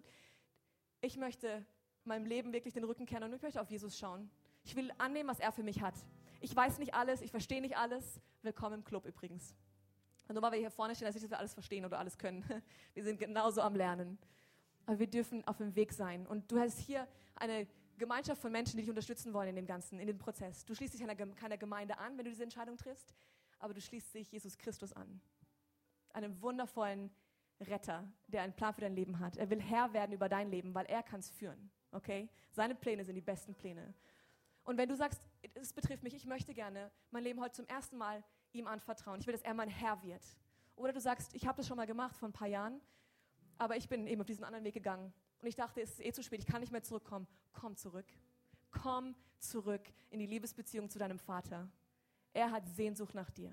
ich 1.01 1.17
möchte 1.17 1.65
meinem 2.05 2.27
Leben 2.27 2.53
wirklich 2.53 2.75
den 2.75 2.85
Rücken 2.85 3.07
kehren 3.07 3.25
und 3.25 3.33
ich 3.33 3.43
möchte 3.43 3.61
auf 3.61 3.71
Jesus 3.71 3.99
schauen. 3.99 4.31
Ich 4.63 4.77
will 4.77 4.93
annehmen, 4.99 5.29
was 5.29 5.41
er 5.41 5.53
für 5.53 5.63
mich 5.63 5.81
hat. 5.81 5.95
Ich 6.41 6.55
weiß 6.55 6.79
nicht 6.79 6.95
alles, 6.95 7.23
ich 7.23 7.31
verstehe 7.31 7.61
nicht 7.61 7.77
alles. 7.77 8.21
Willkommen 8.43 8.77
im 8.77 8.85
Club 8.85 9.07
übrigens. 9.07 9.55
Nur 10.29 10.43
weil 10.43 10.53
wir 10.53 10.59
hier 10.59 10.71
vorne 10.71 10.95
stehen, 10.95 11.07
heißt 11.07 11.15
nicht, 11.15 11.25
dass 11.25 11.31
wir 11.31 11.39
alles 11.39 11.55
verstehen 11.55 11.85
oder 11.85 11.99
alles 11.99 12.19
können. 12.19 12.45
Wir 12.95 13.05
sind 13.05 13.19
genauso 13.19 13.61
am 13.61 13.77
Lernen. 13.77 14.19
Aber 14.85 14.99
wir 14.99 15.07
dürfen 15.07 15.47
auf 15.47 15.57
dem 15.59 15.75
Weg 15.77 15.93
sein. 15.93 16.27
Und 16.27 16.51
du 16.51 16.59
hast 16.59 16.79
hier 16.79 17.07
eine 17.37 17.67
Gemeinschaft 17.99 18.41
von 18.41 18.53
Menschen, 18.53 18.77
die 18.77 18.83
dich 18.83 18.91
unterstützen 18.91 19.33
wollen 19.33 19.49
in 19.49 19.57
dem 19.57 19.67
Ganzen, 19.67 19.99
in 19.99 20.07
dem 20.07 20.19
Prozess. 20.19 20.65
Du 20.65 20.75
schließt 20.75 20.95
dich 20.95 21.03
einer, 21.03 21.15
keiner 21.15 21.57
Gemeinde 21.57 21.99
an, 21.99 22.17
wenn 22.17 22.25
du 22.25 22.31
diese 22.31 22.43
Entscheidung 22.43 22.77
triffst, 22.77 23.15
aber 23.59 23.75
du 23.75 23.81
schließt 23.81 24.15
dich 24.15 24.31
Jesus 24.31 24.59
Christus 24.59 24.93
an. 24.93 25.21
Einem 26.11 26.41
wundervollen 26.43 27.11
Retter, 27.61 28.07
der 28.27 28.43
einen 28.43 28.53
Plan 28.53 28.75
für 28.75 28.83
dein 28.83 28.95
Leben 28.95 29.19
hat. 29.19 29.37
Er 29.37 29.49
will 29.49 29.61
Herr 29.61 29.93
werden 29.93 30.13
über 30.13 30.29
dein 30.29 30.51
Leben, 30.51 30.75
weil 30.75 30.87
er 30.87 31.03
kann 31.03 31.21
es 31.21 31.31
führen. 31.31 31.71
Okay? 31.91 32.29
Seine 32.51 32.75
Pläne 32.75 33.05
sind 33.05 33.15
die 33.15 33.23
besten 33.23 33.55
Pläne. 33.55 33.95
Und 34.65 34.77
wenn 34.77 34.89
du 34.89 34.97
sagst, 34.97 35.21
es 35.55 35.73
betrifft 35.73 36.03
mich, 36.03 36.15
ich 36.15 36.27
möchte 36.27 36.53
gerne 36.53 36.91
mein 37.11 37.23
Leben 37.23 37.41
heute 37.41 37.55
zum 37.55 37.67
ersten 37.67 37.97
Mal 37.97 38.23
ihm 38.53 38.67
anvertrauen. 38.67 39.21
Ich 39.21 39.27
will, 39.27 39.33
dass 39.33 39.43
er 39.43 39.55
mein 39.55 39.69
Herr 39.69 40.03
wird. 40.03 40.23
Oder 40.75 40.93
du 40.93 41.01
sagst, 41.01 41.35
ich 41.35 41.47
habe 41.47 41.57
das 41.57 41.67
schon 41.67 41.77
mal 41.77 41.87
gemacht 41.87 42.17
vor 42.17 42.29
ein 42.29 42.33
paar 42.33 42.49
Jahren, 42.49 42.81
aber 43.59 43.77
ich 43.77 43.89
bin 43.89 44.07
eben 44.07 44.21
auf 44.21 44.27
diesen 44.27 44.45
anderen 44.45 44.65
Weg 44.65 44.75
gegangen 44.75 45.13
und 45.41 45.49
ich 45.49 45.55
dachte, 45.55 45.81
es 45.81 45.93
ist 45.93 46.05
eh 46.05 46.13
zu 46.13 46.23
spät, 46.23 46.41
ich 46.41 46.47
kann 46.47 46.61
nicht 46.61 46.73
mehr 46.73 46.83
zurückkommen. 46.83 47.27
Komm 47.53 47.77
zurück. 47.77 48.07
Komm 48.71 49.15
zurück 49.39 49.83
in 50.11 50.19
die 50.19 50.27
Liebesbeziehung 50.27 50.89
zu 50.89 50.99
deinem 50.99 51.19
Vater. 51.19 51.69
Er 52.33 52.51
hat 52.51 52.69
Sehnsucht 52.69 53.15
nach 53.15 53.31
dir. 53.31 53.51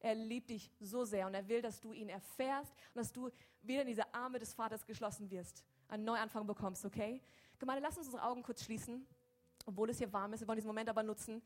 Er 0.00 0.14
liebt 0.14 0.50
dich 0.50 0.70
so 0.80 1.04
sehr 1.04 1.26
und 1.26 1.34
er 1.34 1.48
will, 1.48 1.62
dass 1.62 1.80
du 1.80 1.92
ihn 1.92 2.08
erfährst 2.08 2.72
und 2.94 2.96
dass 2.96 3.12
du 3.12 3.30
wieder 3.62 3.82
in 3.82 3.88
diese 3.88 4.12
Arme 4.14 4.38
des 4.38 4.52
Vaters 4.52 4.84
geschlossen 4.84 5.30
wirst, 5.30 5.64
einen 5.88 6.04
Neuanfang 6.04 6.46
bekommst, 6.46 6.84
okay? 6.84 7.22
Gemeinde, 7.58 7.82
lass 7.82 7.96
uns 7.96 8.08
unsere 8.08 8.22
Augen 8.22 8.42
kurz 8.42 8.64
schließen, 8.64 9.06
obwohl 9.64 9.88
es 9.88 9.98
hier 9.98 10.12
warm 10.12 10.34
ist. 10.34 10.40
Wir 10.40 10.48
wollen 10.48 10.58
diesen 10.58 10.68
Moment 10.68 10.90
aber 10.90 11.02
nutzen. 11.02 11.40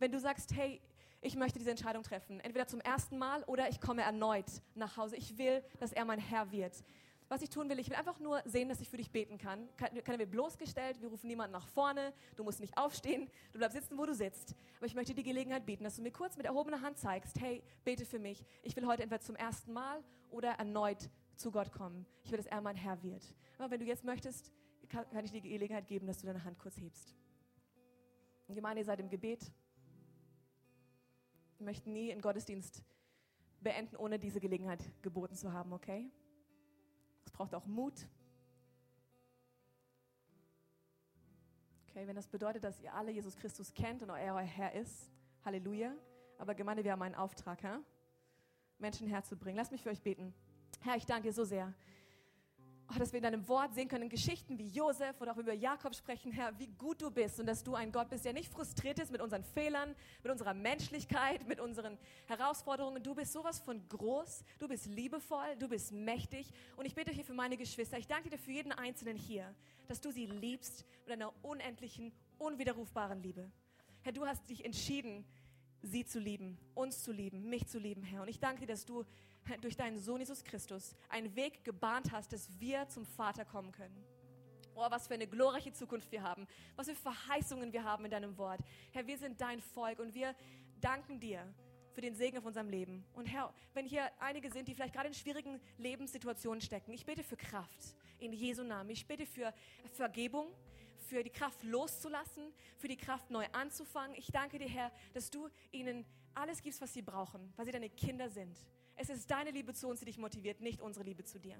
Wenn 0.00 0.10
du 0.10 0.18
sagst, 0.18 0.52
hey, 0.54 0.80
ich 1.20 1.36
möchte 1.36 1.58
diese 1.58 1.70
Entscheidung 1.70 2.02
treffen, 2.02 2.40
entweder 2.40 2.66
zum 2.66 2.80
ersten 2.80 3.18
Mal 3.18 3.44
oder 3.44 3.68
ich 3.68 3.80
komme 3.80 4.02
erneut 4.02 4.50
nach 4.74 4.96
Hause. 4.96 5.16
Ich 5.16 5.36
will, 5.38 5.62
dass 5.78 5.92
er 5.92 6.04
mein 6.04 6.18
Herr 6.18 6.50
wird 6.50 6.82
was 7.30 7.42
ich 7.42 7.48
tun 7.48 7.70
will, 7.70 7.78
ich 7.78 7.88
will 7.88 7.96
einfach 7.96 8.18
nur 8.18 8.42
sehen, 8.44 8.68
dass 8.68 8.80
ich 8.80 8.90
für 8.90 8.96
dich 8.96 9.12
beten 9.12 9.38
kann. 9.38 9.68
Keiner 9.76 10.18
wird 10.18 10.32
bloßgestellt, 10.32 11.00
wir 11.00 11.08
rufen 11.08 11.28
niemanden 11.28 11.52
nach 11.52 11.68
vorne, 11.68 12.12
du 12.34 12.42
musst 12.42 12.58
nicht 12.58 12.76
aufstehen, 12.76 13.30
du 13.52 13.58
bleibst 13.58 13.76
sitzen, 13.76 13.96
wo 13.96 14.04
du 14.04 14.12
sitzt. 14.12 14.56
Aber 14.78 14.86
ich 14.86 14.96
möchte 14.96 15.14
die 15.14 15.22
Gelegenheit 15.22 15.64
bieten, 15.64 15.84
dass 15.84 15.94
du 15.94 16.02
mir 16.02 16.10
kurz 16.10 16.36
mit 16.36 16.44
erhobener 16.44 16.82
Hand 16.82 16.98
zeigst, 16.98 17.40
hey, 17.40 17.62
bete 17.84 18.04
für 18.04 18.18
mich. 18.18 18.44
Ich 18.64 18.74
will 18.74 18.84
heute 18.84 19.04
entweder 19.04 19.20
zum 19.20 19.36
ersten 19.36 19.72
Mal 19.72 20.02
oder 20.30 20.50
erneut 20.54 21.08
zu 21.36 21.52
Gott 21.52 21.70
kommen. 21.70 22.04
Ich 22.24 22.32
will, 22.32 22.38
dass 22.38 22.46
er 22.46 22.60
mein 22.60 22.74
Herr 22.74 23.00
wird. 23.04 23.24
Aber 23.58 23.70
wenn 23.70 23.78
du 23.78 23.86
jetzt 23.86 24.04
möchtest, 24.04 24.52
kann, 24.88 25.08
kann 25.10 25.24
ich 25.24 25.30
dir 25.30 25.40
die 25.40 25.50
Gelegenheit 25.50 25.86
geben, 25.86 26.08
dass 26.08 26.18
du 26.18 26.26
deine 26.26 26.42
Hand 26.42 26.58
kurz 26.58 26.78
hebst. 26.78 27.14
Und 28.48 28.56
Gemeinde, 28.56 28.80
ihr 28.80 28.84
seid 28.84 28.98
im 28.98 29.08
Gebet. 29.08 29.52
Wir 31.58 31.64
möchten 31.64 31.92
nie 31.92 32.10
einen 32.10 32.22
Gottesdienst 32.22 32.82
beenden, 33.60 33.94
ohne 33.94 34.18
diese 34.18 34.40
Gelegenheit 34.40 34.82
geboten 35.00 35.36
zu 35.36 35.52
haben, 35.52 35.72
okay? 35.72 36.10
Es 37.24 37.32
braucht 37.32 37.54
auch 37.54 37.66
Mut. 37.66 38.06
Okay, 41.88 42.06
wenn 42.06 42.16
das 42.16 42.28
bedeutet, 42.28 42.62
dass 42.64 42.80
ihr 42.80 42.94
alle 42.94 43.10
Jesus 43.10 43.36
Christus 43.36 43.72
kennt 43.74 44.02
und 44.02 44.10
er 44.10 44.34
euer 44.34 44.42
Herr 44.42 44.74
ist, 44.74 45.10
Halleluja. 45.44 45.92
Aber 46.38 46.54
Gemeinde, 46.54 46.84
wir 46.84 46.92
haben 46.92 47.02
einen 47.02 47.14
Auftrag, 47.14 47.62
ha? 47.64 47.80
Menschen 48.78 49.08
herzubringen. 49.08 49.56
Lasst 49.56 49.72
mich 49.72 49.82
für 49.82 49.90
euch 49.90 50.00
beten. 50.00 50.32
Herr, 50.80 50.96
ich 50.96 51.04
danke 51.04 51.28
dir 51.28 51.32
so 51.34 51.44
sehr. 51.44 51.74
Oh, 52.94 52.98
dass 52.98 53.12
wir 53.12 53.18
in 53.18 53.24
deinem 53.24 53.46
Wort 53.48 53.74
sehen 53.74 53.88
können, 53.88 54.08
Geschichten 54.08 54.58
wie 54.58 54.68
Josef 54.68 55.20
oder 55.20 55.32
auch 55.32 55.36
über 55.36 55.52
Jakob 55.52 55.94
sprechen, 55.94 56.32
Herr, 56.32 56.58
wie 56.58 56.66
gut 56.66 57.00
du 57.02 57.10
bist 57.10 57.38
und 57.40 57.46
dass 57.46 57.62
du 57.62 57.74
ein 57.74 57.92
Gott 57.92 58.08
bist, 58.10 58.24
der 58.24 58.32
nicht 58.32 58.50
frustriert 58.50 58.98
ist 58.98 59.12
mit 59.12 59.20
unseren 59.20 59.44
Fehlern, 59.44 59.94
mit 60.22 60.32
unserer 60.32 60.54
Menschlichkeit, 60.54 61.46
mit 61.46 61.60
unseren 61.60 61.98
Herausforderungen. 62.26 63.02
Du 63.02 63.14
bist 63.14 63.32
sowas 63.32 63.60
von 63.60 63.86
groß, 63.88 64.44
du 64.58 64.68
bist 64.68 64.86
liebevoll, 64.86 65.56
du 65.58 65.68
bist 65.68 65.92
mächtig 65.92 66.50
und 66.76 66.84
ich 66.84 66.94
bete 66.94 67.12
hier 67.12 67.24
für 67.24 67.34
meine 67.34 67.56
Geschwister. 67.56 67.98
Ich 67.98 68.06
danke 68.06 68.30
dir 68.30 68.38
für 68.38 68.52
jeden 68.52 68.72
Einzelnen 68.72 69.16
hier, 69.16 69.54
dass 69.88 70.00
du 70.00 70.10
sie 70.10 70.26
liebst 70.26 70.84
mit 71.04 71.12
einer 71.12 71.32
unendlichen, 71.42 72.12
unwiderrufbaren 72.38 73.22
Liebe. 73.22 73.50
Herr, 74.02 74.12
du 74.12 74.26
hast 74.26 74.48
dich 74.48 74.64
entschieden, 74.64 75.24
sie 75.82 76.04
zu 76.04 76.18
lieben, 76.18 76.58
uns 76.74 77.02
zu 77.02 77.12
lieben, 77.12 77.48
mich 77.48 77.66
zu 77.66 77.78
lieben, 77.78 78.02
Herr. 78.02 78.22
Und 78.22 78.28
ich 78.28 78.40
danke 78.40 78.60
dir, 78.60 78.66
dass 78.66 78.84
du 78.84 79.04
durch 79.60 79.76
deinen 79.76 79.98
Sohn 79.98 80.20
Jesus 80.20 80.44
Christus 80.44 80.94
einen 81.08 81.34
Weg 81.36 81.64
gebahnt 81.64 82.12
hast, 82.12 82.32
dass 82.32 82.48
wir 82.58 82.88
zum 82.88 83.04
Vater 83.04 83.44
kommen 83.44 83.72
können. 83.72 84.04
Oh, 84.74 84.86
was 84.88 85.08
für 85.08 85.14
eine 85.14 85.26
glorreiche 85.26 85.72
Zukunft 85.72 86.10
wir 86.12 86.22
haben, 86.22 86.46
was 86.76 86.88
für 86.88 86.94
Verheißungen 86.94 87.72
wir 87.72 87.84
haben 87.84 88.04
in 88.04 88.10
deinem 88.10 88.38
Wort. 88.38 88.60
Herr, 88.92 89.06
wir 89.06 89.18
sind 89.18 89.40
dein 89.40 89.60
Volk 89.60 89.98
und 89.98 90.14
wir 90.14 90.34
danken 90.80 91.20
dir 91.20 91.52
für 91.92 92.00
den 92.00 92.14
Segen 92.14 92.38
auf 92.38 92.44
unserem 92.44 92.68
Leben. 92.68 93.04
Und 93.12 93.26
Herr, 93.26 93.52
wenn 93.74 93.84
hier 93.84 94.10
einige 94.20 94.50
sind, 94.50 94.68
die 94.68 94.74
vielleicht 94.74 94.94
gerade 94.94 95.08
in 95.08 95.14
schwierigen 95.14 95.60
Lebenssituationen 95.76 96.60
stecken, 96.60 96.92
ich 96.92 97.04
bete 97.04 97.22
für 97.22 97.36
Kraft 97.36 97.96
in 98.18 98.32
Jesu 98.32 98.62
Namen. 98.62 98.90
Ich 98.90 99.06
bete 99.06 99.26
für 99.26 99.52
Vergebung, 99.92 100.46
für 100.96 101.22
die 101.24 101.30
Kraft 101.30 101.62
loszulassen, 101.64 102.52
für 102.78 102.88
die 102.88 102.96
Kraft 102.96 103.30
neu 103.30 103.46
anzufangen. 103.52 104.14
Ich 104.16 104.28
danke 104.28 104.58
dir, 104.58 104.68
Herr, 104.68 104.92
dass 105.12 105.30
du 105.30 105.48
ihnen 105.72 106.06
alles 106.34 106.62
gibst, 106.62 106.80
was 106.80 106.92
sie 106.92 107.02
brauchen, 107.02 107.52
weil 107.56 107.66
sie 107.66 107.72
deine 107.72 107.90
Kinder 107.90 108.30
sind. 108.30 108.56
Es 109.00 109.08
ist 109.08 109.30
deine 109.30 109.50
Liebe 109.50 109.72
zu 109.72 109.88
uns, 109.88 110.00
die 110.00 110.04
dich 110.04 110.18
motiviert, 110.18 110.60
nicht 110.60 110.82
unsere 110.82 111.06
Liebe 111.06 111.24
zu 111.24 111.40
dir. 111.40 111.56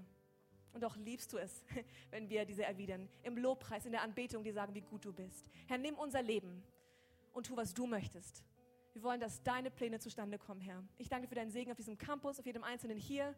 Und 0.74 0.82
doch 0.82 0.94
liebst 0.96 1.32
du 1.32 1.38
es, 1.38 1.64
wenn 2.10 2.28
wir 2.28 2.44
diese 2.44 2.64
erwidern. 2.64 3.08
Im 3.22 3.38
Lobpreis, 3.38 3.86
in 3.86 3.92
der 3.92 4.02
Anbetung, 4.02 4.44
die 4.44 4.52
sagen, 4.52 4.74
wie 4.74 4.82
gut 4.82 5.06
du 5.06 5.10
bist. 5.14 5.48
Herr, 5.66 5.78
nimm 5.78 5.94
unser 5.94 6.20
Leben 6.20 6.62
und 7.32 7.46
tu, 7.46 7.56
was 7.56 7.72
du 7.72 7.86
möchtest. 7.86 8.44
Wir 8.92 9.02
wollen, 9.02 9.20
dass 9.20 9.42
deine 9.42 9.70
Pläne 9.70 9.98
zustande 9.98 10.36
kommen, 10.36 10.60
Herr. 10.60 10.84
Ich 10.98 11.08
danke 11.08 11.28
für 11.28 11.34
deinen 11.34 11.50
Segen 11.50 11.70
auf 11.70 11.78
diesem 11.78 11.96
Campus, 11.96 12.38
auf 12.38 12.44
jedem 12.44 12.62
Einzelnen 12.62 12.98
hier, 12.98 13.34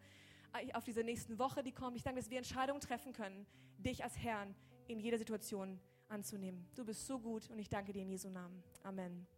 äh, 0.52 0.72
auf 0.72 0.82
dieser 0.82 1.04
nächsten 1.04 1.38
Woche, 1.38 1.62
die 1.62 1.70
kommt. 1.70 1.96
Ich 1.96 2.02
danke, 2.02 2.20
dass 2.20 2.28
wir 2.28 2.38
Entscheidungen 2.38 2.80
treffen 2.80 3.12
können, 3.12 3.46
dich 3.78 4.02
als 4.02 4.18
Herrn 4.18 4.52
in 4.88 4.98
jeder 4.98 5.18
Situation 5.18 5.78
anzunehmen. 6.08 6.66
Du 6.74 6.84
bist 6.84 7.06
so 7.06 7.20
gut 7.20 7.48
und 7.50 7.60
ich 7.60 7.68
danke 7.68 7.92
dir 7.92 8.02
in 8.02 8.08
Jesu 8.08 8.30
Namen. 8.30 8.64
Amen. 8.82 9.28